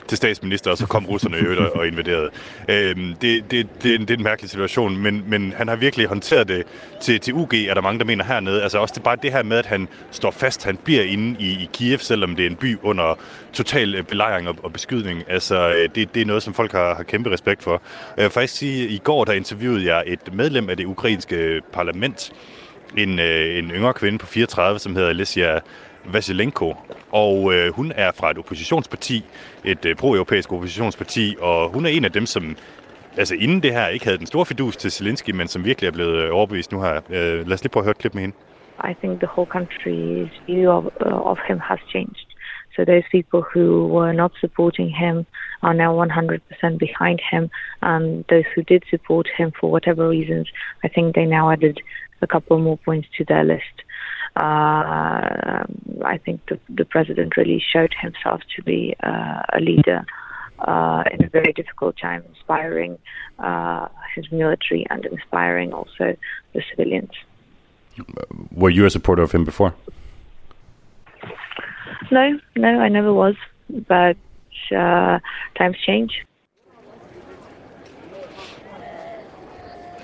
til 0.08 0.16
statsminister, 0.16 0.70
og 0.70 0.78
så 0.78 0.86
kom 0.86 1.06
russerne 1.06 1.36
i 1.36 1.40
øvrigt 1.40 1.60
og 1.60 1.86
invaderede. 1.86 2.30
Øhm, 2.68 3.14
det, 3.20 3.50
det, 3.50 3.66
det, 3.82 4.08
det, 4.08 4.10
er 4.10 4.16
en 4.16 4.22
mærkelig 4.22 4.50
situation, 4.50 4.96
men, 4.96 5.24
men 5.26 5.54
han 5.56 5.68
har 5.68 5.76
virkelig 5.76 6.06
håndteret 6.06 6.48
det 6.48 6.62
til, 7.00 7.20
til 7.20 7.34
UG, 7.34 7.54
er 7.54 7.74
der 7.74 7.80
mange, 7.80 7.98
der 7.98 8.04
mener 8.04 8.24
hernede. 8.24 8.62
Altså 8.62 8.78
også 8.78 8.94
det, 8.94 9.02
bare 9.02 9.16
det 9.22 9.32
her 9.32 9.42
med, 9.42 9.56
at 9.56 9.66
han 9.66 9.88
står 10.10 10.30
fast, 10.30 10.64
han 10.64 10.76
bliver 10.76 11.02
inde 11.02 11.36
i, 11.40 11.50
i 11.50 11.70
Kiev, 11.72 11.98
selvom 11.98 12.36
det 12.36 12.46
er 12.46 12.50
en 12.50 12.56
by 12.56 12.78
under 12.82 13.18
total 13.52 13.94
øh, 13.94 14.04
belejring 14.04 14.48
og, 14.48 14.56
og 14.62 14.72
beskydning. 14.72 15.22
Altså, 15.28 15.68
øh, 15.68 15.88
det, 15.94 16.14
det 16.14 16.22
er 16.22 16.26
noget, 16.26 16.42
som 16.42 16.54
folk 16.54 16.72
har, 16.72 16.94
har 16.94 17.02
kæmpe 17.02 17.30
respekt 17.30 17.62
for. 17.62 17.74
Øh, 17.74 17.80
jeg 18.16 18.24
vil 18.24 18.30
faktisk 18.30 18.54
sige, 18.54 18.84
at 18.84 18.90
i 18.90 19.00
går 19.04 19.24
der 19.24 19.32
interviewede 19.32 19.94
jeg 19.94 20.04
et 20.06 20.34
medlem 20.34 20.70
af 20.70 20.76
det 20.76 20.84
ukrainske 20.84 21.60
parlament, 21.72 22.32
en, 22.96 23.18
en 23.18 23.70
yngre 23.70 23.94
kvinde 23.94 24.18
på 24.18 24.26
34, 24.26 24.78
som 24.78 24.96
hedder 24.96 25.08
Alicia 25.08 25.60
Vasilenko. 26.12 26.74
Og 27.12 27.54
øh, 27.54 27.72
hun 27.72 27.92
er 27.96 28.12
fra 28.12 28.30
et 28.30 28.38
oppositionsparti, 28.38 29.24
et 29.64 29.84
øh, 29.84 29.96
pro-europæisk 29.96 30.52
oppositionsparti, 30.52 31.36
og 31.40 31.68
hun 31.68 31.86
er 31.86 31.90
en 31.90 32.04
af 32.04 32.12
dem, 32.12 32.26
som 32.26 32.56
altså 33.16 33.34
inden 33.34 33.62
det 33.62 33.72
her 33.72 33.88
ikke 33.88 34.04
havde 34.04 34.18
den 34.18 34.26
store 34.26 34.46
fidus 34.46 34.76
til 34.76 34.90
Zelensky, 34.90 35.30
men 35.30 35.48
som 35.48 35.64
virkelig 35.64 35.88
er 35.88 35.92
blevet 35.92 36.16
øh, 36.16 36.34
overbevist 36.34 36.72
nu 36.72 36.82
her. 36.82 36.96
Øh, 37.10 37.46
lad 37.46 37.52
os 37.52 37.62
lige 37.62 37.70
prøve 37.70 37.82
at 37.82 37.84
høre 37.84 37.90
et 37.90 37.98
klip 37.98 38.14
med 38.14 38.22
hende. 38.22 38.36
I 38.90 38.94
think 39.00 39.20
the 39.20 39.28
whole 39.34 39.46
country's 39.46 40.32
view 40.46 40.68
of, 40.70 40.84
uh, 41.06 41.30
of 41.30 41.38
him 41.48 41.58
has 41.60 41.80
changed. 41.92 42.26
So 42.74 42.84
those 42.84 43.06
people 43.12 43.42
who 43.52 43.86
were 43.86 44.12
not 44.12 44.32
supporting 44.40 44.90
him 44.90 45.26
are 45.62 45.74
now 45.74 45.92
100% 45.94 46.78
behind 46.78 47.20
him. 47.32 47.50
And 47.82 48.24
those 48.28 48.46
who 48.54 48.62
did 48.62 48.82
support 48.90 49.28
him 49.38 49.52
for 49.58 49.70
whatever 49.70 50.08
reasons, 50.08 50.48
I 50.82 50.88
think 50.88 51.14
they 51.14 51.26
now 51.26 51.50
added 51.50 51.80
a 52.20 52.26
couple 52.26 52.58
more 52.58 52.78
points 52.78 53.08
to 53.16 53.24
their 53.24 53.44
list. 53.44 53.83
Uh, 54.36 55.64
I 56.04 56.18
think 56.24 56.40
the, 56.48 56.58
the, 56.68 56.84
president 56.84 57.36
really 57.36 57.62
showed 57.72 57.94
himself 58.00 58.40
to 58.56 58.62
be 58.64 58.96
uh, 59.00 59.42
a 59.52 59.60
leader 59.60 60.04
uh, 60.58 61.04
in 61.12 61.24
a 61.24 61.28
very 61.28 61.52
difficult 61.52 61.96
time, 61.96 62.24
inspiring 62.28 62.98
uh, 63.38 63.86
his 64.16 64.30
military 64.32 64.86
and 64.90 65.06
inspiring 65.06 65.72
also 65.72 66.16
the 66.52 66.62
civilians. 66.68 67.12
Were 68.50 68.70
you 68.70 68.86
a 68.86 68.90
supporter 68.90 69.22
of 69.22 69.30
him 69.30 69.44
before? 69.44 69.72
No, 72.10 72.38
no, 72.56 72.80
I 72.80 72.88
never 72.88 73.12
was. 73.12 73.36
But 73.70 74.16
uh, 74.76 75.20
times 75.56 75.76
change. 75.86 76.24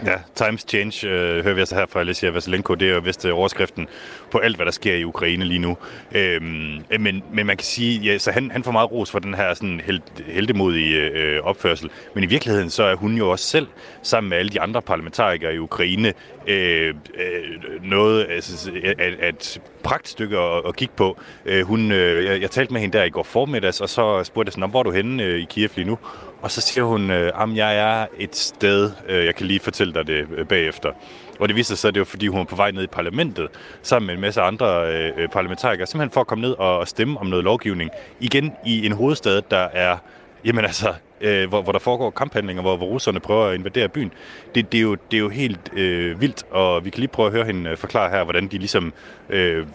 Ja, 0.06 0.14
Times 0.34 0.66
Change 0.68 1.08
øh, 1.08 1.44
hører 1.44 1.54
vi 1.54 1.60
altså 1.60 1.74
her 1.74 1.86
fra 1.86 2.00
Alessia 2.00 2.30
Vasilenko, 2.30 2.74
Det 2.74 2.88
er 2.90 2.94
jo 2.94 3.00
vist 3.00 3.24
øh, 3.24 3.38
overskriften 3.38 3.88
på 4.30 4.38
alt, 4.38 4.56
hvad 4.56 4.66
der 4.66 4.72
sker 4.72 4.94
i 4.94 5.04
Ukraine 5.04 5.44
lige 5.44 5.58
nu. 5.58 5.76
Øhm, 6.12 6.78
øh, 6.90 7.00
men, 7.00 7.22
men 7.32 7.46
man 7.46 7.56
kan 7.56 7.64
sige, 7.64 8.00
ja, 8.00 8.18
så 8.18 8.30
han, 8.30 8.50
han 8.50 8.64
får 8.64 8.72
meget 8.72 8.92
ros 8.92 9.10
for 9.10 9.18
den 9.18 9.34
her 9.34 9.54
sådan 9.54 9.80
held, 9.84 10.00
heldemodige 10.26 10.96
øh, 10.96 11.42
opførsel. 11.42 11.90
Men 12.14 12.24
i 12.24 12.26
virkeligheden 12.26 12.70
så 12.70 12.82
er 12.82 12.94
hun 12.94 13.14
jo 13.14 13.30
også 13.30 13.44
selv, 13.46 13.66
sammen 14.02 14.30
med 14.30 14.38
alle 14.38 14.50
de 14.50 14.60
andre 14.60 14.82
parlamentarikere 14.82 15.54
i 15.54 15.58
Ukraine, 15.58 16.12
Øh, 16.46 16.94
øh, 17.14 17.82
noget 17.82 18.26
altså, 18.30 18.70
at, 18.98 19.14
at 19.20 19.60
pragtstykke 19.82 20.38
at, 20.38 20.62
at 20.68 20.76
kigge 20.76 20.94
på. 20.96 21.18
Øh, 21.44 21.66
hun, 21.66 21.92
øh, 21.92 22.24
jeg, 22.24 22.40
jeg 22.40 22.50
talte 22.50 22.72
med 22.72 22.80
hende 22.80 22.98
der 22.98 23.04
i 23.04 23.10
går 23.10 23.22
formiddags, 23.22 23.80
og 23.80 23.88
så 23.88 24.24
spurgte 24.24 24.48
jeg 24.48 24.52
sådan, 24.52 24.70
hvor 24.70 24.78
er 24.78 24.82
du 24.82 24.90
henne 24.90 25.22
øh, 25.22 25.40
i 25.40 25.44
Kiev 25.44 25.70
lige 25.76 25.86
nu? 25.86 25.98
Og 26.42 26.50
så 26.50 26.60
siger 26.60 26.84
hun, 26.84 27.10
øh, 27.10 27.42
at 27.42 27.56
jeg 27.56 27.76
er 27.76 28.06
et 28.18 28.36
sted, 28.36 28.92
øh, 29.08 29.24
jeg 29.26 29.34
kan 29.34 29.46
lige 29.46 29.60
fortælle 29.60 29.94
dig 29.94 30.06
det 30.06 30.26
øh, 30.36 30.46
bagefter. 30.46 30.92
Og 31.38 31.48
det 31.48 31.56
viser 31.56 31.76
sig, 31.76 31.88
at 31.88 31.94
det 31.94 32.00
var 32.00 32.04
fordi, 32.04 32.26
hun 32.26 32.38
var 32.38 32.44
på 32.44 32.56
vej 32.56 32.70
ned 32.70 32.82
i 32.82 32.86
parlamentet, 32.86 33.48
sammen 33.82 34.06
med 34.06 34.14
en 34.14 34.20
masse 34.20 34.40
andre 34.40 34.92
øh, 34.92 35.12
øh 35.16 35.28
parlamentarikere, 35.28 35.86
simpelthen 35.86 36.12
for 36.12 36.20
at 36.20 36.26
komme 36.26 36.42
ned 36.42 36.52
og 36.58 36.88
stemme 36.88 37.20
om 37.20 37.26
noget 37.26 37.44
lovgivning. 37.44 37.90
Igen 38.20 38.52
i 38.66 38.86
en 38.86 38.92
hovedstad, 38.92 39.42
der 39.50 39.68
er, 39.72 39.96
jamen 40.44 40.64
altså, 40.64 40.88
øh, 41.20 41.48
hvor, 41.48 41.62
hvor 41.62 41.72
der 41.72 41.78
foregår 41.78 42.10
kamphandlinger, 42.10 42.62
hvor, 42.62 42.76
hvor 42.76 42.86
russerne 42.86 43.20
prøver 43.20 43.46
at 43.46 43.54
invadere 43.54 43.88
byen. 43.88 44.12
Det, 44.54 44.72
det, 44.72 44.78
er, 44.78 44.82
jo, 44.82 44.94
det 44.94 45.16
er 45.16 45.20
jo 45.20 45.28
helt 45.28 45.70
øh, 45.76 46.20
vildt, 46.20 46.42
og 46.50 46.84
vi 46.84 46.90
kan 46.90 47.00
lige 47.00 47.16
prøve 47.16 47.26
at 47.26 47.32
høre 47.32 47.44
hende 47.44 47.76
forklare 47.76 48.10
her, 48.10 48.24
hvordan 48.24 48.48
de 48.48 48.58
ligesom 48.58 48.92
øh, 49.28 49.66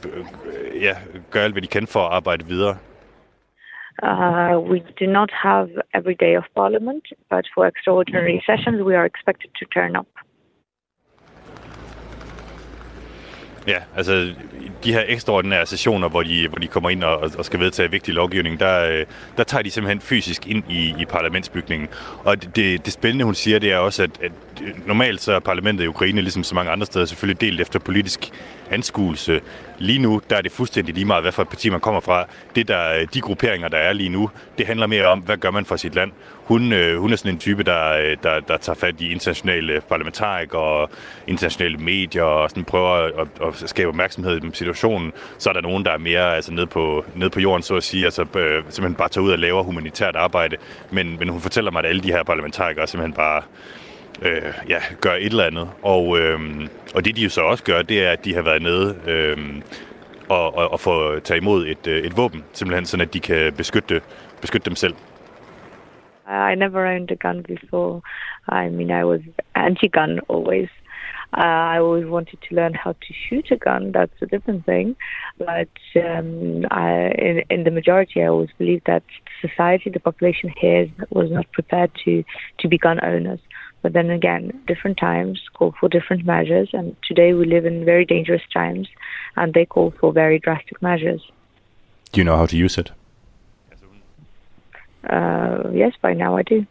ja, 0.82 0.94
gør 1.32 1.44
alt, 1.44 1.54
hvad 1.54 1.62
de 1.62 1.68
kan 1.68 1.88
for 1.88 2.00
at 2.00 2.14
arbejde 2.14 2.46
videre. 2.46 2.78
Uh, 4.04 4.60
we 4.72 4.80
do 5.00 5.06
not 5.06 5.32
have 5.32 5.70
every 5.94 6.16
day 6.26 6.38
of 6.38 6.44
Parliament, 6.56 7.06
but 7.30 7.46
for 7.54 7.66
extraordinary 7.66 8.38
sessions, 8.50 8.82
we 8.82 8.94
are 8.98 9.06
expected 9.06 9.50
to 9.60 9.66
turn 9.76 9.96
up. 9.96 10.08
Ja, 13.68 13.80
altså 13.96 14.36
de 14.84 14.94
her 14.94 15.04
ekstraordinære 15.08 15.66
sessioner, 15.66 16.10
hvor 16.10 16.24
de, 16.24 16.48
hvor 16.48 16.58
de 16.58 16.68
kommer 16.68 16.90
ind 16.90 17.04
og, 17.04 17.32
og 17.38 17.46
skal 17.46 17.60
vedtage 17.60 17.92
vigtig 17.92 18.14
lovgivning, 18.14 18.60
der, 18.60 18.90
øh, 18.90 19.06
der 19.38 19.44
tager 19.44 19.62
de 19.62 19.72
simpelthen 19.72 20.02
fysisk 20.02 20.48
ind 20.48 20.64
i, 20.70 20.94
i 21.00 21.06
parlamentsbygningen. 21.06 21.88
Og 22.24 22.56
det, 22.56 22.86
det 22.86 22.94
spændende, 22.94 23.26
hun 23.26 23.36
siger, 23.36 23.60
det 23.60 23.72
er 23.72 23.78
også, 23.78 24.04
at, 24.04 24.10
at 24.22 24.32
normalt 24.86 25.22
så 25.22 25.34
er 25.34 25.40
parlamentet 25.40 25.84
i 25.84 25.88
Ukraine, 25.88 26.22
ligesom 26.22 26.44
så 26.44 26.56
mange 26.56 26.72
andre 26.72 26.86
steder, 26.86 27.06
selvfølgelig 27.06 27.42
delt 27.42 27.62
efter 27.62 27.80
politisk 27.80 28.32
anskuelse. 28.72 29.42
Lige 29.78 30.00
nu, 30.00 30.22
der 30.30 30.36
er 30.36 30.42
det 30.42 30.52
fuldstændig 30.52 30.94
lige 30.94 31.06
meget, 31.06 31.24
hvad 31.24 31.32
for 31.32 31.42
et 31.42 31.50
parti 31.50 31.70
man 31.70 31.80
kommer 31.80 32.02
fra. 32.02 32.26
Det 32.56 32.68
der, 32.68 32.94
øh, 32.94 33.08
de 33.14 33.22
grupperinger, 33.22 33.68
der 33.68 33.78
er 33.78 33.94
lige 33.94 34.10
nu, 34.10 34.30
det 34.58 34.68
handler 34.68 34.88
mere 34.88 35.06
om, 35.06 35.20
hvad 35.20 35.38
gør 35.38 35.52
man 35.52 35.66
for 35.66 35.76
sit 35.76 35.96
land. 35.96 36.12
Hun, 36.46 36.74
øh, 36.74 37.00
hun 37.00 37.12
er 37.12 37.16
sådan 37.16 37.32
en 37.32 37.40
type, 37.40 37.64
der, 37.64 37.92
øh, 37.92 38.18
der, 38.24 38.40
der 38.40 38.58
tager 38.58 38.76
fat 38.76 39.02
i 39.02 39.12
internationale 39.12 39.82
parlamentarikere 39.90 40.62
og 40.62 40.90
internationale 41.28 41.78
medier 41.78 42.24
og 42.24 42.50
sådan 42.50 42.64
prøver 42.64 43.22
at, 43.22 43.28
at 43.48 43.70
skabe 43.70 43.90
opmærksomhed 43.90 44.44
i 44.44 44.50
situationen. 44.54 45.12
Så 45.38 45.50
er 45.50 45.54
der 45.54 45.62
nogen, 45.62 45.86
der 45.86 45.92
er 45.92 45.98
mere 45.98 46.36
altså, 46.36 46.54
ned, 46.54 46.66
på, 46.66 47.06
ned 47.16 47.30
på 47.30 47.40
jorden, 47.40 47.64
så 47.64 47.76
at 47.76 47.84
sige, 47.84 48.06
altså 48.06 48.22
øh, 48.22 48.64
simpelthen 48.70 48.96
bare 48.96 49.10
tager 49.10 49.26
ud 49.26 49.32
og 49.32 49.40
laver 49.40 49.64
humanitært 49.64 50.16
arbejde. 50.16 50.58
Men, 50.92 51.18
men 51.20 51.30
hun 51.30 51.42
fortæller 51.42 51.72
mig, 51.72 51.80
at 51.80 51.90
alle 51.90 52.02
de 52.02 52.12
her 52.12 52.24
parlamentarikere 52.24 52.88
simpelthen 52.88 53.14
bare 53.14 53.42
øh, 54.22 54.54
ja, 54.70 54.80
gør 55.02 55.14
et 55.14 55.26
eller 55.26 55.44
andet. 55.44 55.70
Og, 55.82 56.20
øh, 56.20 56.40
og 56.96 57.06
det 57.06 57.16
de 57.16 57.22
jo 57.22 57.30
så 57.30 57.42
også 57.42 57.64
gør, 57.64 57.82
det 57.82 58.06
er, 58.06 58.12
at 58.12 58.26
de 58.26 58.36
har 58.36 58.42
været 58.42 58.62
nede 58.62 58.98
øh, 59.08 59.38
og, 60.30 60.58
og, 60.58 60.72
og 60.72 60.80
få 60.80 61.20
tage 61.20 61.38
imod 61.38 61.68
et, 61.68 61.88
øh, 61.88 62.04
et 62.04 62.18
våben, 62.18 62.44
simpelthen 62.54 62.86
sådan 62.86 63.08
at 63.08 63.14
de 63.14 63.20
kan 63.20 63.54
beskytte, 63.54 64.02
beskytte 64.42 64.70
dem 64.70 64.76
selv. 64.76 64.96
I 66.28 66.56
never 66.56 66.86
owned 66.86 67.12
a 67.12 67.16
gun 67.16 67.44
before. 67.44 68.02
I 68.50 68.70
mean, 68.70 68.90
I 68.90 69.04
was 69.04 69.22
anti-gun 69.56 70.20
always. 70.30 70.70
Uh, 71.38 71.76
I 71.76 71.78
always 71.80 72.06
wanted 72.06 72.40
to 72.48 72.56
learn 72.56 72.74
how 72.74 72.94
to 72.94 73.14
shoot 73.14 73.52
a 73.52 73.58
gun. 73.58 73.92
That's 73.92 74.22
a 74.22 74.26
different 74.26 74.66
thing. 74.66 74.96
But 75.38 75.76
um, 75.96 76.66
I, 76.72 77.12
in, 77.18 77.44
in, 77.50 77.64
the 77.64 77.72
majority, 77.72 78.24
I 78.24 78.28
always 78.28 78.50
believed 78.58 78.86
that 78.86 79.04
society, 79.42 79.90
the 79.90 80.00
population 80.00 80.54
here, 80.58 80.88
was 81.10 81.30
not 81.30 81.52
prepared 81.52 81.92
to, 82.06 82.24
to 82.60 82.68
be 82.68 82.78
gun 82.78 83.04
owners. 83.04 83.40
But 83.86 83.94
then 83.94 84.10
again, 84.10 84.44
different 84.66 84.98
times 84.98 85.40
call 85.54 85.76
for 85.80 85.88
different 85.88 86.26
measures, 86.26 86.70
and 86.74 86.96
today 87.08 87.34
we 87.36 87.46
live 87.46 87.68
in 87.68 87.86
very 87.86 88.04
dangerous 88.04 88.42
times, 88.52 88.88
and 89.36 89.54
they 89.54 89.64
call 89.64 89.94
for 90.00 90.12
very 90.12 90.40
drastic 90.40 90.82
measures. 90.82 91.22
Do 92.12 92.20
you 92.20 92.26
know 92.26 92.36
how 92.36 92.48
to 92.48 92.58
use 92.58 92.80
it? 92.80 92.90
Uh, 95.08 95.70
yes, 95.72 95.94
by 96.02 96.14
now 96.16 96.36
I 96.36 96.42
do. 96.42 96.66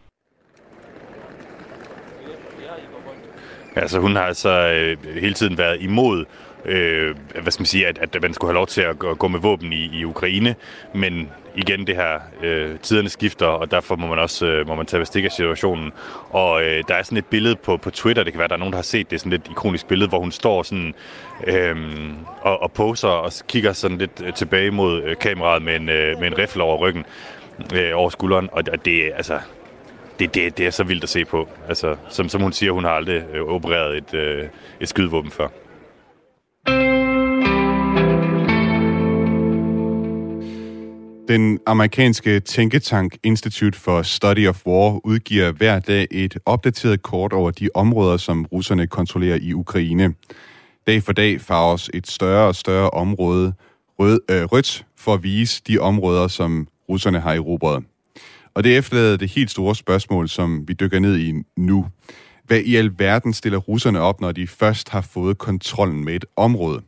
Altså 3.77 4.01
hun 4.01 4.17
har 4.17 4.23
altså 4.23 4.51
øh, 4.51 5.15
hele 5.21 5.35
tiden 5.35 5.59
været 5.59 5.81
imod, 5.81 6.25
øh, 6.65 7.15
hvad 7.43 7.53
skal 7.53 7.61
man 7.61 7.67
sige, 7.67 7.87
at, 7.87 7.99
at 8.03 8.23
man 8.23 8.35
skulle 8.35 8.49
have 8.49 8.55
lov 8.55 8.67
til 8.67 8.81
at 8.81 8.99
gå, 8.99 9.29
med 9.29 9.41
våben 9.41 9.73
i, 9.73 9.99
i 9.99 10.05
Ukraine, 10.05 10.55
men 10.95 11.31
igen 11.55 11.87
det 11.87 11.97
her, 11.97 12.21
øh, 12.43 12.79
tiderne 12.79 13.09
skifter, 13.09 13.47
og 13.47 13.71
derfor 13.71 13.97
må 13.97 14.07
man 14.07 14.19
også 14.19 14.47
øh, 14.47 14.67
må 14.67 14.75
man 14.75 14.87
tage 14.87 15.01
bestik 15.01 15.25
af 15.25 15.33
situationen. 15.33 15.93
Og 16.31 16.65
øh, 16.65 16.85
der 16.89 16.95
er 16.95 17.03
sådan 17.03 17.19
et 17.19 17.27
billede 17.27 17.57
på, 17.57 17.77
på 17.77 17.91
Twitter, 17.91 18.25
det 18.25 18.33
kan 18.33 18.39
være, 18.39 18.49
der 18.49 18.55
er 18.55 18.59
nogen, 18.59 18.73
der 18.73 18.79
har 18.79 18.83
set 18.83 19.11
det, 19.11 19.21
sådan 19.21 19.33
et 19.33 19.47
ikonisk 19.51 19.87
billede, 19.87 20.09
hvor 20.09 20.19
hun 20.19 20.33
står 20.33 20.63
sådan 20.63 20.95
øh, 21.47 21.77
og, 22.41 22.63
og 22.63 22.73
poser 22.73 23.09
og 23.09 23.33
kigger 23.49 23.73
sådan 23.73 23.99
lidt 23.99 24.23
øh, 24.25 24.33
tilbage 24.33 24.71
mod 24.71 25.03
øh, 25.03 25.17
kameraet 25.17 25.63
med 25.63 25.77
en, 25.77 25.89
øh, 25.89 26.21
med 26.21 26.27
en 26.27 26.39
rifle 26.39 26.63
over 26.63 26.77
ryggen, 26.77 27.05
øh, 27.75 27.91
over 27.95 28.11
skulderen, 28.11 28.49
og, 28.53 28.63
og 28.73 28.85
det, 28.85 29.13
altså, 29.17 29.39
det, 30.19 30.35
det, 30.35 30.59
det 30.59 30.67
er 30.67 30.71
så 30.71 30.85
vildt 30.85 31.03
at 31.03 31.09
se 31.09 31.25
på. 31.25 31.49
Altså, 31.69 31.97
som, 32.09 32.29
som 32.29 32.43
hun 32.43 32.53
siger, 32.53 32.73
hun 32.73 32.85
har 32.85 32.91
aldrig 32.91 33.25
øh, 33.33 33.43
opereret 33.43 33.97
et, 33.97 34.15
øh, 34.15 34.49
et 34.81 34.89
skydevåben 34.89 35.31
før. 35.31 35.49
Den 41.29 41.59
amerikanske 41.67 42.41
tænketank 42.41 43.17
Institute 43.23 43.79
for 43.79 44.03
Study 44.03 44.49
of 44.49 44.67
War 44.67 45.07
udgiver 45.07 45.53
hver 45.53 45.79
dag 45.79 46.07
et 46.11 46.39
opdateret 46.47 47.03
kort 47.03 47.33
over 47.33 47.51
de 47.51 47.69
områder, 47.75 48.17
som 48.17 48.45
russerne 48.45 48.87
kontrollerer 48.87 49.39
i 49.43 49.53
Ukraine. 49.53 50.15
Dag 50.87 51.03
for 51.03 51.13
dag 51.13 51.41
farves 51.41 51.91
et 51.95 52.07
større 52.07 52.47
og 52.47 52.55
større 52.55 52.91
område 52.91 53.53
rød, 53.99 54.21
øh, 54.31 54.43
rødt 54.45 54.87
for 54.99 55.15
at 55.15 55.23
vise 55.23 55.63
de 55.69 55.79
områder, 55.79 56.29
som 56.29 56.69
russerne 56.89 57.21
har 57.21 57.33
erobret. 57.33 57.85
Og 58.55 58.65
det 58.65 58.77
efterlader 58.77 59.17
det 59.17 59.31
helt 59.31 59.51
store 59.51 59.75
spørgsmål, 59.75 60.29
som 60.29 60.69
vi 60.69 60.73
dykker 60.73 60.99
ned 60.99 61.19
i 61.19 61.33
nu. 61.57 61.87
Hvad 62.45 62.61
i 62.61 62.77
alverden 62.77 63.33
stiller 63.33 63.59
russerne 63.59 64.01
op, 64.01 64.21
når 64.21 64.33
de 64.33 64.47
først 64.47 64.89
har 64.89 65.01
fået 65.01 65.39
kontrollen 65.39 66.05
med 66.05 66.15
et 66.15 66.25
område? 66.37 66.83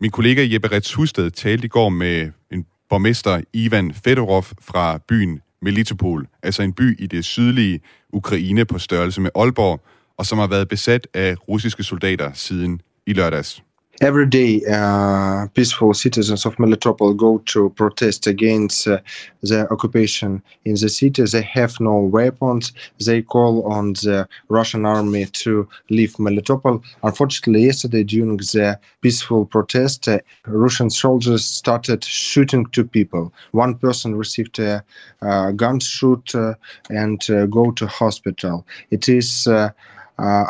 Min 0.00 0.10
kollega 0.10 0.46
Jeppe 0.52 0.68
Rets 0.68 0.94
Husted 0.94 1.30
talte 1.30 1.64
i 1.64 1.68
går 1.68 1.88
med 1.88 2.30
en 2.50 2.66
borgmester 2.90 3.40
Ivan 3.52 3.94
Fedorov 3.94 4.44
fra 4.60 4.98
byen 5.08 5.40
Melitopol, 5.62 6.26
altså 6.42 6.62
en 6.62 6.72
by 6.72 7.00
i 7.00 7.06
det 7.06 7.24
sydlige 7.24 7.80
Ukraine 8.12 8.64
på 8.64 8.78
størrelse 8.78 9.20
med 9.20 9.30
Aalborg, 9.34 9.84
og 10.18 10.26
som 10.26 10.38
har 10.38 10.46
været 10.46 10.68
besat 10.68 11.08
af 11.14 11.36
russiske 11.48 11.82
soldater 11.82 12.32
siden 12.32 12.80
i 13.06 13.12
lørdags. 13.12 13.62
Every 14.02 14.26
day 14.26 14.60
uh, 14.68 15.46
peaceful 15.54 15.94
citizens 15.94 16.44
of 16.44 16.56
Melitopol 16.56 17.16
go 17.16 17.38
to 17.46 17.70
protest 17.70 18.26
against 18.26 18.88
uh, 18.88 18.98
the 19.42 19.70
occupation 19.70 20.42
in 20.64 20.74
the 20.74 20.88
city. 20.88 21.22
They 21.22 21.42
have 21.42 21.78
no 21.78 22.00
weapons. 22.00 22.72
They 23.06 23.22
call 23.22 23.72
on 23.72 23.92
the 23.92 24.28
Russian 24.48 24.84
army 24.84 25.26
to 25.26 25.68
leave 25.88 26.14
Melitopol. 26.14 26.82
Unfortunately, 27.04 27.64
yesterday 27.66 28.02
during 28.02 28.38
the 28.38 28.78
peaceful 29.02 29.46
protest, 29.46 30.08
uh, 30.08 30.18
Russian 30.46 30.90
soldiers 30.90 31.44
started 31.44 32.04
shooting 32.04 32.66
two 32.66 32.84
people. 32.84 33.32
One 33.52 33.76
person 33.76 34.16
received 34.16 34.58
a, 34.58 34.84
a 35.20 35.52
gunshot 35.52 36.34
uh, 36.34 36.54
and 36.90 37.24
uh, 37.30 37.46
go 37.46 37.70
to 37.70 37.86
hospital. 37.86 38.66
It 38.90 39.08
is 39.08 39.46
uh, 39.46 39.52
uh, 39.52 39.70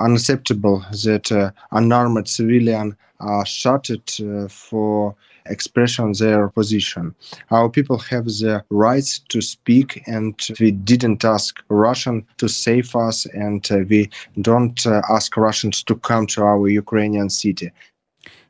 unacceptable 0.01 0.85
that 1.05 1.33
uh, 1.33 1.51
unarmed 1.73 2.29
civilians 2.29 2.95
are 3.21 3.47
shouted 3.47 4.03
uh, 4.21 4.49
for 4.49 5.15
expression 5.47 6.13
their 6.13 6.49
position. 6.49 7.15
Our 7.51 7.69
people 7.69 7.99
have 7.99 8.25
the 8.25 8.65
rights 8.71 9.19
to 9.29 9.41
speak, 9.41 10.03
and 10.07 10.35
we 10.61 10.71
didn't 10.71 11.25
ask 11.25 11.55
Russian 11.71 12.27
to 12.39 12.49
save 12.49 12.95
us, 12.95 13.27
and 13.27 13.71
uh, 13.71 13.79
we 13.89 14.09
don't 14.41 14.87
uh, 14.87 15.03
ask 15.11 15.37
Russians 15.37 15.85
to 15.85 15.97
come 15.97 16.27
to 16.29 16.43
our 16.43 16.69
Ukrainian 16.69 17.31
city. 17.31 17.71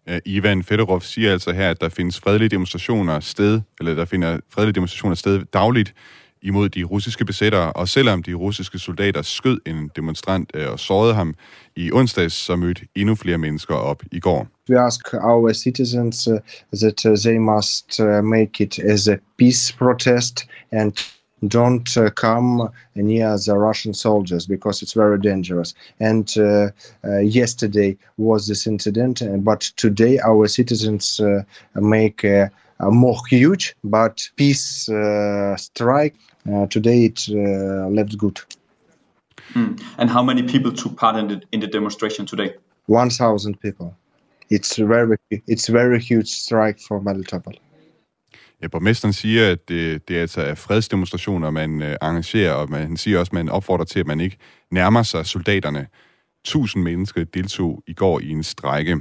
Uh, 0.06 0.18
Ivan 0.26 0.62
Fedorov 0.62 1.00
siger 1.00 1.32
altså 1.32 1.52
her, 1.52 1.70
at 1.70 1.80
der 1.80 1.88
findes 1.88 2.20
fredelige 2.20 2.48
demonstrationer 2.48 3.20
sted, 3.20 3.60
eller 3.80 3.94
der 3.94 4.04
finder 4.04 4.38
fredelige 4.48 4.74
demonstrationer 4.74 5.14
sted 5.14 5.44
dagligt 5.52 5.94
imod 6.42 6.68
de 6.68 6.84
russiske 6.84 7.24
besættere, 7.24 7.72
og 7.72 7.88
selvom 7.88 8.22
de 8.22 8.34
russiske 8.34 8.78
soldater 8.78 9.22
skød 9.22 9.58
en 9.66 9.90
demonstrant 9.96 10.50
øh, 10.54 10.70
og 10.72 10.78
sårede 10.78 11.14
ham 11.14 11.34
i 11.76 11.92
onsdags, 11.92 12.34
så 12.34 12.56
mødte 12.56 12.82
endnu 12.94 13.14
flere 13.14 13.38
mennesker 13.38 13.74
op 13.74 14.02
i 14.12 14.20
går. 14.20 14.46
We 14.70 14.78
ask 14.80 15.14
our 15.14 15.52
citizens 15.52 16.28
uh, 16.28 16.38
that 16.80 17.06
uh, 17.06 17.16
they 17.16 17.38
must 17.38 18.00
uh, 18.00 18.24
make 18.24 18.64
it 18.64 18.78
as 18.78 19.08
a 19.08 19.16
peace 19.38 19.74
protest 19.78 20.46
and 20.72 20.92
don't 21.48 21.96
uh, 21.96 22.10
come 22.10 22.70
near 22.94 23.36
the 23.36 23.58
Russian 23.58 23.94
soldiers 23.94 24.46
because 24.46 24.82
it's 24.82 24.92
very 24.92 25.18
dangerous. 25.18 25.74
And 25.98 26.32
uh, 26.38 26.70
uh, 27.04 27.18
yesterday 27.18 27.96
was 28.16 28.46
this 28.46 28.66
incident, 28.66 29.22
uh, 29.22 29.36
but 29.38 29.60
today 29.76 30.18
our 30.20 30.46
citizens 30.46 31.20
uh, 31.20 31.42
make 31.74 32.24
a, 32.24 32.42
a, 32.44 32.50
more 32.90 33.18
huge 33.30 33.74
but 33.84 34.30
peace 34.36 34.88
strike. 35.56 36.14
today 36.70 37.04
it 37.04 37.28
left 37.90 38.18
good. 38.18 38.40
Mm. 39.54 39.80
And 39.98 40.10
how 40.10 40.22
many 40.22 40.42
people 40.42 40.72
took 40.72 40.96
part 40.96 41.16
in 41.16 41.28
the, 41.28 41.40
in 41.52 41.60
the 41.60 41.66
demonstration 41.66 42.26
today? 42.26 42.50
1,000 42.86 43.60
people. 43.60 43.94
It's 44.50 44.76
very, 44.76 45.16
it's 45.46 45.68
very 45.68 45.98
huge 45.98 46.28
strike 46.28 46.78
for 46.88 47.00
Melitopol. 47.00 47.54
Ja, 48.62 48.68
borgmesteren 48.68 49.12
siger, 49.12 49.50
at 49.50 49.68
det, 49.68 50.08
det 50.08 50.16
altså 50.16 50.40
er 50.40 50.54
fredsdemonstrationer, 50.54 51.50
man 51.50 51.82
øh, 51.82 51.96
arrangerer, 52.00 52.52
og 52.52 52.70
man, 52.70 52.82
han 52.82 52.96
siger 52.96 53.18
også, 53.18 53.30
at 53.30 53.34
man 53.34 53.48
opfordrer 53.48 53.84
til, 53.84 54.00
at 54.00 54.06
man 54.06 54.20
ikke 54.20 54.36
nærmer 54.70 55.02
sig 55.02 55.26
soldaterne. 55.26 55.86
Tusind 56.44 56.82
mennesker 56.82 57.24
deltog 57.24 57.82
i 57.86 57.94
går 57.94 58.20
i 58.20 58.30
en 58.30 58.42
strække. 58.42 59.00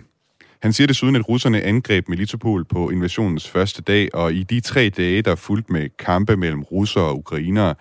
Han 0.62 0.74
siger 0.74 0.88
desuden, 0.88 1.16
at 1.16 1.30
russerne 1.30 1.62
angreb 1.62 2.10
Melitopol 2.10 2.66
på 2.66 2.90
invasionens 2.90 3.50
første 3.50 3.82
dag, 3.82 4.16
og 4.16 4.34
i 4.34 4.44
de 4.44 4.60
tre 4.60 4.90
dage, 4.90 5.22
der 5.22 5.36
fulgte 5.36 5.74
med 5.74 5.90
kampe 6.00 6.38
mellem 6.38 6.62
russere 6.62 7.04
og 7.04 7.18
ukrainere, 7.18 7.76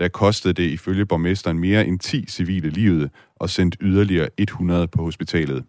der 0.00 0.08
kostede 0.08 0.54
det 0.54 0.70
ifølge 0.70 1.06
borgmesteren 1.06 1.58
mere 1.58 1.86
end 1.86 1.98
10 1.98 2.26
civile 2.28 2.70
livet 2.70 3.10
og 3.36 3.50
sendt 3.50 3.76
yderligere 3.80 4.28
100 4.38 4.88
på 4.88 5.02
hospitalet. 5.02 5.64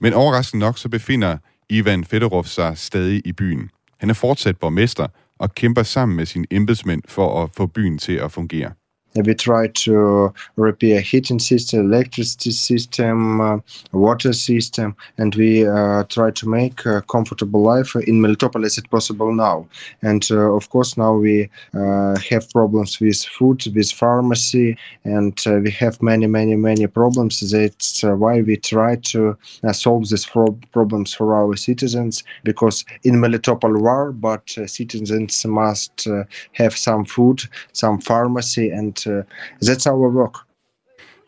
Men 0.00 0.12
overraskende 0.12 0.64
nok 0.64 0.78
så 0.78 0.88
befinder 0.88 1.38
Ivan 1.68 2.04
Fedorov 2.04 2.44
sig 2.44 2.78
stadig 2.78 3.22
i 3.24 3.32
byen. 3.32 3.70
Han 3.98 4.10
er 4.10 4.14
fortsat 4.14 4.58
borgmester 4.58 5.06
og 5.38 5.54
kæmper 5.54 5.82
sammen 5.82 6.16
med 6.16 6.26
sine 6.26 6.46
embedsmænd 6.50 7.02
for 7.08 7.42
at 7.44 7.50
få 7.56 7.66
byen 7.66 7.98
til 7.98 8.12
at 8.12 8.32
fungere. 8.32 8.72
We 9.16 9.34
try 9.34 9.66
to 9.66 10.32
repair 10.54 11.00
heating 11.00 11.40
system, 11.40 11.92
electricity 11.92 12.52
system, 12.52 13.40
uh, 13.40 13.58
water 13.92 14.32
system, 14.32 14.94
and 15.18 15.34
we 15.34 15.66
uh, 15.66 16.04
try 16.04 16.30
to 16.30 16.48
make 16.48 16.86
a 16.86 17.02
comfortable 17.02 17.60
life 17.60 17.96
in 17.96 18.20
Melitopol 18.20 18.64
as 18.64 18.78
it 18.78 18.88
possible 18.88 19.34
now. 19.34 19.66
And 20.02 20.24
uh, 20.30 20.54
of 20.54 20.70
course, 20.70 20.96
now 20.96 21.14
we 21.14 21.50
uh, 21.74 22.16
have 22.30 22.48
problems 22.50 23.00
with 23.00 23.20
food, 23.24 23.64
with 23.74 23.90
pharmacy, 23.90 24.76
and 25.04 25.36
uh, 25.44 25.58
we 25.58 25.72
have 25.72 26.00
many, 26.00 26.28
many, 26.28 26.54
many 26.54 26.86
problems. 26.86 27.40
That's 27.50 28.04
uh, 28.04 28.14
why 28.14 28.42
we 28.42 28.58
try 28.58 28.94
to 28.96 29.36
solve 29.72 30.08
these 30.08 30.26
problems 30.26 31.14
for 31.14 31.34
our 31.34 31.56
citizens. 31.56 32.22
Because 32.44 32.84
in 33.02 33.14
Melitopol 33.16 33.80
war, 33.80 34.12
but 34.12 34.48
citizens 34.66 35.44
must 35.44 36.06
have 36.52 36.76
some 36.76 37.04
food, 37.04 37.42
some 37.72 38.00
pharmacy, 38.00 38.70
and 38.70 38.99
uh, 39.06 39.22
that's 39.64 39.90
our 39.90 40.10
work. 40.10 40.34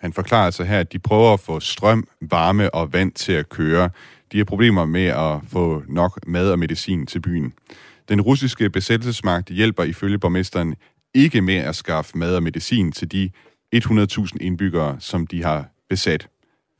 Han 0.01 0.12
forklarer 0.12 0.45
altså 0.45 0.64
her, 0.64 0.81
at 0.81 0.93
de 0.93 0.99
prøver 0.99 1.33
at 1.33 1.41
få 1.41 1.61
strøm, 1.61 2.07
varme 2.20 2.75
og 2.75 2.93
vand 2.93 3.12
til 3.12 3.33
at 3.33 3.49
køre. 3.49 3.91
De 4.33 4.39
har 4.39 4.45
problemer 4.45 4.85
med 4.85 5.07
at 5.07 5.41
få 5.49 5.83
nok 5.89 6.27
mad 6.27 6.51
og 6.51 6.59
medicin 6.59 7.07
til 7.07 7.20
byen. 7.20 7.53
Den 8.09 8.20
russiske 8.20 8.70
besættelsesmagt 8.70 9.49
hjælper 9.49 9.83
ifølge 9.83 10.18
borgmesteren 10.18 10.75
ikke 11.14 11.41
med 11.41 11.57
at 11.57 11.77
skaffe 11.77 12.18
mad 12.18 12.37
og 12.37 12.43
medicin 12.43 12.93
til 12.93 13.12
de 13.12 13.31
100.000 13.75 14.37
indbyggere, 14.41 14.97
som 15.01 15.27
de 15.27 15.43
har 15.43 15.66
besat. 15.91 16.29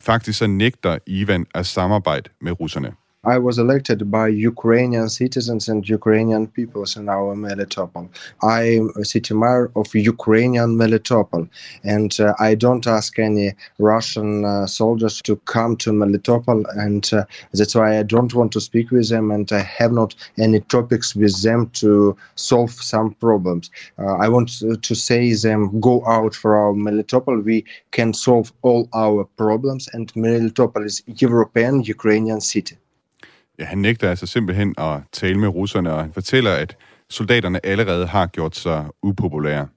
Faktisk 0.01 0.39
så 0.39 0.47
nægter 0.47 0.99
Ivan 1.07 1.47
at 1.55 1.67
samarbejde 1.67 2.31
med 2.41 2.61
russerne. 2.61 2.93
I 3.25 3.39
was 3.39 3.57
elected 3.57 4.11
by 4.11 4.27
Ukrainian 4.27 5.09
citizens 5.09 5.69
and 5.69 5.89
Ukrainian 5.89 6.49
peoples 6.49 6.97
in 6.97 7.09
our 7.09 7.37
Melitopol. 7.37 8.09
I 8.43 8.63
am 8.79 8.91
a 8.97 9.05
city 9.05 9.33
mayor 9.33 9.71
of 9.77 9.95
Ukrainian 9.95 10.71
Melitopol, 10.77 11.49
and 11.85 12.19
uh, 12.19 12.35
I 12.41 12.57
don't 12.57 12.85
ask 12.85 13.21
any 13.21 13.55
Russian 13.79 14.45
uh, 14.45 14.67
soldiers 14.67 15.23
to 15.23 15.37
come 15.55 15.77
to 15.77 15.93
Melitopol, 15.93 16.65
and 16.77 17.09
uh, 17.13 17.25
that's 17.53 17.77
why 17.77 18.01
I 18.01 18.03
don't 18.03 18.35
want 18.35 18.51
to 18.55 18.61
speak 18.61 18.91
with 18.91 19.09
them, 19.09 19.31
and 19.31 19.53
I 19.53 19.61
have 19.61 19.93
not 19.93 20.17
any 20.37 20.59
topics 20.59 21.15
with 21.15 21.41
them 21.45 21.71
to 21.75 22.17
solve 22.35 22.73
some 22.73 23.15
problems. 23.15 23.71
Uh, 24.01 24.17
I 24.17 24.29
want 24.29 24.49
to 24.89 24.95
say 24.97 25.33
them 25.35 25.81
go 25.81 26.05
out 26.07 26.35
for 26.35 26.57
our 26.57 26.73
Melitopol. 26.73 27.45
We 27.45 27.67
can 27.93 28.15
solve 28.15 28.53
all 28.63 28.89
our 28.93 29.23
problems, 29.37 29.89
and 29.93 30.13
Melitopol 30.15 30.85
is 30.85 31.05
European 31.07 31.85
Ukrainian 31.85 32.41
city. 32.41 32.79
Ja, 33.59 33.65
han 33.65 33.79
nægter 33.79 34.11
altså 34.11 34.27
simpelthen 34.27 34.75
at 34.79 35.01
tale 35.13 35.39
med 35.39 35.49
russerne, 35.49 35.93
og 35.93 36.03
han 36.03 36.13
fortæller, 36.13 36.53
at 36.53 36.77
soldaterne 37.11 37.67
allerede 37.67 38.07
har 38.07 38.27
gjort 38.27 38.57
sig 38.57 38.87
upopulære. 39.03 39.69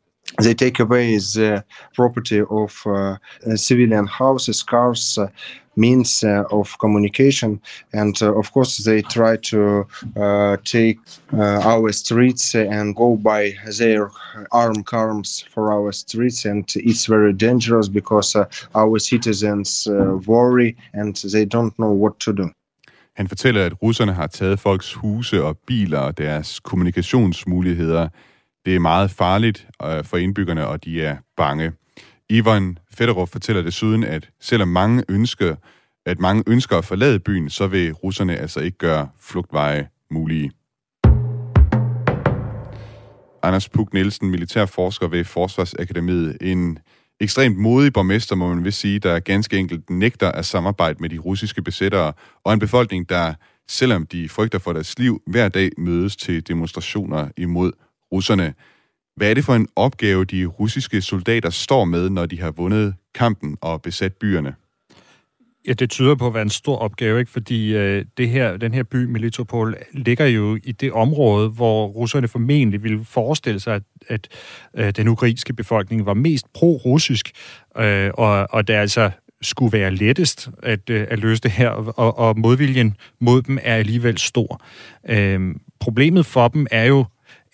They 0.42 0.54
take 0.54 0.84
away 0.84 1.20
the 1.36 1.54
uh, 1.54 1.60
property 1.96 2.42
of 2.50 2.86
uh, 2.86 3.16
uh 3.48 3.56
civilian 3.58 4.08
houses, 4.08 4.58
cars, 4.58 5.18
uh, 5.18 5.28
means 5.76 6.24
uh, 6.24 6.44
of 6.52 6.78
communication, 6.80 7.62
and 7.94 8.22
uh, 8.22 8.38
of 8.38 8.52
course 8.52 8.78
they 8.78 9.02
try 9.02 9.38
to 9.38 9.86
uh, 10.16 10.58
take 10.64 11.00
uh, 11.34 11.60
our 11.74 11.92
streets 11.92 12.56
and 12.56 12.96
go 12.96 13.16
by 13.16 13.54
their 13.78 14.10
armed 14.52 14.86
cars 14.86 15.46
for 15.54 15.72
our 15.74 15.92
streets, 15.92 16.46
and 16.46 16.66
it's 16.76 17.06
very 17.06 17.34
dangerous 17.34 17.88
because 17.88 18.36
uh, 18.36 18.46
our 18.74 19.00
citizens 19.00 19.88
uh, 19.88 20.18
worry 20.26 20.76
and 20.94 21.16
they 21.32 21.46
don't 21.46 21.78
know 21.78 21.92
what 21.92 22.20
to 22.20 22.34
do. 22.34 22.50
Han 23.16 23.28
fortæller, 23.28 23.66
at 23.66 23.82
russerne 23.82 24.14
har 24.14 24.28
taget 24.28 24.60
folks 24.60 24.94
huse 24.94 25.44
og 25.44 25.58
biler 25.68 26.00
og 26.00 26.18
deres 26.18 26.60
kommunikationsmuligheder. 26.60 28.08
Det 28.66 28.76
er 28.76 28.80
meget 28.80 29.12
farligt 29.12 29.68
øh, 29.86 30.04
for 30.04 30.18
indbyggerne, 30.18 30.68
og 30.68 30.84
de 30.86 31.02
er 31.02 31.18
bange. 31.38 31.72
Ivan 32.30 32.78
Fedorov 32.94 33.28
fortæller 33.28 33.62
desuden, 33.62 34.04
at 34.04 34.30
selvom 34.42 34.68
mange 34.68 35.04
ønsker, 35.10 35.56
at 36.06 36.20
mange 36.20 36.44
ønsker 36.48 36.78
at 36.78 36.86
forlade 36.86 37.20
byen, 37.20 37.50
så 37.50 37.68
vil 37.68 37.94
russerne 37.94 38.38
altså 38.38 38.60
ikke 38.60 38.78
gøre 38.78 39.10
flugtveje 39.20 39.90
mulige. 40.12 40.52
Anders 43.44 43.70
Puk 43.70 43.94
Nielsen, 43.94 44.30
militærforsker 44.30 45.08
ved 45.08 45.24
Forsvarsakademiet. 45.24 46.38
En 46.42 46.80
ekstremt 47.20 47.58
modig 47.58 47.94
borgmester, 47.94 48.36
må 48.36 48.54
man 48.54 48.64
vil 48.64 48.74
sige, 48.74 49.00
der 49.00 49.20
ganske 49.20 49.58
enkelt 49.58 49.90
nægter 49.90 50.32
at 50.32 50.46
samarbejde 50.46 50.98
med 51.00 51.10
de 51.10 51.18
russiske 51.18 51.62
besættere, 51.62 52.14
og 52.44 52.54
en 52.54 52.60
befolkning, 52.60 53.10
der, 53.10 53.34
selvom 53.68 54.06
de 54.06 54.30
frygter 54.30 54.60
for 54.60 54.74
deres 54.74 55.00
liv, 55.00 55.22
hver 55.28 55.50
dag 55.50 55.70
mødes 55.78 56.16
til 56.16 56.48
demonstrationer 56.48 57.30
imod 57.38 57.72
russerne. 58.12 58.54
Hvad 59.16 59.30
er 59.30 59.34
det 59.34 59.46
for 59.46 59.56
en 59.56 59.68
opgave, 59.76 60.26
de 60.26 60.46
russiske 60.46 61.02
soldater 61.02 61.50
står 61.50 61.86
med, 61.86 62.10
når 62.10 62.26
de 62.26 62.42
har 62.42 62.52
vundet 62.52 62.96
kampen 63.14 63.58
og 63.62 63.82
besat 63.82 64.14
byerne? 64.14 64.56
Ja, 65.68 65.74
det 65.74 65.90
tyder 65.90 66.16
på 66.16 66.28
at 66.28 66.34
være 66.34 66.44
en 66.44 66.50
stor 66.50 66.78
opgave, 66.78 67.20
ikke? 67.20 67.32
fordi 67.32 67.76
øh, 67.76 68.06
det 68.18 68.30
her, 68.30 68.58
den 68.58 68.74
her 68.74 68.84
by, 68.84 68.96
Melitopol, 68.96 69.76
ligger 69.94 70.26
jo 70.26 70.58
i 70.64 70.72
det 70.72 70.92
område, 70.92 71.50
hvor 71.50 71.88
russerne 71.88 72.28
formentlig 72.28 72.84
ville 72.84 73.06
forestille 73.06 73.60
sig, 73.60 73.76
at, 73.76 73.82
at 74.08 74.28
øh, 74.74 74.92
den 74.92 75.08
ukrainske 75.08 75.54
befolkning 75.54 76.06
var 76.06 76.14
mest 76.14 76.46
pro-russisk, 76.54 77.32
øh, 77.78 78.12
og, 78.14 78.48
og 78.50 78.68
det 78.68 78.74
altså 78.74 79.12
skulle 79.42 79.74
være 79.74 79.92
lettest 79.92 80.50
at, 80.64 80.90
øh, 80.90 81.08
at 81.10 81.20
løse 81.20 81.42
det 81.42 81.52
her, 81.52 81.70
og, 81.70 82.18
og 82.18 82.40
modviljen 82.40 82.98
mod 83.20 83.42
dem 83.42 83.58
er 83.62 83.76
alligevel 83.76 84.18
stor. 84.18 84.62
Øh, 85.10 85.56
problemet 85.80 86.26
for 86.26 86.48
dem 86.48 86.68
er 86.72 86.84
jo, 86.84 87.06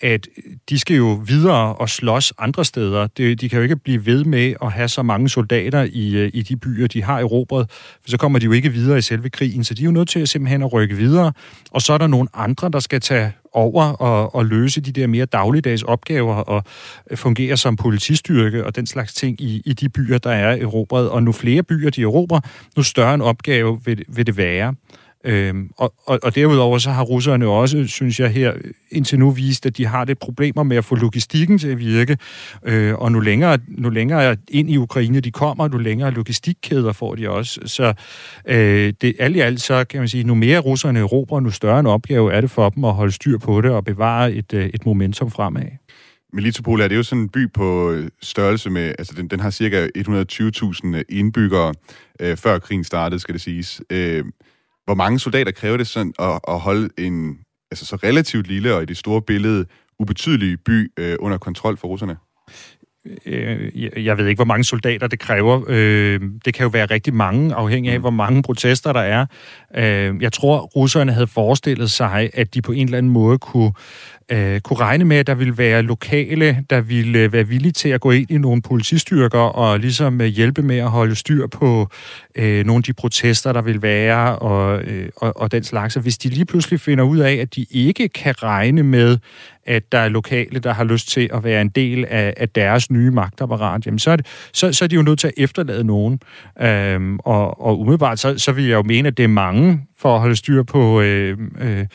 at 0.02 0.28
de 0.68 0.78
skal 0.78 0.96
jo 0.96 1.22
videre 1.26 1.74
og 1.74 1.88
slås 1.88 2.32
andre 2.38 2.64
steder. 2.64 3.06
De, 3.06 3.34
de 3.34 3.48
kan 3.48 3.56
jo 3.58 3.62
ikke 3.62 3.76
blive 3.76 4.06
ved 4.06 4.24
med 4.24 4.54
at 4.62 4.72
have 4.72 4.88
så 4.88 5.02
mange 5.02 5.28
soldater 5.28 5.88
i, 5.92 6.16
øh, 6.16 6.30
i 6.34 6.42
de 6.42 6.56
byer, 6.56 6.86
de 6.86 7.02
har 7.02 7.18
erobret, 7.18 7.70
for 7.70 8.10
så 8.10 8.16
kommer 8.16 8.38
de 8.38 8.44
jo 8.44 8.52
ikke 8.52 8.72
videre 8.72 8.98
i 8.98 9.00
selve 9.00 9.30
krigen. 9.30 9.64
Så 9.64 9.74
de 9.74 9.82
er 9.82 9.84
jo 9.84 9.90
nødt 9.90 10.08
til 10.08 10.20
at 10.20 10.28
simpelthen 10.28 10.62
at 10.62 10.72
rykke 10.72 10.96
videre. 10.96 11.32
Og 11.70 11.82
så 11.82 11.92
er 11.92 11.98
der 11.98 12.06
nogle 12.06 12.28
andre, 12.34 12.68
der 12.68 12.80
skal 12.80 13.00
tage 13.00 13.32
over 13.52 13.84
og, 13.84 14.34
og 14.34 14.46
løse 14.46 14.80
de 14.80 14.92
der 14.92 15.06
mere 15.06 15.26
dagligdags 15.26 15.82
opgaver 15.82 16.34
og 16.34 16.64
fungere 17.14 17.56
som 17.56 17.76
politistyrke 17.76 18.66
og 18.66 18.76
den 18.76 18.86
slags 18.86 19.14
ting 19.14 19.40
i, 19.40 19.62
i 19.64 19.72
de 19.72 19.88
byer, 19.88 20.18
der 20.18 20.30
er 20.30 20.56
erobret. 20.62 21.10
Og 21.10 21.22
nu 21.22 21.32
flere 21.32 21.62
byer 21.62 21.90
de 21.90 22.02
erobrer, 22.02 22.40
nu 22.76 22.82
større 22.82 23.14
en 23.14 23.20
opgave 23.20 23.80
vil, 23.84 24.04
vil 24.08 24.26
det 24.26 24.36
være. 24.36 24.74
Øhm, 25.24 25.70
og, 25.76 25.94
og, 26.06 26.18
og 26.22 26.34
derudover 26.34 26.78
så 26.78 26.90
har 26.90 27.02
russerne 27.02 27.46
også, 27.46 27.86
synes 27.86 28.20
jeg 28.20 28.30
her, 28.30 28.52
indtil 28.90 29.18
nu 29.18 29.30
vist, 29.30 29.66
at 29.66 29.76
de 29.76 29.86
har 29.86 30.04
det 30.04 30.18
problemer 30.18 30.62
med 30.62 30.76
at 30.76 30.84
få 30.84 30.94
logistikken 30.94 31.58
til 31.58 31.68
at 31.68 31.78
virke. 31.78 32.18
Øh, 32.64 32.94
og 32.94 33.12
nu 33.12 33.20
længere, 33.20 33.58
nu 33.68 33.90
længere 33.90 34.36
ind 34.48 34.70
i 34.70 34.76
Ukraine 34.76 35.20
de 35.20 35.30
kommer, 35.30 35.68
nu 35.68 35.78
længere 35.78 36.10
logistikkæder 36.10 36.92
får 36.92 37.14
de 37.14 37.30
også. 37.30 37.60
Så 37.64 37.94
øh, 38.48 38.92
det, 39.00 39.14
alt 39.18 39.36
i 39.36 39.40
alt 39.40 39.60
så 39.60 39.84
kan 39.84 40.00
man 40.00 40.08
sige, 40.08 40.24
nu 40.24 40.34
mere 40.34 40.58
russerne 40.58 40.98
erobrer, 40.98 41.40
nu 41.40 41.50
større 41.50 41.80
en 41.80 41.86
opgave 41.86 42.32
er 42.32 42.40
det 42.40 42.50
for 42.50 42.68
dem 42.68 42.84
at 42.84 42.94
holde 42.94 43.12
styr 43.12 43.38
på 43.38 43.60
det 43.60 43.70
og 43.70 43.84
bevare 43.84 44.32
et, 44.32 44.54
øh, 44.54 44.66
et 44.66 44.86
momentum 44.86 45.30
fremad. 45.30 45.66
Melitopol 46.32 46.80
er 46.80 46.88
det 46.88 46.96
jo 46.96 47.02
sådan 47.02 47.22
en 47.22 47.28
by 47.28 47.52
på 47.52 47.90
øh, 47.90 48.08
størrelse 48.22 48.70
med, 48.70 48.94
altså 48.98 49.14
den, 49.16 49.28
den 49.28 49.40
har 49.40 49.50
cirka 49.50 49.88
120.000 49.98 51.02
indbyggere, 51.08 51.74
øh, 52.20 52.36
før 52.36 52.58
krigen 52.58 52.84
startede, 52.84 53.20
skal 53.20 53.32
det 53.32 53.40
siges. 53.40 53.82
Øh, 53.90 54.24
hvor 54.84 54.94
mange 54.94 55.18
soldater 55.18 55.52
kræver 55.52 55.76
det 55.76 55.86
sådan 55.86 56.14
at, 56.18 56.40
at 56.48 56.60
holde 56.60 56.88
en 56.98 57.38
altså 57.70 57.86
så 57.86 57.96
relativt 57.96 58.46
lille 58.46 58.74
og 58.74 58.82
i 58.82 58.86
det 58.86 58.96
store 58.96 59.22
billede 59.22 59.66
ubetydelig 59.98 60.58
by 60.60 60.92
øh, 60.98 61.16
under 61.20 61.38
kontrol 61.38 61.76
for 61.76 61.88
russerne? 61.88 62.16
øh, 63.26 64.04
jeg 64.04 64.18
ved 64.18 64.26
ikke, 64.26 64.38
hvor 64.38 64.44
mange 64.44 64.64
soldater 64.64 65.06
det 65.06 65.18
kræver. 65.18 65.62
Øh, 65.68 66.20
det 66.44 66.54
kan 66.54 66.64
jo 66.64 66.68
være 66.68 66.86
rigtig 66.86 67.14
mange, 67.14 67.54
afhængig 67.54 67.92
af, 67.92 67.98
mm. 67.98 68.00
hvor 68.00 68.10
mange 68.10 68.42
protester 68.42 68.92
der 68.92 69.00
er. 69.00 69.26
Øh, 69.76 70.22
jeg 70.22 70.32
tror, 70.32 70.58
russerne 70.60 71.12
havde 71.12 71.26
forestillet 71.26 71.90
sig, 71.90 72.30
at 72.34 72.54
de 72.54 72.62
på 72.62 72.72
en 72.72 72.86
eller 72.86 72.98
anden 72.98 73.12
måde 73.12 73.38
kunne 73.38 73.72
øh, 74.28 74.60
kunne 74.60 74.78
regne 74.80 75.04
med, 75.04 75.16
at 75.16 75.26
der 75.26 75.34
ville 75.34 75.58
være 75.58 75.82
lokale, 75.82 76.64
der 76.70 76.80
ville 76.80 77.18
øh, 77.18 77.32
være 77.32 77.48
villige 77.48 77.72
til 77.72 77.88
at 77.88 78.00
gå 78.00 78.10
ind 78.10 78.30
i 78.30 78.38
nogle 78.38 78.62
politistyrker 78.62 79.38
og 79.38 79.80
ligesom 79.80 80.20
øh, 80.20 80.26
hjælpe 80.26 80.62
med 80.62 80.78
at 80.78 80.90
holde 80.90 81.14
styr 81.14 81.46
på 81.46 81.88
øh, 82.34 82.66
nogle 82.66 82.78
af 82.78 82.82
de 82.82 82.92
protester, 82.92 83.52
der 83.52 83.62
vil 83.62 83.82
være 83.82 84.38
og, 84.38 84.82
øh, 84.82 85.08
og, 85.16 85.32
og 85.36 85.52
den 85.52 85.64
slags. 85.64 85.96
Og 85.96 86.02
hvis 86.02 86.18
de 86.18 86.28
lige 86.28 86.44
pludselig 86.44 86.80
finder 86.80 87.04
ud 87.04 87.18
af, 87.18 87.32
at 87.32 87.54
de 87.54 87.66
ikke 87.70 88.08
kan 88.08 88.42
regne 88.42 88.82
med, 88.82 89.18
at 89.66 89.92
der 89.92 89.98
er 89.98 90.08
lokale, 90.08 90.60
der 90.60 90.72
har 90.72 90.84
lyst 90.84 91.08
til 91.08 91.30
at 91.34 91.44
være 91.44 91.60
en 91.60 91.68
del 91.68 92.04
af, 92.04 92.34
af 92.36 92.48
deres 92.48 92.90
nye 92.90 93.10
magtapparat, 93.10 93.86
jamen 93.86 93.98
så 93.98 94.10
er, 94.10 94.16
det, 94.16 94.26
så, 94.52 94.72
så 94.72 94.84
er 94.84 94.88
de 94.88 94.94
jo 94.94 95.02
nødt 95.02 95.18
til 95.18 95.26
at 95.26 95.34
efterlade 95.36 95.84
nogen. 95.84 96.20
Øhm, 96.60 97.18
og, 97.18 97.60
og 97.60 97.80
umiddelbart, 97.80 98.18
så, 98.18 98.38
så 98.38 98.52
vil 98.52 98.64
jeg 98.64 98.74
jo 98.74 98.82
mene, 98.82 99.08
at 99.08 99.16
det 99.16 99.22
er 99.22 99.28
mange 99.28 99.86
for 99.98 100.14
at 100.14 100.20
holde 100.20 100.36
styr 100.36 100.62
på, 100.62 101.00
øh, 101.00 101.38
øh, 101.60 101.86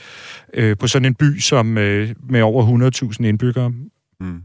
øh, 0.54 0.78
på 0.78 0.88
sådan 0.88 1.06
en 1.06 1.16
by 1.16 1.40
som 1.40 1.78
øh, 1.78 2.10
med 2.30 2.42
over 2.42 2.92
100.000 3.20 3.26
indbyggere. 3.26 3.70
Mm. 4.20 4.42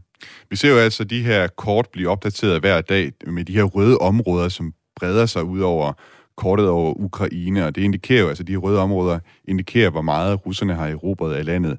Vi 0.49 0.55
ser 0.55 0.69
jo 0.69 0.77
altså 0.77 1.03
de 1.03 1.23
her 1.23 1.47
kort 1.47 1.87
blive 1.93 2.09
opdateret 2.09 2.59
hver 2.59 2.81
dag 2.81 3.11
med 3.27 3.45
de 3.45 3.53
her 3.53 3.63
røde 3.63 3.97
områder, 3.97 4.49
som 4.49 4.73
breder 4.95 5.25
sig 5.25 5.43
ud 5.43 5.59
over 5.59 5.93
kortet 6.35 6.69
over 6.69 6.93
Ukraine, 6.93 7.65
og 7.65 7.75
det 7.75 7.81
indikerer 7.81 8.21
jo, 8.21 8.27
altså 8.27 8.43
de 8.43 8.55
røde 8.55 8.79
områder 8.79 9.19
indikerer, 9.45 9.89
hvor 9.89 10.01
meget 10.01 10.45
russerne 10.45 10.73
har 10.73 10.87
erobret 10.87 11.33
af 11.33 11.45
landet. 11.45 11.77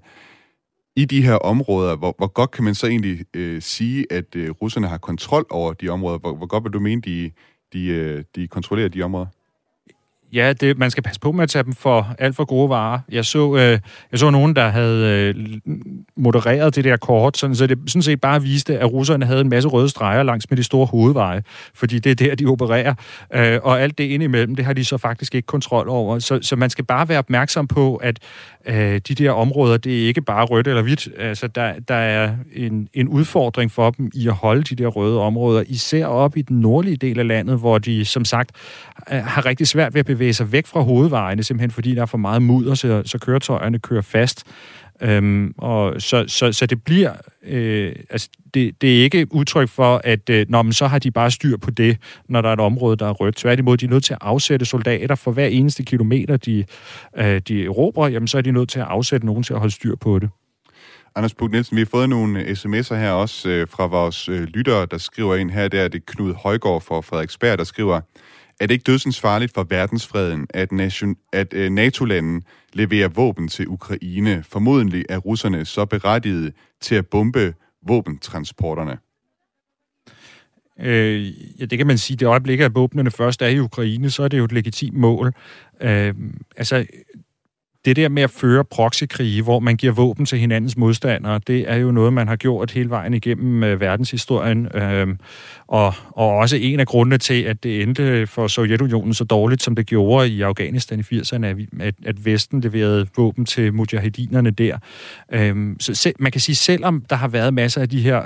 I 0.97 1.05
de 1.05 1.23
her 1.23 1.35
områder, 1.35 1.97
hvor, 1.97 2.15
hvor 2.19 2.27
godt 2.27 2.51
kan 2.51 2.65
man 2.65 2.75
så 2.75 2.87
egentlig 2.87 3.25
øh, 3.37 3.63
sige, 3.63 4.07
at 4.13 4.37
øh, 4.37 4.51
russerne 4.51 4.89
har 4.89 4.99
kontrol 4.99 5.47
over 5.51 5.73
de 5.73 5.89
områder? 5.89 6.19
Hvor, 6.19 6.35
hvor 6.35 6.47
godt 6.47 6.65
vil 6.65 6.73
du 6.73 6.81
mene, 6.81 7.03
de, 7.03 7.31
de, 7.73 7.87
øh, 7.87 8.25
de 8.37 8.49
kontrollerer 8.49 8.89
de 8.89 9.03
områder? 9.03 9.27
Ja, 10.35 10.53
det, 10.53 10.79
man 10.79 10.91
skal 10.91 11.03
passe 11.03 11.21
på 11.21 11.33
med 11.33 11.43
at 11.43 11.51
tage 11.51 11.63
dem 11.63 11.73
for 11.73 12.15
alt 12.19 12.37
for 12.37 12.45
gode 12.45 12.69
varer. 12.69 12.99
Jeg 13.13 13.25
så, 13.25 13.57
øh, 13.57 13.79
jeg 14.13 14.19
så 14.19 14.31
nogen, 14.31 14.57
der 14.57 14.69
havde 14.69 15.35
øh, 15.37 15.59
modereret 16.17 16.77
det 16.77 16.85
der 16.85 16.97
kort, 16.97 17.39
sådan, 17.39 17.57
så 17.57 17.67
det 17.67 17.79
sådan 17.87 18.03
set 18.03 18.21
bare 18.21 18.43
viste, 18.43 18.79
at 18.79 18.93
russerne 18.93 19.25
havde 19.25 19.41
en 19.41 19.49
masse 19.49 19.69
røde 19.69 19.89
streger 19.89 20.23
langs 20.23 20.51
med 20.51 20.57
de 20.57 20.63
store 20.63 20.87
hovedveje, 20.87 21.43
fordi 21.75 21.99
det 21.99 22.11
er 22.11 22.15
der, 22.15 22.35
de 22.35 22.47
opererer. 22.47 22.95
Øh, 23.35 23.61
og 23.63 23.81
alt 23.81 23.99
det 23.99 24.05
indimellem, 24.05 24.57
det 24.57 24.65
har 24.65 24.73
de 24.73 24.85
så 24.85 24.99
faktisk 24.99 25.35
ikke 25.35 25.47
kontrol 25.47 25.89
over. 25.89 26.19
Så, 26.19 26.39
så 26.43 26.57
man 26.57 26.71
skal 26.71 26.85
bare 26.85 27.09
være 27.09 27.19
opmærksom 27.19 27.67
på, 27.67 27.97
at 27.97 28.19
øh, 28.67 29.01
de 29.09 29.15
der 29.15 29.31
områder, 29.31 29.77
det 29.77 30.03
er 30.03 30.07
ikke 30.07 30.23
bare 30.23 30.45
rødt 30.45 30.69
eller 30.69 30.83
hvidt. 30.83 31.09
Altså, 31.19 31.47
der, 31.47 31.73
der 31.89 31.95
er 31.95 32.37
en, 32.55 32.89
en 32.95 33.09
udfordring 33.09 33.71
for 33.71 33.91
dem 33.91 34.11
i 34.15 34.29
at 34.29 34.35
holde 34.35 34.63
de 34.63 34.75
der 34.75 34.87
røde 34.87 35.21
områder, 35.21 35.65
især 35.67 36.07
op 36.07 36.37
i 36.37 36.43
den 36.43 36.61
nordlige 36.61 36.97
del 36.97 37.19
af 37.19 37.27
landet, 37.27 37.59
hvor 37.59 37.79
de, 37.79 38.05
som 38.05 38.25
sagt, 38.25 38.51
øh, 39.13 39.19
har 39.19 39.47
rigtig 39.47 39.67
svært 39.67 39.95
ved 39.95 40.01
at 40.01 40.07
bevæge 40.07 40.24
sig 40.33 40.53
væk 40.53 40.67
fra 40.67 40.81
hovedvejene, 40.81 41.43
simpelthen 41.43 41.71
fordi 41.71 41.95
der 41.95 42.03
er 42.03 42.07
for 42.07 42.19
meget 42.19 42.43
mudder, 42.43 42.75
så, 42.75 43.03
så 43.07 43.19
køretøjerne 43.19 43.79
kører 43.79 44.03
fast. 44.03 44.45
Øhm, 45.03 45.55
og 45.59 46.03
så, 46.03 46.25
så, 46.29 46.53
så 46.53 46.67
det 46.67 46.85
bliver, 46.85 47.13
øh, 47.47 47.93
altså 48.11 48.29
det, 48.55 48.83
det 48.83 48.99
er 48.99 49.03
ikke 49.03 49.35
udtryk 49.35 49.69
for, 49.69 50.01
at 50.05 50.31
øh, 50.31 50.47
når 50.49 50.63
man 50.63 50.73
så 50.73 50.87
har 50.87 50.99
de 50.99 51.11
bare 51.11 51.31
styr 51.31 51.57
på 51.57 51.71
det, 51.71 51.99
når 52.29 52.41
der 52.41 52.49
er 52.49 52.53
et 52.53 52.61
område, 52.61 52.97
der 52.97 53.07
er 53.07 53.13
rødt. 53.13 53.37
Tværtimod, 53.37 53.77
de 53.77 53.85
er 53.85 53.91
nødt 53.91 54.05
til 54.05 54.13
at 54.13 54.19
afsætte 54.21 54.67
soldater 54.67 55.15
for 55.15 55.31
hver 55.31 55.47
eneste 55.47 55.83
kilometer, 55.83 56.37
de, 56.37 56.65
øh, 57.17 57.41
de 57.49 57.65
erobrer, 57.65 58.09
jamen 58.09 58.29
så 58.29 58.39
er 58.39 58.43
de 58.43 58.53
nødt 58.53 58.69
til 58.69 58.81
at 58.81 58.87
afsætte 58.87 59.27
nogen 59.27 59.43
til 59.43 59.53
at 59.53 59.59
holde 59.59 59.75
styr 59.75 59.97
på 59.97 60.19
det. 60.19 60.31
Anders 61.17 61.35
Puk 61.35 61.51
Nielsen, 61.51 61.77
vi 61.77 61.81
har 61.81 61.87
fået 61.87 62.09
nogle 62.09 62.45
sms'er 62.45 62.95
her 62.95 63.11
også 63.11 63.49
øh, 63.49 63.69
fra 63.69 63.87
vores 63.87 64.29
øh, 64.29 64.43
lyttere, 64.43 64.87
der 64.87 64.99
skriver 64.99 65.37
ind 65.37 65.51
her. 65.51 65.69
Der 65.69 65.81
er 65.81 65.89
det 65.89 66.07
Knud 66.07 66.35
Højgaard 66.35 66.83
fra 66.83 67.01
Frederiksberg, 67.01 67.59
der 67.59 67.65
skriver, 67.65 68.01
er 68.61 68.67
det 68.67 68.75
ikke 68.75 68.85
dødsens 68.85 69.21
farligt 69.21 69.55
for 69.55 69.67
verdensfreden, 69.71 70.47
at, 70.51 70.73
nation, 70.73 71.17
at 71.33 71.55
øh, 71.55 71.71
NATO-landen 71.71 72.43
leverer 72.73 73.09
våben 73.09 73.49
til 73.49 73.69
Ukraine? 73.69 74.43
Formodentlig 74.43 75.05
er 75.09 75.19
russerne 75.19 75.65
så 75.65 75.85
berettiget 75.85 76.53
til 76.81 76.95
at 76.95 77.07
bombe 77.07 77.55
våbentransporterne. 77.87 78.99
Øh, 80.81 81.27
ja, 81.61 81.65
det 81.65 81.79
kan 81.79 81.87
man 81.87 81.99
sige. 81.99 82.17
Det 82.17 82.27
øjeblik, 82.27 82.61
at 82.61 82.75
våbnene 82.75 83.11
først 83.11 83.43
er 83.43 83.47
i 83.47 83.61
Ukraine, 83.61 84.11
så 84.11 84.23
er 84.23 84.29
det 84.29 84.39
jo 84.39 84.45
et 84.45 84.53
legitimt 84.53 84.97
mål. 84.97 85.33
Øh, 85.81 86.15
altså, 86.57 86.87
det 87.85 87.97
der 87.97 88.09
med 88.09 88.23
at 88.23 88.31
føre 88.31 88.65
proxykrige, 88.65 89.43
hvor 89.43 89.61
man 89.61 89.77
giver 89.77 89.93
våben 89.93 90.27
til 90.27 90.39
hinandens 90.39 90.77
modstandere, 90.77 91.41
det 91.47 91.71
er 91.71 91.77
jo 91.77 91.91
noget, 91.91 92.13
man 92.13 92.29
har 92.29 92.37
gjort 92.37 92.71
hele 92.71 92.91
vejen 92.91 93.15
igennem 93.15 93.65
øh, 93.65 93.81
verdenshistorien. 93.81 94.69
Øh, 94.77 95.09
og, 95.67 95.95
og 96.11 96.29
også 96.29 96.57
en 96.57 96.81
af 96.81 96.87
grundene 96.87 97.19
til, 97.19 97.43
at 97.43 97.63
det 97.63 97.83
endte 97.83 98.27
for 98.27 98.47
Sovjetunionen 98.47 99.15
så 99.15 99.25
dårligt, 99.25 99.63
som 99.63 99.75
det 99.75 99.87
gjorde 99.87 100.29
i 100.29 100.43
Afghanistan 100.43 101.01
i 101.01 101.15
80'erne, 101.15 101.47
at, 101.81 101.95
at 102.07 102.25
Vesten 102.25 102.61
leverede 102.61 103.07
våben 103.17 103.45
til 103.45 103.75
mujahedinerne 103.75 104.51
der. 104.51 104.79
Øh, 105.33 105.57
så 105.81 105.95
selv, 105.95 106.15
man 106.19 106.33
kan 106.33 106.41
sige, 106.41 106.57
selvom 106.57 107.05
der 107.11 107.17
har 107.17 107.29
været 107.29 107.55
masser 107.55 107.81
af 107.81 107.89
de 107.89 108.01
her 108.01 108.23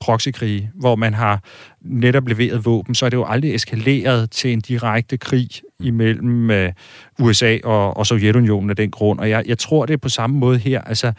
proxykrige, 0.00 0.70
hvor 0.74 0.96
man 0.96 1.14
har 1.14 1.40
netop 1.80 2.28
leveret 2.28 2.64
våben, 2.64 2.94
så 2.94 3.06
er 3.06 3.10
det 3.10 3.16
jo 3.16 3.24
aldrig 3.24 3.54
eskaleret 3.54 4.30
til 4.30 4.52
en 4.52 4.60
direkte 4.60 5.16
krig 5.16 5.48
imellem 5.80 6.50
uh, 6.50 7.26
USA 7.26 7.58
og, 7.64 7.96
og 7.96 8.06
Sovjetunionen 8.06 8.70
af 8.70 8.76
den 8.76 8.90
grund. 8.90 9.18
Og 9.18 9.30
jeg, 9.30 9.44
jeg 9.46 9.58
tror, 9.58 9.86
det 9.86 9.94
er 9.94 9.98
på 9.98 10.08
samme 10.08 10.38
måde 10.38 10.58
her. 10.58 10.80
Altså, 10.80 11.12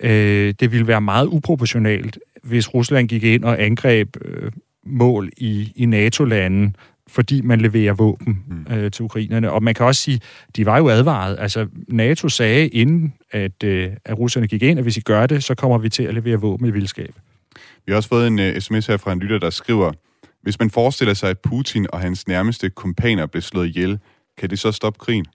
øh, 0.00 0.54
det 0.60 0.72
ville 0.72 0.86
være 0.86 1.00
meget 1.00 1.26
uproportionalt, 1.26 2.18
hvis 2.42 2.74
Rusland 2.74 3.08
gik 3.08 3.24
ind 3.24 3.44
og 3.44 3.62
angreb 3.62 4.16
øh, 4.24 4.52
mål 4.86 5.30
i, 5.36 5.72
i 5.76 5.86
NATO-lande, 5.86 6.72
fordi 7.08 7.40
man 7.40 7.60
leverer 7.60 7.92
våben 7.92 8.44
mm. 8.48 8.74
øh, 8.74 8.90
til 8.90 9.02
ukrainerne. 9.02 9.50
Og 9.50 9.62
man 9.62 9.74
kan 9.74 9.86
også 9.86 10.02
sige, 10.02 10.20
de 10.56 10.66
var 10.66 10.78
jo 10.78 10.88
advaret. 10.88 11.36
Altså, 11.38 11.66
NATO 11.88 12.28
sagde 12.28 12.68
inden, 12.68 13.14
at, 13.30 13.64
øh, 13.64 13.90
at 14.04 14.18
russerne 14.18 14.46
gik 14.46 14.62
ind, 14.62 14.78
at 14.78 14.84
hvis 14.84 14.96
I 14.96 15.00
gør 15.00 15.26
det, 15.26 15.44
så 15.44 15.54
kommer 15.54 15.78
vi 15.78 15.88
til 15.88 16.02
at 16.02 16.14
levere 16.14 16.40
våben 16.40 16.66
i 16.66 16.70
vildskab. 16.70 17.14
Vi 17.86 17.92
har 17.92 17.96
også 17.96 18.08
fået 18.08 18.26
en 18.26 18.38
øh, 18.38 18.54
uh, 18.54 18.58
sms 18.60 18.86
her 18.86 18.96
fra 18.96 19.12
en 19.12 19.18
lytter, 19.18 19.38
der 19.38 19.50
skriver, 19.50 19.92
hvis 20.42 20.58
man 20.58 20.70
forestiller 20.70 21.14
sig, 21.14 21.30
at 21.30 21.38
Putin 21.38 21.86
og 21.92 22.00
hans 22.00 22.28
nærmeste 22.28 22.70
kompaner 22.70 23.26
blev 23.26 23.42
slået 23.42 23.66
ihjel, 23.66 23.98
kan 24.38 24.50
det 24.50 24.58
så 24.58 24.72
stoppe 24.72 24.98
krigen? 24.98 25.26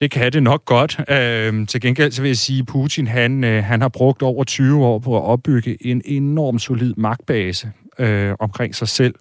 Det 0.00 0.10
kan 0.10 0.32
det 0.32 0.42
nok 0.42 0.64
godt. 0.64 1.00
Øh, 1.10 1.66
til 1.66 1.80
gengæld 1.80 2.12
så 2.12 2.22
vil 2.22 2.28
jeg 2.28 2.36
sige, 2.36 2.60
at 2.60 2.66
Putin 2.66 3.06
han, 3.06 3.44
øh, 3.44 3.64
han 3.64 3.80
har 3.80 3.88
brugt 3.88 4.22
over 4.22 4.44
20 4.44 4.84
år 4.84 4.98
på 4.98 5.16
at 5.16 5.22
opbygge 5.22 5.86
en 5.86 6.02
enorm 6.04 6.58
solid 6.58 6.94
magtbase 6.96 7.72
øh, 7.98 8.34
omkring 8.40 8.74
sig 8.74 8.88
selv. 8.88 9.14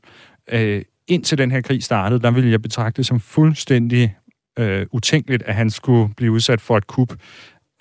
Øh, 0.51 0.81
indtil 1.07 1.37
den 1.37 1.51
her 1.51 1.61
krig 1.61 1.83
startede, 1.83 2.21
der 2.21 2.31
ville 2.31 2.51
jeg 2.51 2.61
betragte 2.61 2.97
det 2.97 3.05
som 3.05 3.19
fuldstændig 3.19 4.15
øh, 4.59 4.85
utænkeligt, 4.91 5.43
at 5.43 5.55
han 5.55 5.69
skulle 5.69 6.13
blive 6.17 6.31
udsat 6.31 6.61
for 6.61 6.77
et 6.77 6.87
kup. 6.87 7.13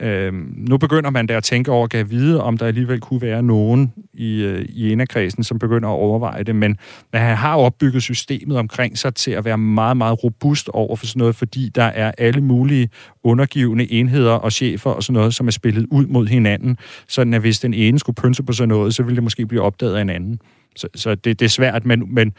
Øhm, 0.03 0.55
nu 0.57 0.79
begynder 0.79 1.11
man 1.11 1.27
der 1.27 1.37
at 1.37 1.45
tænke 1.45 1.71
over, 1.71 1.87
at 1.95 2.11
vide, 2.11 2.43
om 2.43 2.59
der 2.59 2.67
alligevel 2.67 3.01
kunne 3.01 3.21
være 3.21 3.43
nogen 3.43 3.93
i, 4.15 4.43
øh, 4.43 4.65
i 4.69 4.93
enakredsen, 4.93 5.45
som 5.45 5.59
begynder 5.59 5.89
at 5.89 5.93
overveje 5.93 6.43
det, 6.43 6.57
men, 6.57 6.77
men 7.13 7.23
han 7.23 7.37
har 7.37 7.57
opbygget 7.57 8.03
systemet 8.03 8.57
omkring 8.59 8.99
sig 8.99 9.15
til 9.15 9.31
at 9.31 9.45
være 9.45 9.59
meget, 9.59 9.97
meget 9.97 10.25
robust 10.25 10.69
over 10.69 10.97
for 10.97 11.07
sådan 11.07 11.21
noget, 11.21 11.37
fordi 11.37 11.69
der 11.69 11.83
er 11.83 12.13
alle 12.19 12.41
mulige 12.41 12.89
undergivende 13.25 13.93
enheder 13.93 14.33
og 14.33 14.53
chefer 14.53 14.91
og 14.91 15.03
sådan 15.03 15.15
noget, 15.15 15.35
som 15.35 15.47
er 15.47 15.53
spillet 15.53 15.87
ud 15.91 16.07
mod 16.07 16.27
hinanden, 16.27 16.79
sådan 17.09 17.35
at 17.35 17.41
hvis 17.41 17.61
den 17.61 17.75
ene 17.75 17.99
skulle 17.99 18.17
pynse 18.17 18.43
på 18.43 18.53
sådan 18.53 18.69
noget, 18.69 18.95
så 18.95 19.03
ville 19.03 19.17
det 19.17 19.23
måske 19.25 19.47
blive 19.47 19.63
opdaget 19.63 19.97
af 19.97 20.01
en 20.01 20.11
anden. 20.11 20.41
Så, 20.77 20.89
så 20.95 21.15
det, 21.15 21.41
det 21.41 21.45
er 21.45 21.49
svært, 21.49 21.87
men, 21.87 22.15
men 22.15 22.33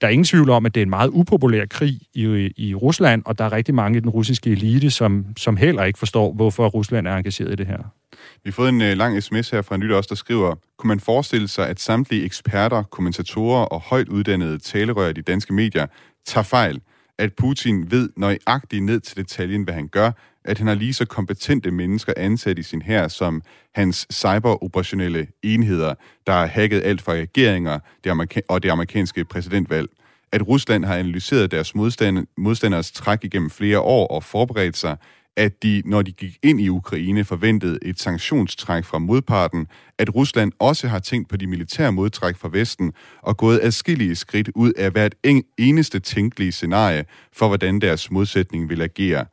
der 0.00 0.06
er 0.06 0.10
ingen 0.10 0.24
tvivl 0.24 0.50
om, 0.50 0.66
at 0.66 0.74
det 0.74 0.80
er 0.80 0.84
en 0.84 0.90
meget 0.90 1.10
upopulær 1.12 1.64
krig 1.66 2.00
i, 2.14 2.52
i 2.56 2.74
Rusland, 2.74 3.22
og 3.26 3.38
der 3.38 3.44
er 3.44 3.52
rigtig 3.52 3.74
mange 3.74 3.96
i 3.96 4.00
den 4.00 4.10
russiske 4.10 4.50
elite, 4.50 4.90
som, 4.90 5.26
som 5.36 5.56
heller 5.56 5.84
ikke 5.84 5.98
forstår, 5.98 6.32
hvorfor 6.32 6.68
Rusland 6.68 7.06
er 7.06 7.16
engageret 7.16 7.52
i 7.52 7.54
det 7.54 7.66
her. 7.66 7.78
Vi 8.12 8.50
har 8.50 8.52
fået 8.52 8.68
en 8.68 8.80
uh, 8.80 8.86
lang 8.86 9.22
sms 9.22 9.50
her 9.50 9.62
fra 9.62 9.74
en 9.74 9.80
lytter 9.80 9.96
også, 9.96 10.08
der 10.08 10.14
skriver, 10.14 10.54
kunne 10.78 10.88
man 10.88 11.00
forestille 11.00 11.48
sig, 11.48 11.68
at 11.68 11.80
samtlige 11.80 12.24
eksperter, 12.24 12.82
kommentatorer 12.82 13.64
og 13.64 13.80
højt 13.80 14.08
uddannede 14.08 14.58
talerør 14.58 15.08
i 15.08 15.12
de 15.12 15.22
danske 15.22 15.52
medier 15.52 15.86
tager 16.26 16.44
fejl, 16.44 16.80
at 17.18 17.32
Putin 17.32 17.90
ved 17.90 18.08
nøjagtigt 18.16 18.84
ned 18.84 19.00
til 19.00 19.16
detaljen, 19.16 19.62
hvad 19.62 19.74
han 19.74 19.88
gør, 19.88 20.10
at 20.44 20.58
han 20.58 20.66
har 20.66 20.74
lige 20.74 20.94
så 20.94 21.04
kompetente 21.04 21.70
mennesker 21.70 22.12
ansat 22.16 22.58
i 22.58 22.62
sin 22.62 22.82
her 22.82 23.08
som 23.08 23.42
hans 23.74 24.06
cyberoperationelle 24.12 25.26
enheder, 25.42 25.94
der 26.26 26.32
har 26.32 26.46
hacket 26.46 26.82
alt 26.84 27.02
fra 27.02 27.12
regeringer 27.12 27.78
det 28.04 28.10
amerika- 28.10 28.40
og 28.48 28.62
det 28.62 28.70
amerikanske 28.70 29.24
præsidentvalg. 29.24 29.88
At 30.32 30.48
Rusland 30.48 30.84
har 30.84 30.96
analyseret 30.96 31.50
deres 31.50 31.74
modstand- 31.74 32.26
modstanders 32.36 32.92
træk 32.92 33.24
igennem 33.24 33.50
flere 33.50 33.80
år 33.80 34.06
og 34.06 34.24
forberedt 34.24 34.76
sig, 34.76 34.96
at 35.36 35.62
de, 35.62 35.82
når 35.84 36.02
de 36.02 36.12
gik 36.12 36.38
ind 36.42 36.60
i 36.60 36.68
Ukraine, 36.68 37.24
forventede 37.24 37.78
et 37.82 38.00
sanktionstræk 38.00 38.84
fra 38.84 38.98
modparten, 38.98 39.66
at 39.98 40.14
Rusland 40.14 40.52
også 40.58 40.88
har 40.88 40.98
tænkt 40.98 41.28
på 41.28 41.36
de 41.36 41.46
militære 41.46 41.92
modtræk 41.92 42.36
fra 42.36 42.48
Vesten 42.52 42.92
og 43.22 43.36
gået 43.36 43.60
adskillige 43.62 44.16
skridt 44.16 44.50
ud 44.54 44.72
af 44.72 44.90
hvert 44.90 45.14
eneste 45.58 46.00
tænkelige 46.00 46.52
scenarie 46.52 47.04
for, 47.32 47.46
hvordan 47.46 47.80
deres 47.80 48.10
modsætning 48.10 48.68
vil 48.68 48.82
agere. 48.82 49.26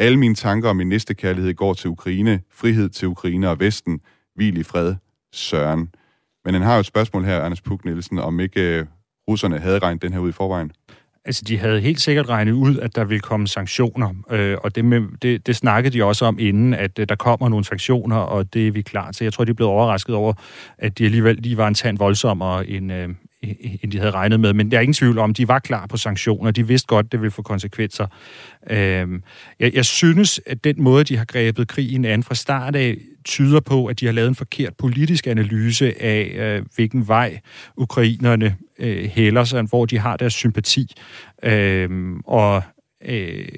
Alle 0.00 0.18
mine 0.18 0.34
tanker 0.34 0.68
om 0.68 0.76
min 0.76 0.88
næste 0.88 1.14
kærlighed 1.14 1.54
går 1.54 1.74
til 1.74 1.90
Ukraine, 1.90 2.40
frihed 2.52 2.88
til 2.88 3.08
Ukraine 3.08 3.48
og 3.48 3.60
Vesten, 3.60 4.00
hvil 4.34 4.58
i 4.58 4.62
fred, 4.62 4.94
Søren. 5.32 5.88
Men 6.44 6.54
han 6.54 6.62
har 6.62 6.74
jo 6.74 6.80
et 6.80 6.86
spørgsmål 6.86 7.24
her, 7.24 7.40
Anders 7.40 7.60
Puk 7.60 7.84
Nielsen, 7.84 8.18
om 8.18 8.40
ikke 8.40 8.78
øh, 8.78 8.86
russerne 9.28 9.58
havde 9.58 9.78
regnet 9.78 10.02
den 10.02 10.12
her 10.12 10.20
ud 10.20 10.28
i 10.28 10.32
forvejen. 10.32 10.72
Altså, 11.24 11.42
de 11.48 11.58
havde 11.58 11.80
helt 11.80 12.00
sikkert 12.00 12.28
regnet 12.28 12.52
ud, 12.52 12.78
at 12.78 12.96
der 12.96 13.04
ville 13.04 13.20
komme 13.20 13.48
sanktioner, 13.48 14.14
øh, 14.30 14.56
og 14.64 14.74
det, 14.74 14.84
med, 14.84 15.02
det, 15.22 15.46
det 15.46 15.56
snakkede 15.56 15.98
de 15.98 16.04
også 16.04 16.24
om 16.24 16.38
inden, 16.38 16.74
at 16.74 16.98
øh, 16.98 17.08
der 17.08 17.14
kommer 17.14 17.48
nogle 17.48 17.64
sanktioner, 17.64 18.16
og 18.16 18.54
det 18.54 18.68
er 18.68 18.72
vi 18.72 18.82
klar 18.82 19.12
til. 19.12 19.24
Jeg 19.24 19.32
tror, 19.32 19.44
de 19.44 19.54
blev 19.54 19.68
overrasket 19.68 20.14
over, 20.14 20.32
at 20.78 20.98
de 20.98 21.04
alligevel 21.04 21.36
lige 21.36 21.56
var 21.56 21.68
en 21.68 21.74
tand 21.74 21.98
voldsommere 21.98 22.66
end, 22.66 22.92
øh, 22.92 23.08
Øh, 23.44 23.54
end 23.82 23.92
de 23.92 23.98
havde 23.98 24.10
regnet 24.10 24.40
med. 24.40 24.52
Men 24.52 24.70
der 24.70 24.76
er 24.76 24.80
ingen 24.80 24.94
tvivl 24.94 25.18
om, 25.18 25.34
de 25.34 25.48
var 25.48 25.58
klar 25.58 25.86
på 25.86 25.96
sanktioner. 25.96 26.50
De 26.50 26.66
vidste 26.66 26.86
godt, 26.86 27.12
det 27.12 27.20
ville 27.20 27.30
få 27.30 27.42
konsekvenser. 27.42 28.06
Øh, 28.70 29.08
jeg, 29.60 29.74
jeg 29.74 29.84
synes, 29.84 30.40
at 30.46 30.64
den 30.64 30.82
måde, 30.82 31.04
de 31.04 31.16
har 31.16 31.24
grebet 31.24 31.68
krigen 31.68 32.04
an 32.04 32.22
fra 32.22 32.34
start 32.34 32.76
af, 32.76 32.96
tyder 33.24 33.60
på, 33.60 33.86
at 33.86 34.00
de 34.00 34.06
har 34.06 34.12
lavet 34.12 34.28
en 34.28 34.34
forkert 34.34 34.76
politisk 34.76 35.26
analyse 35.26 36.02
af, 36.02 36.32
øh, 36.34 36.66
hvilken 36.74 37.08
vej 37.08 37.40
ukrainerne 37.76 38.56
øh, 38.78 39.04
hælder 39.04 39.44
sig, 39.44 39.62
hvor 39.62 39.86
de 39.86 39.98
har 39.98 40.16
deres 40.16 40.34
sympati. 40.34 40.94
Øh, 41.42 42.12
og 42.24 42.62
øh, 43.04 43.48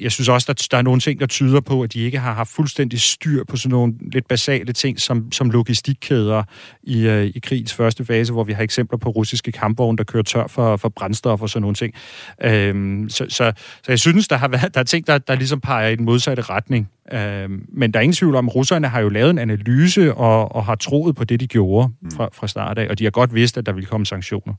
jeg 0.00 0.12
synes 0.12 0.28
også, 0.28 0.46
at 0.50 0.66
der 0.70 0.78
er 0.78 0.82
nogle 0.82 1.00
ting, 1.00 1.20
der 1.20 1.26
tyder 1.26 1.60
på, 1.60 1.82
at 1.82 1.92
de 1.92 2.00
ikke 2.00 2.18
har 2.18 2.34
haft 2.34 2.50
fuldstændig 2.50 3.00
styr 3.00 3.44
på 3.44 3.56
sådan 3.56 3.70
nogle 3.70 3.94
lidt 4.12 4.28
basale 4.28 4.72
ting, 4.72 5.00
som, 5.00 5.32
som 5.32 5.50
logistikkæder 5.50 6.42
i, 6.82 7.06
øh, 7.06 7.24
i 7.24 7.38
krigens 7.38 7.74
første 7.74 8.04
fase, 8.04 8.32
hvor 8.32 8.44
vi 8.44 8.52
har 8.52 8.62
eksempler 8.62 8.98
på 8.98 9.08
russiske 9.10 9.52
kampvogne, 9.52 9.98
der 9.98 10.04
kører 10.04 10.22
tør 10.22 10.46
for, 10.46 10.76
for 10.76 10.88
brændstof 10.88 11.42
og 11.42 11.50
sådan 11.50 11.62
nogle 11.62 11.74
ting. 11.74 11.94
Øhm, 12.42 13.08
så, 13.08 13.26
så, 13.28 13.52
så 13.82 13.92
jeg 13.92 13.98
synes, 13.98 14.28
der 14.28 14.36
har 14.36 14.48
været 14.48 14.74
der 14.74 14.80
er 14.80 14.84
ting, 14.84 15.06
der, 15.06 15.18
der 15.18 15.34
ligesom 15.34 15.60
peger 15.60 15.88
i 15.88 15.96
den 15.96 16.04
modsatte 16.04 16.42
retning. 16.42 16.90
Øhm, 17.12 17.66
men 17.68 17.92
der 17.92 17.98
er 17.98 18.02
ingen 18.02 18.16
tvivl 18.16 18.34
om, 18.34 18.48
at 18.48 18.54
russerne 18.54 18.88
har 18.88 19.00
jo 19.00 19.08
lavet 19.08 19.30
en 19.30 19.38
analyse 19.38 20.14
og, 20.14 20.54
og 20.54 20.64
har 20.64 20.74
troet 20.74 21.16
på 21.16 21.24
det, 21.24 21.40
de 21.40 21.46
gjorde 21.46 21.92
mm. 22.02 22.10
fra, 22.10 22.28
fra 22.32 22.48
start 22.48 22.78
af, 22.78 22.88
og 22.88 22.98
de 22.98 23.04
har 23.04 23.10
godt 23.10 23.34
vidst, 23.34 23.58
at 23.58 23.66
der 23.66 23.72
ville 23.72 23.86
komme 23.86 24.06
sanktioner. 24.06 24.54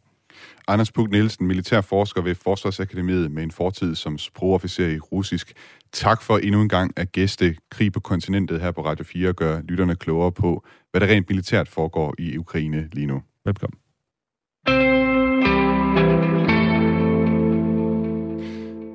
Anders 0.67 0.91
Puk 0.91 1.11
Nielsen, 1.11 1.47
militærforsker 1.47 2.21
ved 2.21 2.35
Forsvarsakademiet 2.35 3.31
med 3.31 3.43
en 3.43 3.51
fortid 3.51 3.95
som 3.95 4.17
sprogofficer 4.17 4.87
i 4.87 4.99
russisk. 4.99 5.53
Tak 5.91 6.21
for 6.21 6.37
endnu 6.37 6.61
en 6.61 6.69
gang 6.69 6.93
at 6.95 7.11
gæste 7.11 7.55
Krig 7.71 7.93
på 7.93 7.99
kontinentet 7.99 8.61
her 8.61 8.71
på 8.71 8.85
Radio 8.85 9.05
4 9.05 9.29
og 9.29 9.35
gøre 9.35 9.61
lytterne 9.61 9.95
klogere 9.95 10.31
på, 10.31 10.65
hvad 10.91 11.01
der 11.01 11.07
rent 11.07 11.29
militært 11.29 11.69
foregår 11.69 12.15
i 12.19 12.37
Ukraine 12.37 12.89
lige 12.91 13.07
nu. 13.07 13.21
Velkommen. 13.45 13.79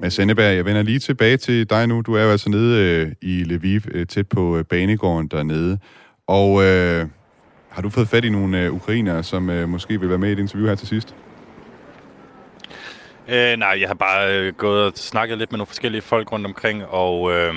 Mads 0.00 0.18
Anneberg, 0.18 0.56
jeg 0.56 0.64
vender 0.64 0.82
lige 0.82 0.98
tilbage 0.98 1.36
til 1.36 1.70
dig 1.70 1.86
nu. 1.86 2.00
Du 2.00 2.14
er 2.14 2.22
jo 2.22 2.30
altså 2.30 2.50
nede 2.50 2.84
øh, 2.84 3.12
i 3.22 3.44
Lviv, 3.44 3.80
øh, 3.90 4.06
tæt 4.06 4.28
på 4.28 4.58
øh, 4.58 4.64
banegården 4.64 5.28
dernede. 5.28 5.78
Og 6.26 6.64
øh, 6.64 7.06
har 7.68 7.82
du 7.82 7.88
fået 7.88 8.08
fat 8.08 8.24
i 8.24 8.30
nogle 8.30 8.64
øh, 8.64 8.72
ukrainere, 8.72 9.22
som 9.22 9.50
øh, 9.50 9.68
måske 9.68 10.00
vil 10.00 10.08
være 10.08 10.18
med 10.18 10.28
i 10.28 10.32
et 10.32 10.38
interview 10.38 10.68
her 10.68 10.74
til 10.74 10.88
sidst? 10.88 11.14
Øh, 13.30 13.56
nej, 13.56 13.76
jeg 13.80 13.88
har 13.88 13.94
bare 13.94 14.38
øh, 14.38 14.54
gået 14.54 14.84
og 14.84 14.92
snakket 14.94 15.38
lidt 15.38 15.52
med 15.52 15.58
nogle 15.58 15.66
forskellige 15.66 16.02
folk 16.02 16.32
rundt 16.32 16.46
omkring, 16.46 16.84
og 16.86 17.32
øh, 17.32 17.54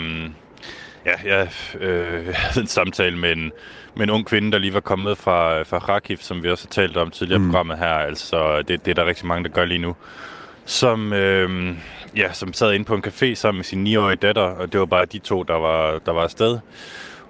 ja, 1.05 1.11
jeg 1.25 1.49
øh, 1.79 2.27
havde 2.35 2.61
en 2.61 2.67
samtale 2.67 3.17
med 3.17 3.31
en, 3.31 3.51
med 3.95 4.03
en 4.03 4.09
ung 4.09 4.25
kvinde, 4.25 4.51
der 4.51 4.57
lige 4.57 4.73
var 4.73 4.79
kommet 4.79 5.17
fra, 5.17 5.61
fra 5.63 5.79
Kharkiv, 5.79 6.17
som 6.17 6.43
vi 6.43 6.49
også 6.49 6.67
har 6.67 6.71
talt 6.71 6.97
om 6.97 7.11
tidligere 7.11 7.39
mm. 7.39 7.45
programmet 7.45 7.77
her. 7.77 7.87
Altså, 7.87 8.61
det, 8.61 8.85
det 8.85 8.91
er 8.91 8.95
der 8.95 9.05
rigtig 9.05 9.25
mange, 9.25 9.43
der 9.43 9.49
gør 9.49 9.65
lige 9.65 9.77
nu. 9.77 9.95
Som, 10.65 11.13
øh, 11.13 11.75
ja, 12.15 12.33
som 12.33 12.53
sad 12.53 12.73
inde 12.73 12.85
på 12.85 12.95
en 12.95 13.03
café 13.07 13.33
sammen 13.33 13.57
med 13.57 13.63
sin 13.63 13.87
9-årige 13.87 14.15
datter, 14.15 14.41
og 14.41 14.71
det 14.71 14.79
var 14.79 14.85
bare 14.85 15.05
de 15.05 15.19
to, 15.19 15.43
der 15.43 15.55
var, 15.55 15.99
der 16.05 16.11
var 16.11 16.23
afsted. 16.23 16.59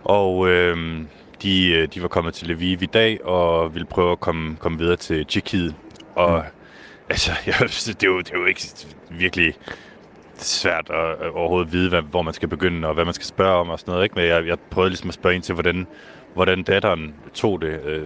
Og 0.03 0.49
øh, 0.49 1.01
de, 1.41 1.71
øh, 1.71 1.87
de 1.93 2.01
var 2.01 2.07
kommet 2.07 2.33
til 2.33 2.47
Lviv 2.47 2.83
i 2.83 2.85
dag, 2.85 3.25
og 3.25 3.73
ville 3.73 3.85
prøve 3.85 4.11
at 4.11 4.19
komme, 4.19 4.55
komme 4.59 4.77
videre 4.77 4.95
til 4.95 5.25
Tjekkiet. 5.25 5.75
Og 6.15 6.37
mm 6.37 6.60
altså, 7.11 7.31
jeg, 7.45 7.55
det, 7.99 8.03
er 8.03 8.07
jo, 8.07 8.19
det 8.19 8.31
er 8.33 8.39
jo 8.39 8.45
ikke 8.45 8.61
virkelig 9.09 9.53
svært 10.37 10.89
at, 10.89 11.25
at 11.25 11.31
overhovedet 11.31 11.73
vide, 11.73 11.89
hvad, 11.89 12.01
hvor 12.01 12.21
man 12.21 12.33
skal 12.33 12.47
begynde, 12.47 12.87
og 12.87 12.93
hvad 12.93 13.05
man 13.05 13.13
skal 13.13 13.25
spørge 13.25 13.55
om 13.55 13.69
og 13.69 13.79
sådan 13.79 13.91
noget. 13.91 14.03
Ikke? 14.03 14.15
Men 14.15 14.25
jeg, 14.25 14.47
jeg 14.47 14.57
prøvede 14.59 14.89
ligesom 14.89 15.09
at 15.09 15.13
spørge 15.13 15.35
ind 15.35 15.43
til, 15.43 15.53
hvordan, 15.53 15.87
hvordan 16.33 16.63
datteren 16.63 17.15
tog 17.33 17.61
det. 17.61 17.79
Øh, 17.85 18.03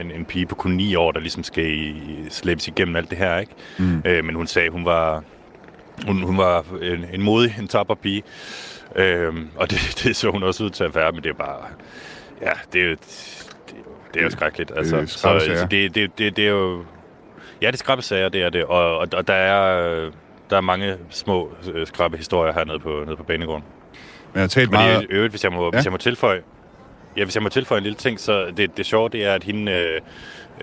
en, 0.00 0.10
en 0.10 0.24
pige 0.24 0.46
på 0.46 0.54
kun 0.54 0.70
9 0.70 0.94
år, 0.94 1.12
der 1.12 1.20
ligesom 1.20 1.44
skal 1.44 1.66
i, 1.66 1.94
slæbes 2.30 2.68
igennem 2.68 2.96
alt 2.96 3.10
det 3.10 3.18
her. 3.18 3.38
ikke. 3.38 3.52
Mm. 3.78 4.02
Øh, 4.04 4.24
men 4.24 4.34
hun 4.34 4.46
sagde, 4.46 4.70
hun 4.70 4.84
var, 4.84 5.22
hun, 6.06 6.22
hun 6.22 6.38
var 6.38 6.64
en, 6.82 7.06
en 7.12 7.22
modig, 7.22 7.56
en 7.58 7.68
tapper 7.68 7.94
pige. 7.94 8.22
Øh, 8.96 9.34
og 9.56 9.70
det, 9.70 9.78
det 10.02 10.16
så 10.16 10.30
hun 10.30 10.42
også 10.42 10.64
ud 10.64 10.70
til 10.70 10.84
at 10.84 10.94
være, 10.94 11.12
men 11.12 11.22
det 11.22 11.30
er 11.30 11.34
bare... 11.34 11.66
Ja, 12.42 12.52
det 12.72 12.80
er 12.82 12.84
jo, 12.84 12.90
det, 12.90 13.00
det 14.14 14.20
er 14.20 14.24
jo 14.24 14.30
skrækkeligt. 14.30 14.72
Altså, 14.76 14.96
det, 14.96 15.10
så, 15.10 15.18
så 15.18 15.66
det, 15.70 15.94
det, 15.94 16.18
det, 16.18 16.36
det 16.36 16.44
er 16.44 16.50
jo 16.50 16.84
Ja, 17.64 17.68
det 17.70 17.74
er 17.74 17.78
skrabbesager, 17.78 18.28
det 18.28 18.42
er 18.42 18.50
det. 18.50 18.64
Og, 18.64 18.98
og, 18.98 19.08
og 19.12 19.28
der, 19.28 19.34
er, 19.34 20.10
der 20.50 20.56
er 20.56 20.60
mange 20.60 20.96
små 21.10 21.52
øh, 21.74 21.86
skrabbehistorier 21.86 22.52
hernede 22.52 22.78
på, 22.78 23.02
nede 23.06 23.16
på 23.16 23.22
banegården. 23.22 23.64
Men 24.32 24.34
jeg 24.34 24.42
har 24.42 24.48
talt 24.48 24.70
meget... 24.70 24.98
Men 24.98 25.06
øvrigt, 25.10 25.32
hvis 25.32 25.44
jeg, 25.44 25.52
må, 25.52 25.64
ja? 25.64 25.70
hvis 25.70 25.84
jeg 25.84 25.92
må 25.92 25.98
tilføje, 25.98 26.42
Ja, 27.16 27.24
hvis 27.24 27.34
jeg 27.34 27.42
må 27.42 27.48
tilføje 27.48 27.78
en 27.78 27.82
lille 27.82 27.96
ting, 27.96 28.20
så 28.20 28.52
det, 28.56 28.76
det 28.76 28.86
sjove, 28.86 29.08
det 29.08 29.24
er, 29.24 29.34
at 29.34 29.44
hende, 29.44 29.72
øh, 29.72 30.00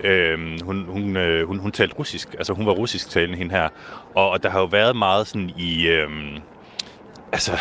øh, 0.04 0.60
hun, 0.62 0.84
hun, 0.88 1.16
øh, 1.16 1.46
hun, 1.46 1.58
hun 1.58 1.72
talte 1.72 1.94
russisk. 1.98 2.34
Altså, 2.34 2.52
hun 2.52 2.66
var 2.66 2.72
russisk 2.72 3.10
talende, 3.10 3.38
hende 3.38 3.54
her. 3.54 3.68
Og, 4.14 4.30
og 4.30 4.42
der 4.42 4.50
har 4.50 4.60
jo 4.60 4.66
været 4.66 4.96
meget 4.96 5.26
sådan 5.26 5.50
i... 5.56 5.86
Øh, 5.86 6.10
altså, 7.32 7.52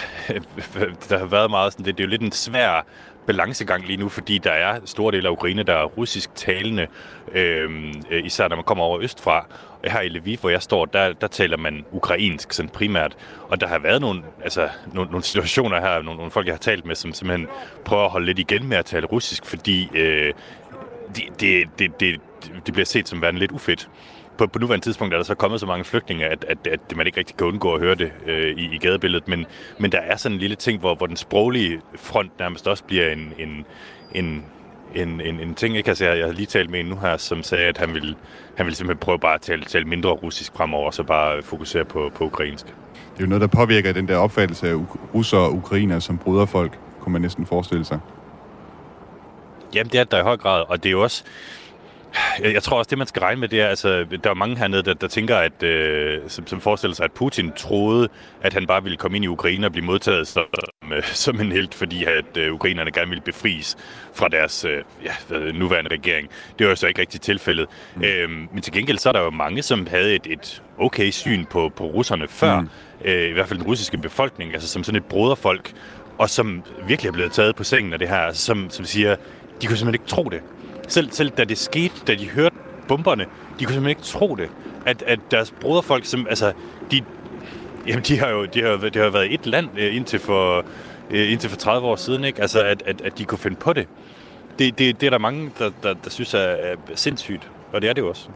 der 1.10 1.18
har 1.18 1.26
været 1.26 1.50
meget 1.50 1.74
sådan... 1.74 1.86
Det, 1.86 1.98
det 1.98 2.04
er 2.04 2.08
jo 2.08 2.10
lidt 2.10 2.22
en 2.22 2.32
svær 2.32 2.86
balancegang 3.28 3.88
lige 3.88 3.98
nu, 3.98 4.10
fordi 4.10 4.38
der 4.38 4.52
er 4.52 4.80
store 4.86 5.12
dele 5.12 5.28
af 5.28 5.32
Ukraine, 5.32 5.64
der 5.64 5.74
er 5.74 5.86
russisk 5.86 6.36
talende, 6.36 6.88
øhm, 7.32 7.94
øh, 8.10 8.26
især 8.26 8.48
når 8.48 8.56
man 8.56 8.66
kommer 8.66 8.84
over 8.84 9.00
østfra. 9.02 9.46
Her 9.84 10.02
i 10.02 10.10
Lviv, 10.10 10.38
hvor 10.38 10.50
jeg 10.50 10.62
står, 10.62 10.86
der, 10.86 11.14
der 11.14 11.28
taler 11.28 11.58
man 11.58 11.86
ukrainsk 11.92 12.54
sådan 12.54 12.70
primært. 12.70 13.18
Og 13.50 13.62
der 13.62 13.68
har 13.68 13.80
været 13.80 14.02
nogle, 14.02 14.24
altså, 14.44 14.70
nogle, 14.94 15.12
nogle 15.12 15.24
situationer 15.24 15.82
her, 15.82 16.02
nogle, 16.02 16.18
nogle 16.18 16.32
folk, 16.32 16.48
jeg 16.48 16.54
har 16.54 16.60
talt 16.60 16.86
med, 16.86 16.96
som 16.96 17.14
simpelthen 17.14 17.48
prøver 17.86 18.06
at 18.06 18.12
holde 18.12 18.26
lidt 18.26 18.40
igen 18.40 18.68
med 18.68 18.78
at 18.78 18.86
tale 18.86 19.06
russisk, 19.06 19.46
fordi 19.46 19.90
øh, 19.94 20.34
det, 21.16 21.24
det, 21.40 21.70
det, 21.80 22.00
det, 22.00 22.20
det 22.66 22.74
bliver 22.74 22.86
set 22.86 23.08
som 23.08 23.22
værende 23.22 23.40
lidt 23.40 23.52
ufedt 23.52 23.90
på, 24.42 24.48
på 24.48 24.60
nuværende 24.60 24.86
tidspunkt 24.86 25.14
er 25.14 25.18
der 25.18 25.24
så 25.24 25.36
kommet 25.36 25.60
så 25.60 25.66
mange 25.66 25.84
flygtninge, 25.84 26.26
at, 26.26 26.46
at, 26.48 26.68
at 26.68 26.96
man 26.96 27.08
ikke 27.08 27.20
rigtig 27.20 27.38
kan 27.38 27.48
undgå 27.48 27.74
at 27.74 27.80
høre 27.80 27.96
det 27.96 28.12
øh, 28.28 28.58
i, 28.58 28.76
i 28.76 28.78
gadebilledet. 28.78 29.28
Men, 29.28 29.46
men 29.78 29.92
der 29.92 29.98
er 29.98 30.16
sådan 30.16 30.36
en 30.36 30.40
lille 30.40 30.56
ting, 30.56 30.80
hvor, 30.80 30.96
hvor 30.96 31.08
den 31.08 31.16
sproglige 31.16 31.82
front 31.96 32.40
nærmest 32.40 32.68
også 32.68 32.84
bliver 32.84 33.12
en, 33.12 33.34
en, 33.38 33.66
en, 34.16 34.46
en, 34.96 35.22
en, 35.22 35.40
en 35.40 35.56
ting. 35.56 35.78
Ikke? 35.78 35.90
Altså, 35.90 36.06
jeg, 36.06 36.18
jeg 36.18 36.26
har 36.26 36.34
lige 36.34 36.46
talt 36.46 36.70
med 36.70 36.80
en 36.80 36.86
nu 36.86 36.96
her, 36.96 37.18
som 37.18 37.44
sagde, 37.44 37.66
at 37.66 37.78
han 37.78 37.94
vil, 37.94 38.16
han 38.58 38.66
vil 38.66 38.76
simpelthen 38.76 39.00
prøve 39.00 39.20
bare 39.20 39.34
at 39.34 39.42
tale, 39.42 39.64
tale 39.64 39.86
mindre 39.86 40.10
russisk 40.10 40.54
fremover, 40.56 40.88
og 40.88 40.94
så 40.94 41.04
bare 41.04 41.44
fokusere 41.44 41.86
på, 41.86 42.12
på 42.16 42.24
ukrainsk. 42.24 42.66
Det 42.66 43.18
er 43.18 43.22
jo 43.22 43.28
noget, 43.28 43.42
der 43.42 43.48
påvirker 43.48 43.94
den 43.94 44.08
der 44.08 44.18
opfattelse 44.18 44.70
af 44.70 44.76
russer 45.16 45.38
og 45.38 45.54
ukrainer 45.54 46.00
som 46.00 46.18
bruderfolk, 46.18 46.80
kunne 47.00 47.14
man 47.14 47.22
næsten 47.22 47.46
forestille 47.46 47.86
sig. 47.86 48.00
Jamen, 49.76 49.92
det 49.92 50.00
er 50.00 50.04
der 50.04 50.20
i 50.20 50.24
høj 50.24 50.38
grad, 50.38 50.64
og 50.68 50.84
det 50.84 50.90
er 50.90 50.92
jo 50.92 51.04
også 51.04 51.24
jeg, 52.44 52.54
jeg 52.54 52.64
tror 52.64 52.78
også, 52.78 52.90
det 52.90 52.98
man 52.98 53.08
skal 53.08 53.20
regne 53.20 53.40
med, 53.40 53.48
det 53.48 53.62
er, 53.62 53.68
altså, 53.68 54.06
der 54.24 54.30
er 54.30 54.34
mange 54.34 54.58
hernede, 54.58 54.84
der, 54.84 54.94
der 54.94 55.08
tænker, 55.08 55.38
at, 55.38 55.64
øh, 55.64 56.20
som, 56.28 56.48
som 56.48 56.62
forestiller 56.62 56.96
sig, 56.96 57.04
at 57.04 57.12
Putin 57.12 57.52
troede, 57.52 58.10
at 58.42 58.54
han 58.54 58.68
bare 58.68 58.84
ville 58.84 58.98
komme 58.98 59.18
ind 59.18 59.26
i 59.26 59.28
Ukraine 59.28 59.68
og 59.68 59.72
blive 59.72 59.86
modtaget 59.86 60.28
som, 60.28 60.46
øh, 60.94 61.04
som 61.26 61.42
en 61.42 61.52
helt, 61.52 61.76
fordi 61.76 62.04
at 62.04 62.38
øh, 62.38 62.54
ukrainerne 62.54 62.92
gerne 62.92 63.10
ville 63.10 63.22
befries 63.22 63.78
fra 64.14 64.28
deres 64.28 64.66
øh, 64.66 64.84
ja, 65.04 65.52
nuværende 65.52 65.90
regering. 65.92 66.30
Det 66.60 66.66
var 66.66 66.72
jo 66.72 66.76
så 66.76 66.88
ikke 66.88 67.02
rigtig 67.02 67.22
tilfældet. 67.22 67.68
Mm. 67.96 68.04
Øhm, 68.04 68.48
men 68.54 68.62
til 68.62 68.74
gengæld 68.74 68.98
så 68.98 69.10
er 69.10 69.14
der 69.14 69.22
jo 69.22 69.30
mange, 69.30 69.62
som 69.62 69.88
havde 69.88 70.16
et, 70.16 70.28
et 70.30 70.62
okay 70.78 71.12
syn 71.12 71.46
på, 71.46 71.72
på 71.76 71.86
russerne 71.86 72.28
før, 72.28 72.60
mm. 72.60 72.70
øh, 73.06 73.30
i 73.30 73.32
hvert 73.32 73.48
fald 73.48 73.60
den 73.60 73.68
russiske 73.68 73.98
befolkning, 73.98 74.54
altså 74.54 74.68
som 74.68 74.84
sådan 74.84 74.98
et 74.98 75.06
broderfolk, 75.06 75.74
og 76.18 76.30
som 76.30 76.64
virkelig 76.88 77.10
er 77.10 77.14
blevet 77.14 77.32
taget 77.32 77.56
på 77.56 77.64
sengen 77.64 77.94
af 77.94 78.00
det 78.00 78.10
her, 78.10 78.18
altså, 78.18 78.46
som, 78.46 78.70
som 78.70 78.86
siger, 78.86 79.16
de 79.62 79.68
kunne 79.68 79.78
simpelthen 79.78 79.94
ikke 79.94 80.10
tro 80.10 80.24
det 80.24 80.42
selv, 80.94 81.12
selv 81.12 81.30
da 81.30 81.44
det 81.44 81.58
skete, 81.58 81.94
da 82.08 82.16
de 82.16 82.30
hørte 82.30 82.56
bomberne, 82.88 83.24
de 83.60 83.66
kunne 83.66 83.74
simpelthen 83.74 83.90
ikke 83.90 84.02
tro 84.02 84.36
det. 84.36 84.50
At, 84.86 85.04
at 85.08 85.20
deres 85.32 85.54
broderfolk, 85.62 86.06
som, 86.06 86.28
altså, 86.30 86.54
de, 86.92 87.02
jamen, 87.88 88.04
de 88.04 88.20
har 88.20 88.30
jo, 88.30 88.46
de 88.46 88.62
har, 88.62 88.78
det 88.78 88.96
har 88.96 89.10
været 89.10 89.34
et 89.34 89.46
land 89.46 89.70
øh, 89.78 89.96
indtil 89.96 90.20
for, 90.20 90.66
øh, 91.12 91.32
indtil 91.32 91.50
for 91.50 91.58
30 91.58 91.88
år 91.88 91.96
siden, 91.96 92.24
ikke? 92.24 92.42
Altså, 92.42 92.64
at, 92.64 92.84
at, 92.86 93.02
at 93.02 93.18
de 93.18 93.26
kunne 93.26 93.38
finde 93.38 93.58
på 93.58 93.74
det. 93.74 93.88
Det, 94.60 94.80
det, 94.80 95.02
det 95.02 95.08
er 95.08 95.12
der 95.12 95.18
mange, 95.18 95.52
der, 95.60 95.72
der, 95.84 95.94
der 96.04 96.10
synes 96.10 96.34
er, 96.34 96.40
er 96.40 96.76
sindssygt, 96.96 97.50
og 97.74 97.82
det 97.82 97.90
er 97.90 97.94
det 97.94 98.02
jo 98.02 98.10
også. 98.10 98.30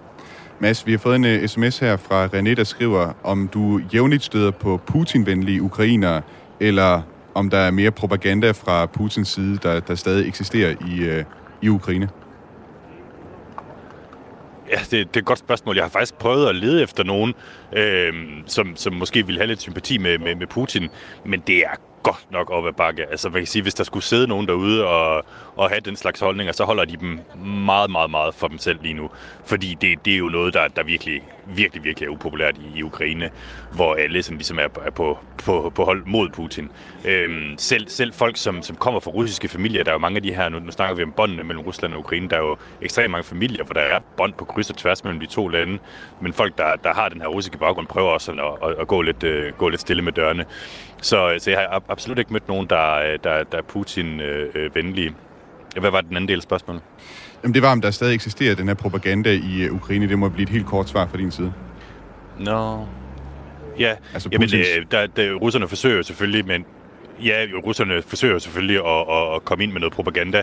Mads, 0.59 0.87
vi 0.87 0.91
har 0.91 0.97
fået 0.99 1.15
en 1.15 1.25
øh, 1.25 1.43
uh, 1.43 1.47
sms 1.47 1.79
her 1.79 1.97
fra 1.97 2.27
René, 2.27 2.53
der 2.53 2.63
skriver, 2.63 3.13
om 3.23 3.47
du 3.47 3.81
jævnligt 3.93 4.23
støder 4.23 4.51
på 4.51 4.81
Putin-venlige 4.87 5.61
ukrainere 5.61 6.21
eller 6.59 7.01
om 7.33 7.49
der 7.49 7.57
er 7.57 7.71
mere 7.71 7.91
propaganda 7.91 8.51
fra 8.51 8.85
Putins 8.85 9.27
side, 9.27 9.57
der, 9.63 9.79
der 9.79 9.95
stadig 9.95 10.27
eksisterer 10.27 10.75
i, 10.87 10.99
øh, 10.99 11.23
i 11.61 11.69
Ukraine? 11.69 12.09
Ja, 14.69 14.79
det, 14.79 14.91
det 14.91 15.15
er 15.15 15.19
et 15.19 15.25
godt 15.25 15.39
spørgsmål. 15.39 15.75
Jeg 15.75 15.83
har 15.83 15.89
faktisk 15.89 16.15
prøvet 16.15 16.49
at 16.49 16.55
lede 16.55 16.83
efter 16.83 17.03
nogen, 17.03 17.33
øh, 17.73 18.13
som, 18.45 18.75
som 18.75 18.93
måske 18.93 19.25
ville 19.25 19.39
have 19.39 19.47
lidt 19.47 19.61
sympati 19.61 19.97
med, 19.97 20.17
med, 20.17 20.35
med 20.35 20.47
Putin, 20.47 20.89
men 21.25 21.39
det 21.47 21.57
er 21.57 21.75
godt 22.05 22.31
nok 22.31 22.49
op 22.49 22.67
ad 22.67 22.73
bakke. 22.73 23.05
Altså 23.11 23.29
man 23.29 23.41
kan 23.41 23.47
sige, 23.47 23.61
hvis 23.61 23.73
der 23.73 23.83
skulle 23.83 24.03
sidde 24.03 24.27
nogen 24.27 24.47
derude 24.47 24.87
og, 24.87 25.25
og 25.55 25.69
have 25.69 25.79
den 25.79 25.95
slags 25.95 26.19
holdninger, 26.19 26.53
så 26.53 26.63
holder 26.63 26.85
de 26.85 26.97
dem 26.97 27.19
meget, 27.45 27.91
meget, 27.91 28.11
meget 28.11 28.35
for 28.35 28.47
dem 28.47 28.57
selv 28.57 28.79
lige 28.81 28.93
nu. 28.93 29.09
Fordi 29.45 29.77
det, 29.81 30.05
det 30.05 30.13
er 30.13 30.17
jo 30.17 30.29
noget, 30.29 30.53
der, 30.53 30.67
der 30.67 30.83
virkelig, 30.83 31.21
virkelig, 31.45 31.83
virkelig 31.83 32.07
er 32.07 32.11
upopulært 32.11 32.57
i, 32.57 32.79
i 32.79 32.83
Ukraine, 32.83 33.29
hvor 33.71 33.95
alle 33.95 34.23
som 34.23 34.35
ligesom 34.35 34.59
er, 34.59 34.67
er 34.85 34.91
på, 34.91 35.17
på, 35.45 35.71
på 35.75 35.85
hold 35.85 36.03
mod 36.05 36.29
Putin. 36.29 36.71
Øhm, 37.05 37.57
selv, 37.57 37.87
selv 37.87 38.13
folk, 38.13 38.37
som, 38.37 38.61
som 38.61 38.75
kommer 38.75 38.99
fra 38.99 39.11
russiske 39.11 39.47
familier, 39.47 39.83
der 39.83 39.91
er 39.91 39.95
jo 39.95 39.99
mange 39.99 40.15
af 40.15 40.23
de 40.23 40.33
her, 40.33 40.49
nu, 40.49 40.59
nu 40.59 40.71
snakker 40.71 40.95
vi 40.95 41.03
om 41.03 41.11
båndene 41.11 41.43
mellem 41.43 41.63
Rusland 41.65 41.93
og 41.93 41.99
Ukraine, 41.99 42.29
der 42.29 42.35
er 42.35 42.41
jo 42.41 42.57
ekstremt 42.81 43.11
mange 43.11 43.23
familier, 43.23 43.63
hvor 43.63 43.73
der 43.73 43.81
er 43.81 43.99
bånd 44.17 44.33
på 44.33 44.45
kryds 44.45 44.69
og 44.69 44.77
tværs 44.77 45.03
mellem 45.03 45.19
de 45.19 45.25
to 45.25 45.47
lande. 45.47 45.79
Men 46.21 46.33
folk, 46.33 46.57
der, 46.57 46.75
der 46.83 46.93
har 46.93 47.09
den 47.09 47.21
her 47.21 47.27
russiske 47.27 47.57
baggrund, 47.57 47.87
prøver 47.87 48.09
også 48.09 48.31
at, 48.31 48.69
at, 48.69 48.75
at 48.81 48.87
gå, 48.87 49.01
lidt, 49.01 49.23
uh, 49.23 49.57
gå 49.57 49.69
lidt 49.69 49.81
stille 49.81 50.01
med 50.01 50.11
dørene. 50.11 50.45
Så, 51.01 51.35
så 51.37 51.49
jeg 51.51 51.59
har 51.59 51.83
absolut 51.89 52.19
ikke 52.19 52.33
mødt 52.33 52.47
nogen, 52.47 52.67
der, 52.69 53.17
der, 53.23 53.43
der 53.43 53.57
er 53.57 53.61
Putin-venlige. 53.61 55.07
Øh, 55.07 55.81
Hvad 55.81 55.91
var 55.91 56.01
den 56.01 56.15
anden 56.15 56.27
del 56.27 56.37
af 56.37 56.43
spørgsmålet? 56.43 56.81
Jamen 57.43 57.53
det 57.53 57.61
var, 57.61 57.71
om 57.71 57.81
der 57.81 57.91
stadig 57.91 58.15
eksisterer 58.15 58.55
den 58.55 58.67
her 58.67 58.75
propaganda 58.75 59.31
i 59.31 59.69
Ukraine. 59.69 60.09
Det 60.09 60.19
må 60.19 60.29
blive 60.29 60.43
et 60.43 60.49
helt 60.49 60.65
kort 60.65 60.89
svar 60.89 61.07
fra 61.07 61.17
din 61.17 61.31
side. 61.31 61.53
Nå... 62.39 62.77
No. 62.77 62.85
Ja, 63.79 63.95
altså 64.13 64.29
jamen, 64.31 64.49
øh, 64.55 64.85
der, 64.91 65.07
der, 65.07 65.33
russerne 65.33 65.67
forsøger 65.67 66.01
selvfølgelig, 66.01 66.47
men 66.47 66.65
ja, 67.23 67.45
russerne 67.65 68.01
forsøger 68.01 68.39
selvfølgelig 68.39 68.77
at, 68.77 69.05
at, 69.09 69.35
at 69.35 69.45
komme 69.45 69.63
ind 69.63 69.71
med 69.71 69.79
noget 69.79 69.93
propaganda, 69.93 70.41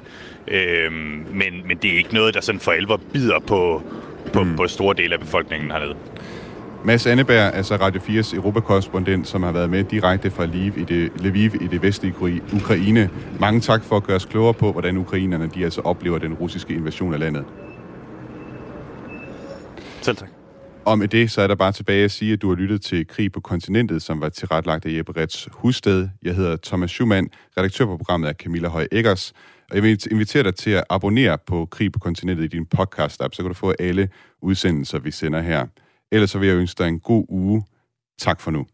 øh, 0.49 0.93
men, 0.93 1.67
men 1.67 1.77
det 1.83 1.93
er 1.93 1.97
ikke 1.97 2.15
noget, 2.15 2.35
der 2.35 2.41
sådan 2.41 2.61
for 2.61 2.73
alvor 2.73 3.01
bider 3.13 3.39
på, 3.39 3.83
på, 4.33 4.43
mm. 4.43 4.57
på 4.57 4.67
store 4.67 4.95
dele 4.95 5.15
af 5.15 5.21
befolkningen 5.21 5.71
hernede. 5.71 5.97
Mads 6.85 7.07
Anneberg, 7.07 7.55
altså 7.55 7.77
Radio 7.77 8.01
4's 8.01 8.35
europakorrespondent, 8.35 9.29
som 9.29 9.43
har 9.43 9.53
været 9.53 9.71
med 9.71 9.85
direkte 9.85 10.31
fra 10.31 10.47
Lviv 10.47 10.79
i 10.79 10.85
det, 10.85 11.13
Lviv 11.21 11.55
i 11.61 11.67
det 11.67 11.83
vestlige 11.83 12.15
Ukraine. 12.55 13.11
Mange 13.41 13.61
tak 13.61 13.85
for 13.85 13.97
at 13.97 14.03
gøre 14.03 14.17
os 14.17 14.25
klogere 14.25 14.55
på, 14.55 14.73
hvordan 14.73 14.97
ukrainerne 14.97 15.51
de 15.55 15.65
altså 15.65 15.81
oplever 15.81 16.19
den 16.19 16.35
russiske 16.35 16.75
invasion 16.75 17.15
af 17.15 17.21
landet. 17.21 17.45
Selv 20.01 20.17
tak. 20.17 20.29
Og 20.85 20.99
med 20.99 21.09
det, 21.09 21.31
så 21.31 21.43
er 21.43 21.47
der 21.47 21.55
bare 21.55 21.73
tilbage 21.73 22.05
at 22.05 22.11
sige, 22.11 22.33
at 22.33 22.43
du 22.43 22.49
har 22.49 22.57
lyttet 22.57 22.83
til 22.83 23.07
Krig 23.07 23.33
på 23.33 23.41
kontinentet, 23.41 24.03
som 24.03 24.21
var 24.21 24.29
tilrettelagt 24.29 24.87
af 24.87 24.97
Jeppe 24.97 25.13
Rets 25.17 25.49
Husted. 25.53 26.09
Jeg 26.23 26.35
hedder 26.35 26.57
Thomas 26.63 26.91
Schumann, 26.91 27.29
redaktør 27.59 27.85
på 27.85 27.97
programmet 27.97 28.29
er 28.29 28.33
Camilla 28.33 28.69
Høj 28.69 28.87
Eggers. 28.93 29.33
Og 29.71 29.77
jeg 29.77 29.83
vil 29.83 29.99
invitere 30.11 30.43
dig 30.43 30.55
til 30.55 30.71
at 30.71 30.85
abonnere 30.91 31.39
på 31.47 31.69
Krig 31.71 31.93
på 31.93 31.99
kontinentet 31.99 32.45
i 32.45 32.47
din 32.47 32.67
podcast-app, 32.77 33.33
så 33.33 33.37
kan 33.43 33.49
du 33.49 33.55
få 33.55 33.75
alle 33.79 34.09
udsendelser, 34.41 34.99
vi 34.99 35.11
sender 35.11 35.41
her. 35.41 35.67
Ellers 36.13 36.31
så 36.31 36.39
vil 36.39 36.49
jeg 36.49 36.57
ønske 36.57 36.79
dig 36.79 36.89
en 36.89 37.01
god 37.01 37.27
uge. 37.29 37.65
Tak 38.19 38.41
for 38.41 38.51
nu. 38.51 38.67